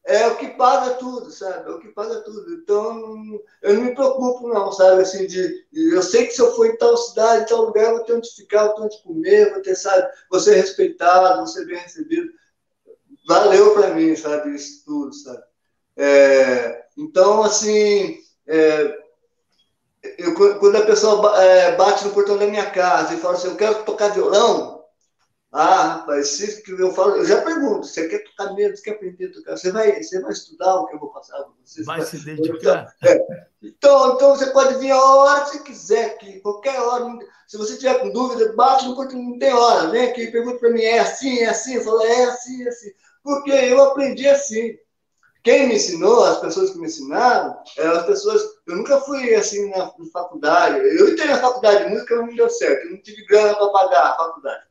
é 0.04 0.26
o 0.28 0.36
que 0.36 0.48
paga 0.50 0.94
tudo, 0.94 1.30
sabe? 1.32 1.68
É 1.68 1.72
o 1.72 1.80
que 1.80 1.88
paga 1.88 2.20
tudo. 2.20 2.54
Então, 2.54 3.40
eu 3.60 3.74
não 3.74 3.82
me 3.82 3.94
preocupo, 3.94 4.48
não, 4.48 4.70
sabe? 4.70 5.02
Assim, 5.02 5.26
de, 5.26 5.66
eu 5.72 6.02
sei 6.02 6.28
que 6.28 6.32
se 6.32 6.40
eu 6.40 6.54
for 6.54 6.66
em 6.66 6.76
tal 6.78 6.96
cidade, 6.96 7.42
em 7.42 7.46
tal 7.46 7.64
lugar, 7.64 7.86
eu 7.86 7.96
vou 7.96 8.04
ter 8.04 8.14
onde 8.14 8.30
ficar, 8.30 8.66
vou 8.66 8.74
ter 8.76 8.82
onde 8.82 9.02
comer, 9.02 9.52
vou 9.52 9.62
ter, 9.62 9.74
sabe? 9.74 10.08
Vou 10.30 10.38
ser 10.38 10.54
respeitado, 10.54 11.38
vou 11.38 11.46
ser 11.48 11.66
bem 11.66 11.76
recebido. 11.76 12.30
Valeu 13.26 13.74
para 13.74 13.92
mim, 13.94 14.14
sabe? 14.14 14.54
Isso 14.54 14.84
tudo, 14.86 15.12
sabe? 15.12 15.42
É, 15.98 16.84
então, 16.96 17.42
assim, 17.42 18.18
é, 18.46 18.96
eu, 20.16 20.34
quando 20.34 20.76
a 20.76 20.86
pessoa 20.86 21.42
é, 21.42 21.74
bate 21.74 22.04
no 22.04 22.12
portão 22.12 22.38
da 22.38 22.46
minha 22.46 22.70
casa 22.70 23.14
e 23.14 23.18
fala 23.18 23.34
assim, 23.34 23.48
eu 23.48 23.56
quero 23.56 23.82
tocar 23.82 24.14
violão, 24.14 24.78
ah, 25.50 25.94
rapaz, 25.94 26.28
se 26.28 26.62
eu 26.68 26.92
falo, 26.92 27.16
eu 27.16 27.24
já 27.24 27.42
pergunto, 27.42 27.86
você 27.86 28.06
quer 28.06 28.22
tocar 28.22 28.52
mesmo, 28.54 28.76
você 28.76 28.82
quer 28.82 28.90
aprender 28.92 29.26
a 29.26 29.32
tocar, 29.32 29.56
você 29.56 29.72
vai, 29.72 30.02
você 30.02 30.20
vai 30.20 30.30
estudar 30.30 30.76
o 30.76 30.86
que 30.86 30.94
eu 30.94 31.00
vou 31.00 31.10
passar 31.10 31.38
para 31.38 31.52
você? 31.64 31.82
Vai 31.82 32.02
se 32.02 32.24
dedicar. 32.24 32.94
Então, 33.00 33.10
é. 33.10 33.46
então, 33.62 34.14
então, 34.14 34.36
você 34.36 34.50
pode 34.50 34.78
vir 34.78 34.92
a 34.92 35.02
hora 35.02 35.40
que 35.40 35.50
você 35.50 35.58
quiser, 35.60 36.04
aqui, 36.06 36.40
qualquer 36.40 36.78
hora. 36.80 37.18
Se 37.46 37.56
você 37.56 37.76
tiver 37.76 37.98
com 37.98 38.12
dúvida, 38.12 38.52
bate 38.54 38.86
no 38.86 38.94
portão, 38.94 39.20
não 39.20 39.38
tem 39.38 39.52
hora, 39.52 39.88
vem 39.88 40.10
aqui, 40.10 40.30
pergunta 40.30 40.58
para 40.58 40.70
mim, 40.70 40.82
é 40.82 40.98
assim, 41.00 41.38
é 41.38 41.46
assim? 41.46 41.76
Eu 41.76 41.82
falo, 41.82 42.02
é 42.02 42.24
assim, 42.24 42.64
é 42.64 42.68
assim. 42.68 42.90
Porque 43.24 43.50
eu 43.50 43.82
aprendi 43.82 44.28
assim. 44.28 44.76
Quem 45.42 45.68
me 45.68 45.76
ensinou, 45.76 46.24
as 46.24 46.40
pessoas 46.40 46.70
que 46.70 46.78
me 46.78 46.86
ensinaram, 46.86 47.56
eram 47.76 47.92
as 47.92 48.06
pessoas. 48.06 48.42
Eu 48.66 48.76
nunca 48.76 49.00
fui 49.00 49.34
assim 49.34 49.70
na, 49.70 49.78
na 49.78 50.06
faculdade. 50.12 50.78
Eu 50.78 51.08
entrei 51.08 51.28
na 51.28 51.40
faculdade 51.40 51.84
de 51.84 51.90
música, 51.90 52.16
não 52.16 52.34
deu 52.34 52.50
certo. 52.50 52.86
Eu 52.86 52.90
não 52.92 53.02
tive 53.02 53.24
grana 53.24 53.54
para 53.54 53.68
pagar 53.68 54.02
a 54.02 54.16
faculdade. 54.16 54.62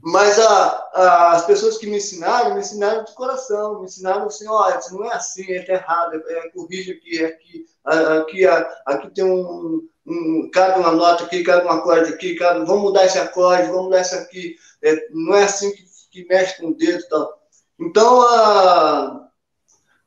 Mas 0.00 0.38
a, 0.38 0.88
a, 0.94 1.32
as 1.32 1.44
pessoas 1.44 1.78
que 1.78 1.86
me 1.86 1.96
ensinaram, 1.96 2.54
me 2.54 2.60
ensinaram 2.60 3.04
de 3.04 3.12
coração. 3.14 3.80
Me 3.80 3.86
ensinaram 3.86 4.26
assim: 4.26 4.46
olha, 4.48 4.78
isso 4.78 4.94
não 4.94 5.04
é 5.04 5.14
assim, 5.14 5.44
é 5.50 5.72
errado, 5.72 6.14
é, 6.14 6.32
é 6.38 6.50
corrige 6.50 6.92
aqui, 6.92 7.22
é 7.22 7.26
aqui. 7.26 7.66
Aqui, 7.84 8.46
aqui 8.46 9.10
tem 9.14 9.24
um, 9.24 9.86
um, 10.06 10.50
cabe 10.50 10.80
uma 10.80 10.92
nota 10.92 11.24
aqui, 11.24 11.42
cabe 11.42 11.66
um 11.66 11.70
acorde 11.70 12.14
aqui, 12.14 12.34
cabe, 12.34 12.64
vamos 12.64 12.82
mudar 12.82 13.04
esse 13.04 13.18
acorde, 13.18 13.68
vamos 13.68 13.84
mudar 13.84 14.00
isso 14.00 14.14
aqui. 14.14 14.56
É, 14.82 15.08
não 15.10 15.34
é 15.34 15.44
assim 15.44 15.70
que, 15.72 15.84
que 16.10 16.26
mexe 16.26 16.60
com 16.60 16.68
o 16.68 16.74
dedo 16.74 17.00
e 17.00 17.08
tal. 17.08 17.42
Então, 17.78 18.22
a, 18.22 19.28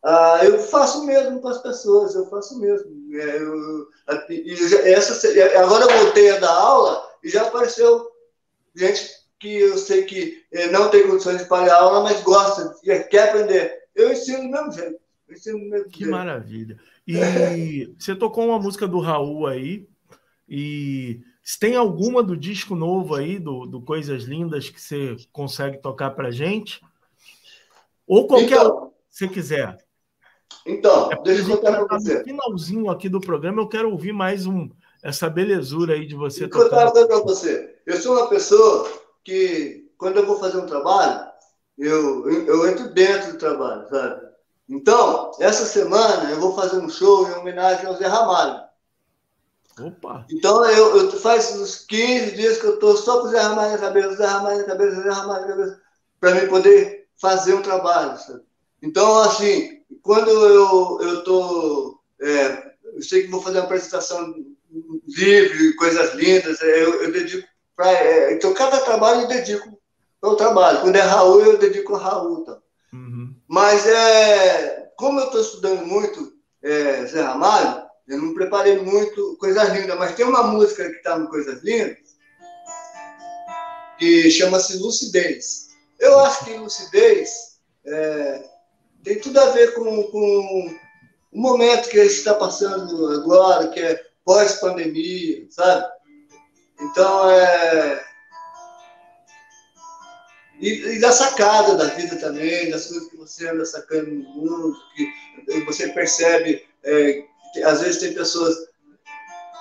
ah, 0.10 0.39
eu 0.41 0.58
faço 0.60 1.05
mesmo 1.05 1.41
com 1.41 1.49
as 1.49 1.62
pessoas, 1.62 2.16
eu 2.16 2.26
faço 2.28 2.58
mesmo. 2.62 2.89
É, 3.14 3.41
eu, 3.41 3.89
essa, 4.86 5.28
agora 5.62 5.84
eu 5.84 6.05
voltei 6.05 6.30
a 6.30 6.39
dar 6.39 6.53
aula 6.53 7.05
e 7.22 7.30
já 7.30 7.45
apareceu 7.45 8.10
gente 8.74 9.05
que 9.38 9.53
eu 9.53 9.78
sei 9.78 10.05
que 10.05 10.45
eh, 10.53 10.68
não 10.68 10.89
tem 10.89 11.05
condições 11.05 11.39
de 11.39 11.49
pagar 11.49 11.82
aula, 11.82 12.03
mas 12.03 12.24
gosta, 12.24 12.74
quer 13.10 13.28
aprender. 13.28 13.84
Eu 13.93 14.14
ensino 14.14 14.43
do 14.43 14.49
mesmo 14.49 14.72
jeito. 14.72 14.97
Ensino 15.30 15.60
do 15.60 15.66
mesmo 15.66 15.89
que 15.89 15.99
jeito. 15.99 16.12
maravilha. 16.12 16.80
E 17.05 17.93
você 17.99 18.16
tocou 18.16 18.45
uma 18.45 18.60
música 18.60 18.88
do 18.88 19.01
Raul 19.01 19.45
aí, 19.45 19.89
e 20.47 21.20
se 21.43 21.60
tem 21.60 21.76
alguma 21.76 22.24
do 22.24 22.38
disco 22.38 22.78
novo 22.78 23.14
aí, 23.14 23.38
do, 23.38 23.66
do 23.66 23.82
Coisas 23.82 24.24
Lindas, 24.24 24.70
que 24.70 24.80
você 24.80 25.18
consegue 25.34 25.82
tocar 25.82 26.12
pra 26.12 26.32
gente? 26.32 26.82
Ou 28.08 28.26
qualquer 28.26 28.62
então, 28.62 28.93
você 29.10 29.28
quiser. 29.28 29.86
Então, 30.66 31.12
é 31.12 31.22
deixa 31.24 31.43
eu 31.43 31.58
contar 31.58 31.86
para 31.86 31.98
você. 31.98 32.20
No 32.20 32.24
finalzinho 32.26 32.89
aqui 32.89 33.08
do 33.08 33.22
programa, 33.22 33.62
eu 33.62 33.70
quero 33.70 33.89
ouvir 33.89 34.12
mais 34.12 34.45
um, 34.45 34.70
essa 35.02 35.30
belezura 35.30 35.93
aí 35.93 36.06
de 36.06 36.16
você. 36.16 36.48
Vou 36.48 36.64
contar 36.64 36.91
para 36.91 37.20
você. 37.20 37.78
Eu 37.86 37.98
sou 37.98 38.18
uma 38.18 38.28
pessoa 38.28 38.89
que, 39.24 39.89
quando 39.98 40.18
eu 40.18 40.26
vou 40.26 40.38
fazer 40.39 40.58
um 40.58 40.66
trabalho, 40.66 41.26
eu, 41.78 42.30
eu 42.30 42.68
entro 42.68 42.93
dentro 42.93 43.34
do 43.34 43.38
trabalho, 43.38 43.88
sabe? 43.89 44.28
Então, 44.68 45.32
essa 45.39 45.66
semana 45.66 46.30
eu 46.32 46.39
vou 46.41 46.54
fazer 46.54 46.78
um 46.78 46.89
show 46.89 47.28
em 47.30 47.34
homenagem 47.36 47.86
ao 47.86 47.95
Zé 47.95 48.08
Ramalho. 48.08 48.68
Opa! 49.80 50.26
Então, 50.30 50.66
eu, 50.66 50.98
eu 50.98 51.12
faz 51.12 51.56
uns 51.56 51.86
15 51.86 52.36
dias 52.36 52.58
que 52.58 52.66
eu 52.66 52.74
estou 52.74 52.98
só 52.98 53.22
com 53.22 53.28
o 53.28 53.30
Zé 53.30 53.39
Ramalho 53.39 53.72
na 53.72 53.78
cabeça, 53.78 54.16
Zé 54.16 54.26
Ramalho 54.26 54.58
na 54.58 54.64
cabeça, 54.66 55.02
Zé 55.02 55.10
Ramalho 55.10 55.41
na 55.41 55.48
cabeça, 55.48 55.82
para 56.20 56.36
mim 56.36 56.48
poder 56.48 57.08
fazer 57.16 57.54
um 57.54 57.62
trabalho, 57.62 58.18
sabe? 58.18 58.41
Então, 58.82 59.20
assim, 59.22 59.77
quando 60.02 60.30
eu 60.30 61.20
estou. 61.20 62.00
É, 62.22 62.72
eu 62.96 63.02
sei 63.02 63.24
que 63.24 63.32
vou 63.32 63.42
fazer 63.42 63.60
uma 63.60 63.66
apresentação 63.66 64.34
livre, 65.08 65.76
coisas 65.76 66.14
lindas, 66.16 66.62
é, 66.62 66.84
eu, 66.84 67.04
eu 67.04 67.12
dedico 67.12 67.48
para. 67.76 67.92
É, 67.92 68.34
então, 68.34 68.54
cada 68.54 68.80
trabalho 68.82 69.22
eu 69.22 69.28
dedico 69.28 69.80
para 70.20 70.30
o 70.30 70.36
trabalho. 70.36 70.82
Quando 70.82 70.96
é 70.96 71.02
Raul, 71.02 71.42
eu 71.42 71.58
dedico 71.58 71.96
a 71.96 72.00
Raul. 72.00 72.44
Tá? 72.44 72.58
Uhum. 72.94 73.36
Mas, 73.48 73.86
é, 73.86 74.92
como 74.96 75.20
eu 75.20 75.26
estou 75.26 75.42
estudando 75.42 75.86
muito 75.86 76.34
é, 76.64 77.06
Zé 77.06 77.22
Ramalho, 77.22 77.86
eu 78.08 78.18
não 78.18 78.34
preparei 78.34 78.80
muito 78.80 79.36
coisas 79.38 79.70
lindas, 79.70 79.98
mas 79.98 80.16
tem 80.16 80.26
uma 80.26 80.44
música 80.44 80.90
que 80.90 80.98
está 80.98 81.20
no 81.20 81.30
Coisas 81.30 81.62
Lindas 81.62 82.08
que 83.98 84.30
chama-se 84.30 84.78
Lucidez. 84.78 85.68
Eu 86.00 86.20
acho 86.20 86.46
que 86.46 86.54
lucidez 86.54 87.58
é, 87.86 88.44
tem 89.08 89.20
tudo 89.20 89.39
a 89.39 89.51
ver 89.51 89.74
com, 89.74 90.03
com 90.03 90.78
o 91.32 91.39
momento 91.39 91.89
que 91.89 91.99
a 91.99 92.03
gente 92.03 92.16
está 92.16 92.34
passando 92.34 93.14
agora, 93.14 93.70
que 93.70 93.80
é 93.80 94.03
pós-pandemia, 94.26 95.47
sabe? 95.49 95.88
Então, 96.82 97.32
é. 97.32 98.05
E, 100.60 100.95
e, 100.95 100.99
da 100.99 101.12
sacada 101.12 101.76
da 101.76 101.86
vida 101.86 102.16
também, 102.18 102.70
das 102.70 102.88
coisas 102.88 103.10
que 103.10 103.16
você 103.16 103.47
anda 103.47 103.66
sacando 103.66 104.10
no 104.10 104.24
mundo, 104.30 104.76
que 104.95 105.62
você 105.66 105.88
percebe 105.89 106.68
é, 106.84 107.24
que 107.53 107.64
às 107.64 107.82
vezes 107.82 108.01
tem 108.01 108.14
pessoas. 108.14 108.55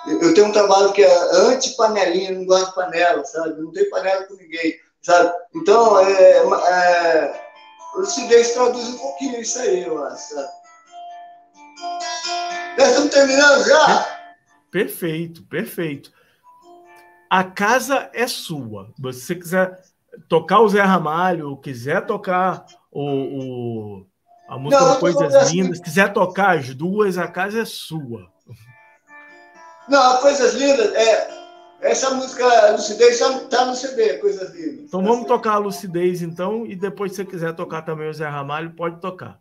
Eu 0.07 0.35
tenho 0.35 0.49
um 0.49 0.53
trabalho 0.53 0.93
que 0.93 1.03
é 1.03 1.37
anti-panelinha, 1.49 2.33
não 2.33 2.47
gosto 2.47 2.69
de 2.69 2.75
panela, 2.75 3.25
sabe? 3.25 3.61
Não 3.61 3.73
tenho 3.73 3.91
panela 3.91 4.25
com 4.25 4.35
ninguém, 4.35 4.79
sabe? 5.03 5.33
Então, 5.55 6.01
é, 6.01 6.39
é 6.39 7.46
lucidez 7.97 8.53
traduz 8.53 8.89
um 8.89 8.99
pouquinho 8.99 9.41
isso 9.41 9.59
aí, 9.59 9.83
eu 9.83 10.05
acho. 10.05 10.35
Nós 12.79 12.89
estamos 12.89 13.11
terminando 13.11 13.65
já? 13.65 14.19
Perfeito, 14.71 15.43
perfeito. 15.45 16.13
A 17.31 17.43
casa 17.43 18.11
é 18.13 18.27
sua. 18.27 18.93
Se 18.97 19.03
você 19.03 19.35
quiser 19.35 19.83
tocar 20.29 20.61
o 20.61 20.69
Zé 20.69 20.83
Ramalho, 20.83 21.57
quiser 21.57 22.05
tocar 22.07 22.67
o, 22.91 23.03
o 23.03 24.07
a 24.49 24.59
música 24.59 24.85
Não, 24.85 25.01
Coisas 25.01 25.35
assim. 25.35 25.63
Lindas, 25.63 25.81
quiser 25.81 26.13
tocar 26.13 26.57
as 26.57 26.73
duas, 26.75 27.19
a 27.19 27.27
casa 27.27 27.63
é 27.63 27.65
sua. 27.65 28.31
Não, 29.89 30.19
Coisas 30.19 30.55
Lindas 30.55 30.95
é 30.95 31.46
essa 31.81 32.11
música 32.15 32.73
Lucidez 32.73 33.19
já 33.19 33.37
está 33.37 33.65
no 33.65 33.75
CD, 33.75 34.19
Coisas 34.19 34.55
Lindas. 34.55 34.85
Então 34.87 35.03
vamos 35.03 35.27
tocar 35.27 35.53
a 35.53 35.59
Lucidez, 35.59 36.23
então, 36.23 36.67
e 36.67 36.75
depois, 36.75 37.13
se 37.13 37.17
você 37.17 37.25
quiser 37.25 37.55
tocar 37.55 37.83
também 37.83 38.09
o 38.09 38.15
Zé 38.15 38.27
Ramalho, 38.27 38.75
pode 38.75 39.01
tocar. 39.01 39.41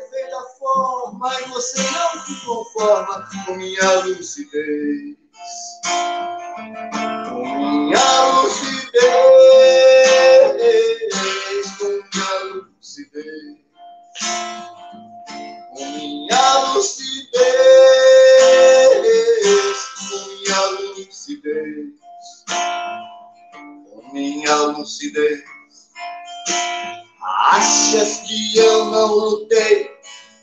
que 28.25 28.57
eu 28.57 28.85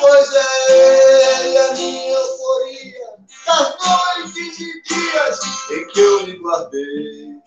pois 0.00 0.32
é 0.32 1.46
Ele 1.46 1.58
a 1.58 1.72
minha 1.72 2.12
euforia 2.12 3.14
tá 3.44 3.62
das 3.62 3.76
noites 4.24 4.60
e 4.60 4.82
dias 4.82 5.40
em 5.70 5.86
que 5.88 6.00
eu 6.00 6.26
me 6.26 6.32
guardei, 6.38 7.42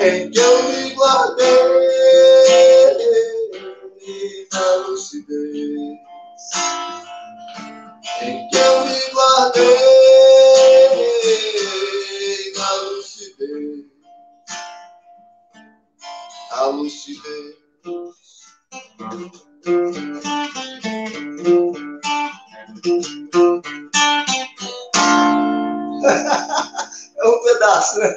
em 0.00 0.30
que 0.30 0.38
eu 0.38 0.62
me 0.64 0.94
guardei 0.94 1.48
na 4.52 4.76
lucidez, 4.86 5.98
em 8.22 8.48
que 8.48 8.56
eu 8.56 8.84
me 8.84 9.00
guardei 9.12 9.68
na 12.56 12.72
lucidez, 12.82 13.84
a 16.50 16.66
lucidez 16.66 17.58
é 19.66 19.70
um 27.26 27.42
pedaço, 27.42 27.98
né? 27.98 28.16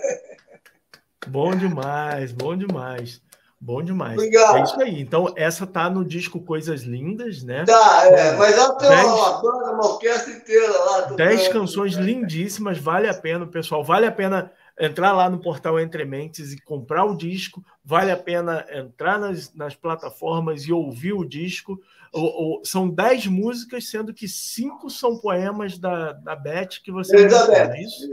Bom 1.28 1.56
demais, 1.56 2.32
bom 2.32 2.56
demais. 2.56 3.20
Bom 3.60 3.82
demais. 3.84 4.14
Obrigado. 4.14 4.58
É 4.58 4.64
isso 4.64 4.82
aí. 4.82 5.02
Então, 5.02 5.32
essa 5.36 5.68
tá 5.68 5.88
no 5.88 6.04
disco 6.04 6.42
Coisas 6.42 6.82
Lindas, 6.82 7.44
né? 7.44 7.64
Tá, 7.66 8.08
é, 8.08 8.36
mas 8.36 8.58
ela 8.58 8.74
tem 8.74 8.90
dez, 8.90 9.06
uma 9.06 9.40
banda, 9.40 9.74
uma 9.74 9.86
orquestra 9.86 10.34
inteira 10.34 10.68
lá. 10.68 11.02
Dez 11.12 11.48
canções 11.48 11.94
lindíssimas, 11.94 12.80
vale 12.80 13.08
a 13.08 13.14
pena, 13.14 13.46
pessoal. 13.46 13.84
Vale 13.84 14.08
a 14.08 14.12
pena 14.12 14.52
entrar 14.80 15.14
lá 15.14 15.30
no 15.30 15.40
portal 15.40 15.80
Entre 15.80 16.06
Mentes 16.06 16.52
e 16.52 16.62
comprar 16.62 17.06
o 17.06 17.16
disco. 17.16 17.64
Vale 17.84 18.12
a 18.12 18.18
pena 18.18 18.66
entrar 18.72 19.20
nas, 19.20 19.54
nas 19.54 19.76
plataformas 19.76 20.64
e 20.64 20.74
ouvir 20.74 21.14
o 21.14 21.26
disco. 21.26 21.80
O, 22.14 22.60
o, 22.60 22.66
são 22.66 22.90
dez 22.90 23.26
músicas, 23.28 23.90
sendo 23.90 24.14
que 24.14 24.28
cinco 24.28 24.90
são 24.90 25.18
poemas 25.18 25.78
da, 25.78 26.14
da 26.14 26.36
Beth 26.36 26.82
que 26.84 26.92
você. 26.92 27.16
Elizabeth. 27.16 27.72
É 27.72 27.82
isso? 27.82 28.10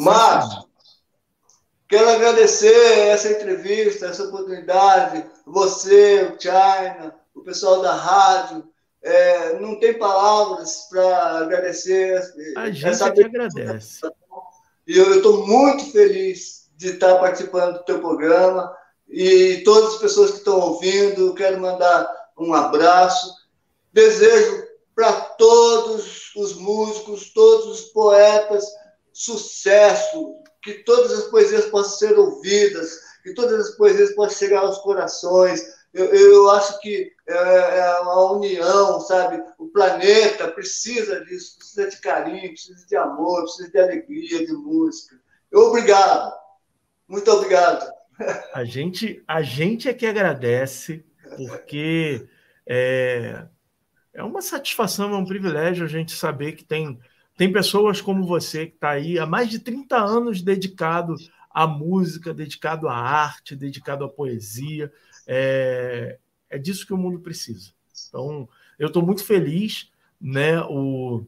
Mas 0.00 0.68
Quero 1.88 2.10
agradecer 2.10 3.08
essa 3.08 3.30
entrevista, 3.30 4.06
essa 4.06 4.24
oportunidade, 4.24 5.24
você, 5.46 6.24
o 6.24 6.38
China, 6.38 7.14
o 7.34 7.40
pessoal 7.40 7.80
da 7.80 7.94
rádio. 7.94 8.68
É, 9.00 9.58
não 9.60 9.78
tem 9.78 9.96
palavras 9.96 10.88
para 10.90 11.38
agradecer. 11.38 12.20
A 12.56 12.66
gente 12.70 12.88
essa 12.88 13.10
que 13.10 13.22
agradece. 13.22 14.00
E 14.88 14.96
eu 14.96 15.16
estou 15.16 15.46
muito 15.46 15.92
feliz 15.92 16.70
de 16.74 16.92
estar 16.92 17.18
participando 17.18 17.74
do 17.74 17.84
teu 17.84 18.00
programa 18.00 18.74
e 19.06 19.58
todas 19.62 19.94
as 19.94 20.00
pessoas 20.00 20.30
que 20.30 20.38
estão 20.38 20.58
ouvindo. 20.58 21.34
Quero 21.34 21.60
mandar 21.60 22.10
um 22.38 22.54
abraço. 22.54 23.30
Desejo 23.92 24.66
para 24.94 25.12
todos 25.12 26.32
os 26.34 26.54
músicos, 26.54 27.34
todos 27.34 27.66
os 27.66 27.80
poetas, 27.90 28.64
sucesso, 29.12 30.36
que 30.62 30.82
todas 30.84 31.12
as 31.12 31.24
poesias 31.24 31.66
possam 31.66 31.98
ser 31.98 32.18
ouvidas, 32.18 32.98
que 33.22 33.34
todas 33.34 33.68
as 33.68 33.76
poesias 33.76 34.14
possam 34.14 34.38
chegar 34.38 34.60
aos 34.60 34.78
corações. 34.78 35.62
Eu, 35.98 36.06
eu 36.14 36.50
acho 36.50 36.80
que 36.80 37.12
é, 37.26 37.34
é 37.34 38.00
união, 38.00 39.00
sabe? 39.00 39.42
O 39.58 39.66
planeta 39.68 40.48
precisa 40.48 41.24
disso, 41.24 41.56
precisa 41.58 41.88
de 41.88 42.00
carinho, 42.00 42.50
precisa 42.50 42.86
de 42.86 42.96
amor, 42.96 43.42
precisa 43.42 43.70
de 43.70 43.78
alegria, 43.78 44.46
de 44.46 44.52
música. 44.52 45.18
Obrigado. 45.52 46.32
Muito 47.06 47.30
obrigado. 47.30 47.90
A 48.52 48.64
gente, 48.64 49.22
a 49.26 49.42
gente 49.42 49.88
é 49.88 49.94
que 49.94 50.06
agradece, 50.06 51.04
porque 51.36 52.26
é, 52.66 53.46
é 54.12 54.22
uma 54.22 54.42
satisfação, 54.42 55.14
é 55.14 55.16
um 55.16 55.24
privilégio 55.24 55.84
a 55.84 55.88
gente 55.88 56.12
saber 56.12 56.52
que 56.52 56.64
tem 56.64 56.98
tem 57.38 57.52
pessoas 57.52 58.00
como 58.00 58.26
você 58.26 58.66
que 58.66 58.74
está 58.74 58.90
aí 58.90 59.16
há 59.16 59.24
mais 59.24 59.48
de 59.48 59.60
30 59.60 59.96
anos 59.96 60.42
dedicado 60.42 61.14
à 61.54 61.68
música, 61.68 62.34
dedicado 62.34 62.88
à 62.88 62.96
arte, 62.96 63.54
dedicado 63.54 64.04
à 64.04 64.08
poesia. 64.08 64.92
É, 65.28 66.18
é 66.48 66.58
disso 66.58 66.86
que 66.86 66.94
o 66.94 66.98
mundo 66.98 67.20
precisa. 67.20 67.72
Então, 68.08 68.48
eu 68.78 68.88
estou 68.88 69.04
muito 69.04 69.24
feliz, 69.24 69.92
né? 70.20 70.60
O, 70.62 71.24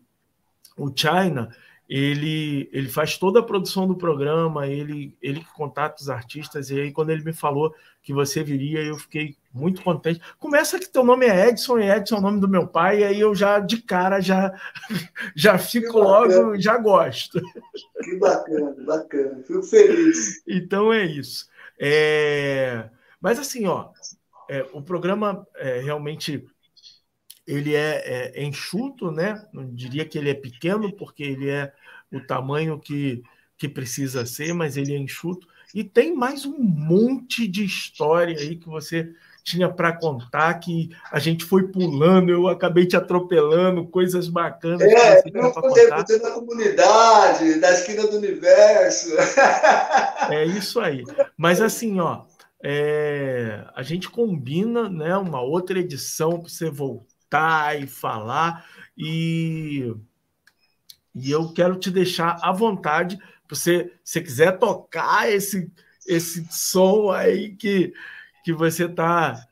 o 0.77 0.91
China 0.97 1.51
ele, 1.91 2.71
ele 2.73 2.89
faz 2.89 3.19
toda 3.19 3.41
a 3.41 3.43
produção 3.43 3.85
do 3.85 3.97
programa, 3.97 4.69
ele, 4.69 5.13
ele 5.21 5.45
contata 5.57 6.01
os 6.01 6.09
artistas, 6.09 6.71
e 6.71 6.81
aí 6.81 6.93
quando 6.93 7.11
ele 7.11 7.25
me 7.25 7.33
falou 7.33 7.75
que 8.01 8.15
você 8.15 8.45
viria, 8.45 8.81
eu 8.81 8.97
fiquei 8.97 9.37
muito 9.53 9.83
contente. 9.83 10.21
Começa 10.39 10.79
que 10.79 10.89
teu 10.89 11.03
nome 11.03 11.27
é 11.27 11.49
Edson, 11.49 11.81
e 11.81 11.91
Edson 11.91 12.15
é 12.15 12.19
o 12.21 12.23
nome 12.23 12.41
do 12.41 12.47
meu 12.47 12.65
pai, 12.65 13.01
e 13.01 13.05
aí 13.05 13.19
eu 13.19 13.35
já, 13.35 13.59
de 13.59 13.83
cara, 13.83 14.21
já, 14.21 14.55
já 15.35 15.59
fico 15.59 15.99
logo, 15.99 16.57
já 16.61 16.79
gosto. 16.79 17.41
Que 18.05 18.17
bacana, 18.21 18.77
bacana, 18.87 19.43
fico 19.45 19.63
feliz. 19.65 20.45
Então 20.47 20.93
é 20.93 21.05
isso. 21.05 21.49
É... 21.77 22.89
Mas 23.21 23.39
assim, 23.39 23.67
ó, 23.67 23.91
é, 24.49 24.67
o 24.73 24.83
programa 24.83 25.47
é, 25.57 25.81
realmente 25.81 26.45
ele 27.47 27.75
é, 27.75 28.33
é, 28.37 28.45
enxuto, 28.45 29.11
né? 29.11 29.45
Não 29.53 29.75
diria 29.75 30.05
que 30.05 30.17
ele 30.17 30.31
é 30.31 30.35
pequeno, 30.35 30.93
porque 30.93 31.23
ele 31.23 31.49
é 31.49 31.73
o 32.13 32.21
tamanho 32.21 32.79
que, 32.79 33.23
que 33.57 33.69
precisa 33.69 34.25
ser, 34.25 34.53
mas 34.53 34.77
ele 34.77 34.95
é 34.95 34.99
enxuto. 34.99 35.47
E 35.75 35.85
tem 35.85 36.15
mais 36.15 36.45
um 36.45 36.59
monte 36.59 37.47
de 37.47 37.65
história 37.65 38.37
aí 38.37 38.57
que 38.57 38.69
você 38.69 39.13
tinha 39.43 39.69
para 39.69 39.93
contar 39.93 40.55
que 40.55 40.91
a 41.11 41.19
gente 41.19 41.45
foi 41.45 41.69
pulando, 41.69 42.31
eu 42.31 42.49
acabei 42.49 42.87
te 42.87 42.97
atropelando, 42.97 43.87
coisas 43.87 44.29
bacanas. 44.29 44.83
É, 44.83 45.23
não 45.33 45.51
contei 45.51 45.89
você 45.89 46.19
na 46.19 46.31
comunidade, 46.31 47.59
da 47.61 47.73
esquina 47.73 48.07
do 48.07 48.17
universo. 48.17 49.11
É 50.31 50.45
isso 50.45 50.79
aí. 50.79 51.03
Mas 51.37 51.61
assim, 51.61 51.99
ó, 51.99 52.23
é, 52.63 53.65
a 53.75 53.83
gente 53.83 54.09
combina 54.09 54.89
né, 54.89 55.17
uma 55.17 55.41
outra 55.41 55.79
edição 55.79 56.41
para 56.41 56.49
você 56.49 56.71
voltar 56.71 57.81
e 57.81 57.87
falar. 57.87 58.67
E 58.97 59.95
e 61.15 61.31
eu 61.31 61.53
quero 61.53 61.77
te 61.77 61.91
deixar 61.91 62.39
à 62.41 62.53
vontade, 62.53 63.19
você, 63.49 63.93
se 64.05 64.21
quiser 64.21 64.59
tocar 64.59 65.31
esse, 65.31 65.71
esse 66.07 66.47
som 66.51 67.11
aí 67.11 67.57
que, 67.57 67.93
que 68.45 68.53
você 68.53 68.85
está 68.85 69.45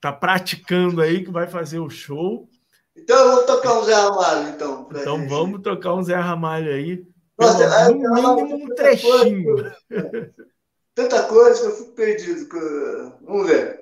tá 0.00 0.12
praticando 0.12 1.00
aí, 1.00 1.24
que 1.24 1.30
vai 1.30 1.46
fazer 1.46 1.78
o 1.78 1.88
show. 1.88 2.48
Então 2.94 3.16
eu 3.16 3.36
vou 3.36 3.46
tocar 3.46 3.78
um 3.78 3.84
Zé 3.84 3.94
Ramalho, 3.94 4.48
então. 4.50 4.88
Então 4.90 5.18
gente. 5.18 5.30
vamos 5.30 5.62
tocar 5.62 5.94
um 5.94 6.02
Zé 6.02 6.16
Ramalho 6.16 6.70
aí. 6.70 7.02
Nossa, 7.38 7.92
no 7.92 8.34
mínimo 8.34 8.64
um 8.64 8.74
trechinho. 8.74 9.72
Tanta 10.94 11.26
coisa 11.26 11.60
que 11.60 11.66
eu 11.66 11.76
fico 11.76 11.94
perdido. 11.94 12.48
Vamos 13.20 13.46
ver. 13.46 13.81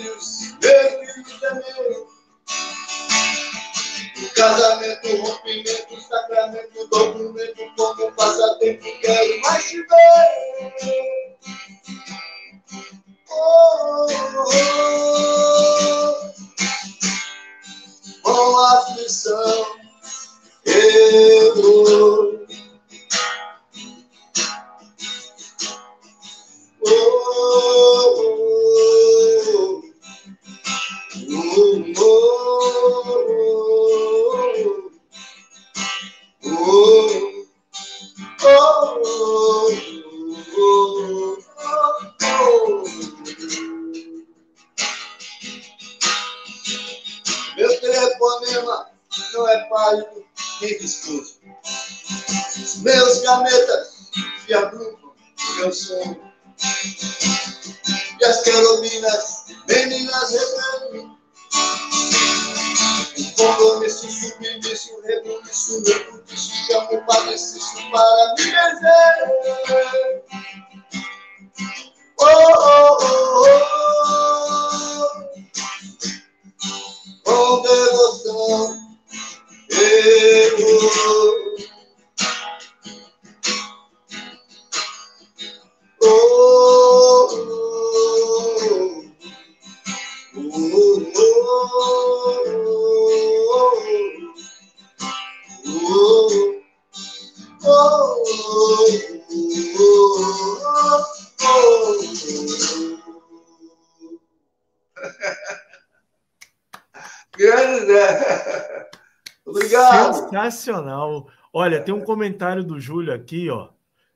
Olha, 111.71 111.81
tem 111.81 111.95
um 111.95 112.03
comentário 112.03 112.65
do 112.65 112.81
Júlio 112.81 113.13
aqui, 113.13 113.49
ó. 113.49 113.69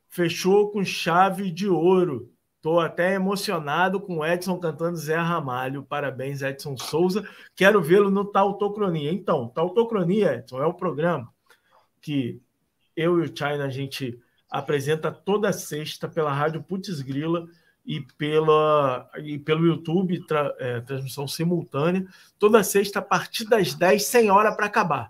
Fechou 0.10 0.72
com 0.72 0.84
chave 0.84 1.50
de 1.50 1.70
ouro. 1.70 2.30
Estou 2.58 2.82
até 2.82 3.14
emocionado 3.14 4.02
com 4.02 4.18
o 4.18 4.26
Edson 4.26 4.60
cantando 4.60 4.98
Zé 4.98 5.16
Ramalho. 5.16 5.82
Parabéns, 5.82 6.42
Edson 6.42 6.76
Souza. 6.76 7.26
Quero 7.56 7.82
vê-lo 7.82 8.12
no 8.12 8.26
Tautocronia. 8.26 9.10
Então, 9.10 9.48
Tautocronia, 9.48 10.34
Edson, 10.34 10.62
é 10.62 10.66
o 10.66 10.74
programa 10.74 11.34
que 12.02 12.42
eu 12.94 13.20
e 13.20 13.22
o 13.22 13.28
China 13.28 13.64
a 13.64 13.70
gente 13.70 14.20
apresenta 14.52 15.10
toda 15.10 15.54
sexta 15.54 16.10
pela 16.10 16.34
Rádio 16.34 16.62
Putz 16.62 17.00
Grila 17.00 17.48
e, 17.86 18.02
pela, 18.18 19.10
e 19.24 19.40
pelo 19.40 19.66
YouTube, 19.66 20.26
tra, 20.26 20.54
é, 20.60 20.82
transmissão 20.82 21.26
simultânea, 21.26 22.06
toda 22.38 22.62
sexta 22.66 23.00
a 23.00 23.02
partir 23.02 23.46
das 23.46 23.74
10, 23.74 24.04
sem 24.04 24.30
hora 24.30 24.54
para 24.54 24.66
acabar. 24.66 25.10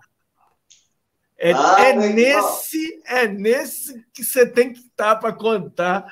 É, 1.38 1.52
ah, 1.52 1.76
é 1.80 1.92
nesse, 1.92 3.02
é 3.06 3.28
nesse 3.28 4.02
que 4.12 4.24
você 4.24 4.46
tem 4.46 4.72
que 4.72 4.80
estar 4.80 5.16
para 5.16 5.34
contar 5.34 6.06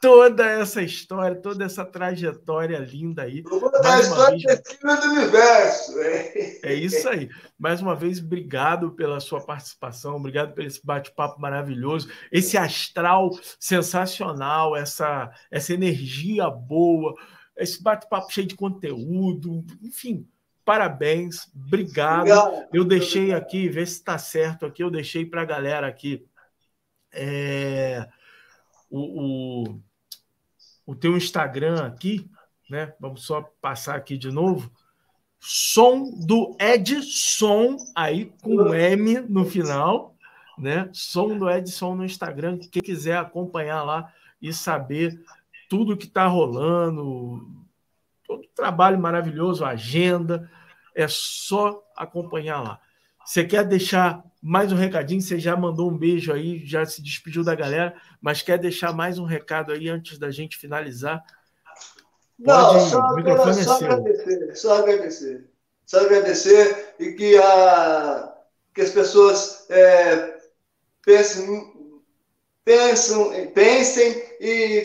toda 0.00 0.46
essa 0.46 0.82
história, 0.82 1.34
toda 1.40 1.64
essa 1.64 1.84
trajetória 1.84 2.78
linda 2.78 3.22
aí. 3.22 3.42
a 3.84 4.00
história 4.00 4.38
vez, 4.46 5.00
do 5.00 5.08
universo. 5.10 5.98
É. 5.98 6.60
é 6.62 6.74
isso 6.74 7.08
aí. 7.08 7.28
Mais 7.58 7.80
uma 7.80 7.96
vez, 7.96 8.20
obrigado 8.20 8.92
pela 8.92 9.20
sua 9.20 9.40
participação, 9.40 10.16
obrigado 10.16 10.54
por 10.54 10.64
esse 10.64 10.84
bate-papo 10.84 11.40
maravilhoso, 11.40 12.08
esse 12.30 12.56
astral 12.56 13.30
sensacional, 13.58 14.76
essa, 14.76 15.30
essa 15.50 15.74
energia 15.74 16.48
boa, 16.48 17.14
esse 17.56 17.82
bate-papo 17.82 18.32
cheio 18.32 18.46
de 18.46 18.54
conteúdo, 18.54 19.64
enfim. 19.82 20.26
Parabéns, 20.68 21.50
obrigado. 21.56 22.30
obrigado. 22.30 22.68
Eu 22.74 22.84
deixei 22.84 23.32
aqui, 23.32 23.70
ver 23.70 23.86
se 23.86 23.94
está 23.94 24.18
certo 24.18 24.66
aqui, 24.66 24.82
eu 24.82 24.90
deixei 24.90 25.24
para 25.24 25.40
a 25.40 25.46
galera 25.46 25.86
aqui 25.86 26.26
é, 27.10 28.06
o, 28.90 29.62
o 29.62 29.80
o 30.84 30.94
teu 30.94 31.16
Instagram 31.16 31.86
aqui, 31.86 32.30
né? 32.68 32.92
Vamos 33.00 33.24
só 33.24 33.40
passar 33.62 33.94
aqui 33.94 34.18
de 34.18 34.30
novo. 34.30 34.70
Som 35.40 36.10
do 36.26 36.54
Edson, 36.60 37.78
aí 37.94 38.30
com 38.42 38.74
M 38.74 39.20
no 39.20 39.46
final, 39.46 40.14
né? 40.58 40.90
Som 40.92 41.38
do 41.38 41.48
Edson 41.48 41.94
no 41.94 42.04
Instagram. 42.04 42.58
Quem 42.70 42.82
quiser 42.82 43.16
acompanhar 43.16 43.84
lá 43.84 44.12
e 44.40 44.52
saber 44.52 45.18
tudo 45.66 45.96
que 45.96 46.04
está 46.04 46.26
rolando, 46.26 47.66
todo 48.26 48.42
o 48.42 48.54
trabalho 48.54 49.00
maravilhoso, 49.00 49.64
agenda, 49.64 50.50
é 50.98 51.06
só 51.06 51.80
acompanhar 51.96 52.60
lá. 52.60 52.80
Você 53.24 53.44
quer 53.44 53.64
deixar 53.64 54.24
mais 54.42 54.72
um 54.72 54.74
recadinho? 54.74 55.22
Você 55.22 55.38
já 55.38 55.56
mandou 55.56 55.88
um 55.88 55.96
beijo 55.96 56.32
aí, 56.32 56.66
já 56.66 56.84
se 56.84 57.00
despediu 57.00 57.44
da 57.44 57.54
galera, 57.54 57.94
mas 58.20 58.42
quer 58.42 58.58
deixar 58.58 58.92
mais 58.92 59.16
um 59.16 59.24
recado 59.24 59.70
aí 59.70 59.88
antes 59.88 60.18
da 60.18 60.32
gente 60.32 60.56
finalizar? 60.56 61.22
Pode, 62.44 62.74
Não, 62.74 62.80
só, 62.80 62.98
apenas, 62.98 63.58
é 63.58 63.62
só 63.62 63.76
agradecer, 63.76 64.56
só 64.56 64.78
agradecer. 64.78 65.50
Só 65.86 66.00
agradecer 66.00 66.94
e 66.98 67.12
que, 67.12 67.38
a, 67.38 68.34
que 68.74 68.80
as 68.80 68.90
pessoas 68.90 69.70
é, 69.70 70.36
pensem, 71.04 71.94
pensam, 72.64 73.30
pensem 73.54 74.22
e, 74.40 74.82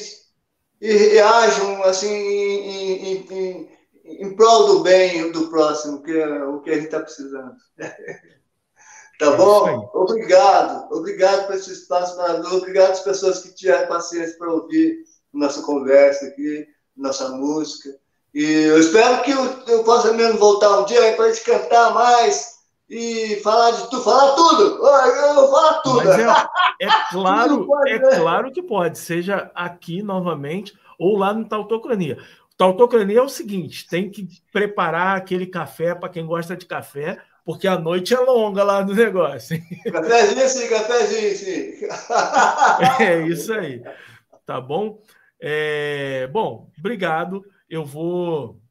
e 0.79 0.91
reajam 0.93 1.83
assim 1.83 2.07
em, 2.07 3.13
em, 3.13 3.33
em, 3.33 3.72
em 4.19 4.35
prol 4.35 4.67
do 4.67 4.79
bem 4.81 5.31
do 5.31 5.49
próximo, 5.49 6.01
que 6.01 6.11
é 6.11 6.43
o 6.43 6.59
que 6.59 6.69
a 6.69 6.75
gente 6.75 6.85
está 6.85 6.99
precisando. 6.99 7.53
Tá 9.19 9.27
é 9.27 9.37
bom? 9.37 9.91
Obrigado. 9.93 10.91
Obrigado 10.91 11.45
por 11.45 11.55
esse 11.55 11.71
espaço 11.71 12.17
maravilhoso. 12.17 12.57
Obrigado 12.57 12.91
às 12.91 13.01
pessoas 13.01 13.41
que 13.41 13.53
tiveram 13.53 13.87
paciência 13.87 14.35
para 14.39 14.51
ouvir 14.51 15.03
nossa 15.31 15.61
conversa 15.61 16.25
aqui, 16.25 16.67
nossa 16.97 17.29
música. 17.29 17.89
E 18.33 18.43
eu 18.43 18.79
espero 18.79 19.21
que 19.21 19.31
eu, 19.31 19.43
eu 19.67 19.83
possa 19.83 20.11
mesmo 20.13 20.39
voltar 20.39 20.79
um 20.79 20.85
dia 20.85 21.13
para 21.13 21.25
a 21.25 21.31
gente 21.31 21.45
cantar 21.45 21.93
mais 21.93 22.53
e 22.89 23.39
falar 23.43 23.71
de 23.71 23.89
tudo, 23.89 24.03
falar 24.03 24.33
tudo. 24.33 24.63
Eu 24.87 25.33
vou 25.35 25.51
falar 25.51 25.73
tudo. 25.81 26.11
É, 26.11 26.85
é, 26.85 26.87
claro, 27.11 27.67
é 27.87 27.99
claro 28.17 28.51
que 28.51 28.63
pode, 28.63 28.97
seja 28.97 29.51
aqui 29.53 30.01
novamente 30.01 30.73
ou 30.99 31.17
lá 31.17 31.33
no 31.33 31.45
Tautocronia. 31.45 32.17
Tautocronia 32.57 33.19
é 33.19 33.21
o 33.21 33.29
seguinte: 33.29 33.87
tem 33.87 34.09
que 34.09 34.27
preparar 34.51 35.17
aquele 35.17 35.47
café 35.47 35.95
para 35.95 36.09
quem 36.09 36.25
gosta 36.25 36.55
de 36.55 36.65
café, 36.65 37.21
porque 37.45 37.67
a 37.67 37.77
noite 37.77 38.13
é 38.13 38.19
longa 38.19 38.63
lá 38.63 38.85
no 38.85 38.93
negócio. 38.93 39.59
Cafézinho 39.91 40.47
sim, 40.47 40.69
cafézinho 40.69 41.35
sim. 41.35 41.87
É 43.03 43.27
isso 43.27 43.53
aí. 43.53 43.83
Tá 44.45 44.61
bom? 44.61 45.01
É, 45.39 46.27
bom, 46.27 46.71
obrigado. 46.77 47.43
Eu 47.69 47.83
vou 47.83 48.61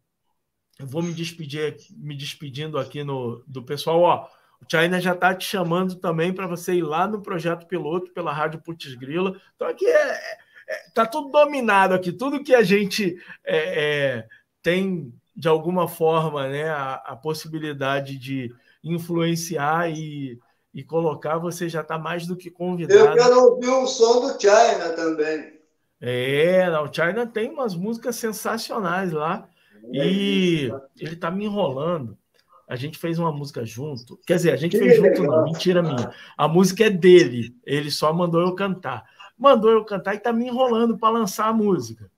eu 0.78 0.86
vou 0.86 1.02
me 1.02 1.12
despedir 1.12 1.76
me 1.96 2.16
despedindo 2.16 2.78
aqui 2.78 3.04
no, 3.04 3.44
do 3.46 3.62
pessoal. 3.62 4.00
Ó, 4.00 4.28
o 4.60 4.66
China 4.70 5.00
já 5.00 5.12
está 5.12 5.34
te 5.34 5.44
chamando 5.44 5.96
também 5.96 6.32
para 6.32 6.46
você 6.46 6.74
ir 6.74 6.82
lá 6.82 7.06
no 7.06 7.20
projeto 7.20 7.66
piloto 7.66 8.12
pela 8.12 8.32
Rádio 8.32 8.60
Putz 8.62 8.94
Grila. 8.94 9.40
Então 9.54 9.68
aqui 9.68 9.86
é, 9.86 10.38
é, 10.68 10.90
tá 10.94 11.06
tudo 11.06 11.30
dominado 11.30 11.94
aqui, 11.94 12.12
tudo 12.12 12.42
que 12.42 12.54
a 12.54 12.62
gente 12.62 13.16
é, 13.44 14.16
é, 14.16 14.28
tem 14.62 15.12
de 15.34 15.48
alguma 15.48 15.88
forma 15.88 16.48
né, 16.48 16.68
a, 16.68 16.94
a 16.94 17.16
possibilidade 17.16 18.18
de 18.18 18.54
influenciar 18.84 19.90
e, 19.90 20.38
e 20.74 20.82
colocar, 20.82 21.38
você 21.38 21.68
já 21.68 21.80
está 21.80 21.98
mais 21.98 22.26
do 22.26 22.36
que 22.36 22.50
convidado. 22.50 23.00
Eu 23.00 23.14
quero 23.14 23.40
ouvir 23.40 23.68
o 23.68 23.86
som 23.86 24.20
do 24.20 24.40
China 24.40 24.90
também. 24.94 25.60
É, 26.00 26.68
o 26.80 26.92
China 26.92 27.26
tem 27.26 27.50
umas 27.50 27.74
músicas 27.74 28.16
sensacionais 28.16 29.12
lá. 29.12 29.48
É 29.92 30.06
e 30.06 30.66
isso. 30.66 30.80
ele 30.98 31.14
está 31.14 31.30
me 31.30 31.44
enrolando. 31.44 32.18
A 32.68 32.76
gente 32.76 32.98
fez 32.98 33.18
uma 33.18 33.30
música 33.30 33.64
junto. 33.64 34.18
Quer 34.26 34.36
dizer, 34.36 34.52
a 34.52 34.56
gente 34.56 34.72
que 34.72 34.78
fez 34.78 34.98
legal. 34.98 35.16
junto, 35.16 35.30
não, 35.30 35.44
mentira 35.44 35.82
minha. 35.82 36.12
A 36.36 36.48
música 36.48 36.84
é 36.86 36.90
dele. 36.90 37.54
Ele 37.64 37.90
só 37.90 38.12
mandou 38.12 38.40
eu 38.40 38.54
cantar. 38.54 39.04
Mandou 39.42 39.72
eu 39.72 39.84
cantar 39.84 40.14
e 40.14 40.18
está 40.18 40.32
me 40.32 40.46
enrolando 40.46 40.96
para 40.96 41.14
lançar 41.14 41.48
a 41.48 41.52
música. 41.52 42.08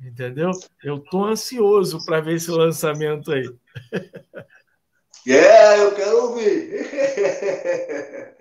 Entendeu? 0.00 0.52
Eu 0.84 1.00
tô 1.00 1.24
ansioso 1.24 2.06
para 2.06 2.20
ver 2.20 2.36
esse 2.36 2.52
lançamento 2.52 3.32
aí. 3.32 3.50
É, 5.28 5.82
eu 5.82 5.92
quero 5.92 6.22
ouvir. 6.22 6.86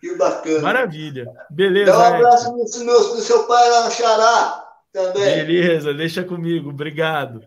que 0.00 0.16
bacana. 0.16 0.60
Maravilha. 0.62 1.26
Beleza. 1.50 1.92
Dá 1.92 1.98
um 1.98 2.14
abraço 2.14 2.50
no, 2.52 2.86
meu, 2.86 3.14
no 3.16 3.20
seu 3.20 3.46
pai 3.46 3.68
lá 3.68 3.84
no 3.84 3.90
Xará 3.90 4.64
também. 4.90 5.44
Beleza, 5.44 5.92
deixa 5.92 6.24
comigo. 6.24 6.70
Obrigado. 6.70 7.46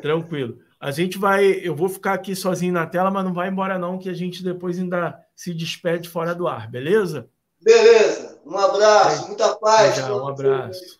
Tranquilo. 0.00 0.60
A 0.78 0.92
gente 0.92 1.18
vai. 1.18 1.46
Eu 1.64 1.74
vou 1.74 1.88
ficar 1.88 2.12
aqui 2.14 2.36
sozinho 2.36 2.72
na 2.72 2.86
tela, 2.86 3.10
mas 3.10 3.24
não 3.24 3.34
vai 3.34 3.48
embora, 3.48 3.76
não, 3.76 3.98
que 3.98 4.08
a 4.08 4.14
gente 4.14 4.44
depois 4.44 4.78
ainda 4.78 5.18
se 5.34 5.52
despede 5.52 6.08
fora 6.08 6.32
do 6.32 6.46
ar, 6.46 6.70
beleza? 6.70 7.28
Beleza. 7.60 8.15
Um 8.46 8.56
abraço, 8.56 9.26
muita 9.26 9.56
paz. 9.56 9.96
Já, 9.96 10.14
um 10.14 10.28
abraço. 10.28 10.96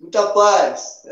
Muita 0.00 0.28
paz. 0.28 1.02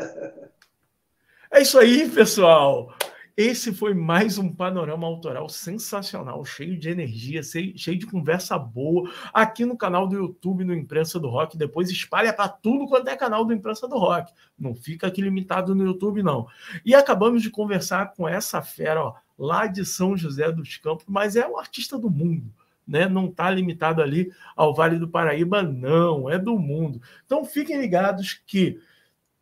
É 1.51 1.61
isso 1.61 1.77
aí, 1.77 2.09
pessoal. 2.09 2.95
esse 3.35 3.73
foi 3.73 3.93
mais 3.93 4.37
um 4.37 4.49
panorama 4.49 5.05
autoral 5.05 5.49
sensacional, 5.49 6.45
cheio 6.45 6.79
de 6.79 6.89
energia, 6.89 7.41
cheio 7.43 7.99
de 7.99 8.05
conversa 8.05 8.57
boa, 8.57 9.11
aqui 9.33 9.65
no 9.65 9.75
canal 9.75 10.07
do 10.07 10.15
YouTube, 10.15 10.63
no 10.63 10.73
Imprensa 10.73 11.19
do 11.19 11.27
Rock. 11.27 11.57
Depois 11.57 11.89
espalha 11.89 12.31
para 12.31 12.47
tudo 12.47 12.87
quanto 12.87 13.09
é 13.09 13.17
canal 13.17 13.43
do 13.43 13.53
Imprensa 13.53 13.85
do 13.85 13.97
Rock. 13.97 14.31
Não 14.57 14.73
fica 14.73 15.07
aqui 15.07 15.21
limitado 15.21 15.75
no 15.75 15.83
YouTube, 15.83 16.23
não. 16.23 16.47
E 16.85 16.95
acabamos 16.95 17.43
de 17.43 17.49
conversar 17.49 18.13
com 18.13 18.25
essa 18.25 18.61
fera, 18.61 19.03
ó, 19.03 19.15
lá 19.37 19.67
de 19.67 19.85
São 19.85 20.15
José 20.15 20.49
dos 20.49 20.77
Campos, 20.77 21.03
mas 21.09 21.35
é 21.35 21.45
o 21.45 21.57
artista 21.57 21.97
do 21.97 22.09
mundo. 22.09 22.49
Né? 22.87 23.07
Não 23.07 23.27
está 23.27 23.49
limitado 23.49 24.01
ali 24.01 24.31
ao 24.55 24.73
Vale 24.73 24.97
do 24.97 25.07
Paraíba, 25.07 25.63
não, 25.63 26.29
é 26.29 26.37
do 26.37 26.57
mundo. 26.57 27.01
Então 27.25 27.45
fiquem 27.45 27.79
ligados 27.79 28.41
que 28.45 28.79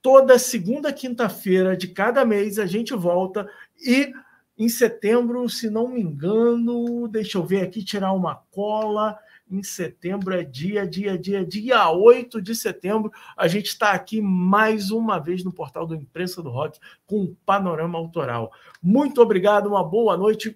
toda 0.01 0.39
segunda 0.39 0.91
quinta-feira 0.91 1.77
de 1.77 1.87
cada 1.87 2.25
mês 2.25 2.57
a 2.57 2.65
gente 2.65 2.93
volta 2.93 3.47
e 3.79 4.13
em 4.57 4.69
setembro, 4.69 5.49
se 5.49 5.71
não 5.71 5.87
me 5.87 6.01
engano, 6.01 7.07
deixa 7.07 7.39
eu 7.39 7.43
ver 7.43 7.63
aqui, 7.63 7.83
tirar 7.83 8.11
uma 8.13 8.35
cola. 8.51 9.17
Em 9.49 9.63
setembro 9.63 10.35
é 10.35 10.43
dia, 10.43 10.85
dia, 10.87 11.17
dia, 11.17 11.43
dia 11.43 11.89
8 11.89 12.39
de 12.39 12.53
setembro. 12.53 13.11
A 13.35 13.47
gente 13.47 13.69
está 13.69 13.91
aqui 13.91 14.21
mais 14.21 14.91
uma 14.91 15.17
vez 15.17 15.43
no 15.43 15.51
portal 15.51 15.87
do 15.87 15.95
Imprensa 15.95 16.43
do 16.43 16.51
Rock 16.51 16.79
com 17.07 17.21
um 17.21 17.35
panorama 17.43 17.97
autoral. 17.97 18.51
Muito 18.81 19.19
obrigado, 19.19 19.65
uma 19.67 19.83
boa 19.83 20.15
noite. 20.15 20.55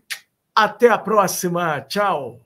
Até 0.54 0.88
a 0.88 1.00
próxima. 1.00 1.82
Tchau. 1.82 2.45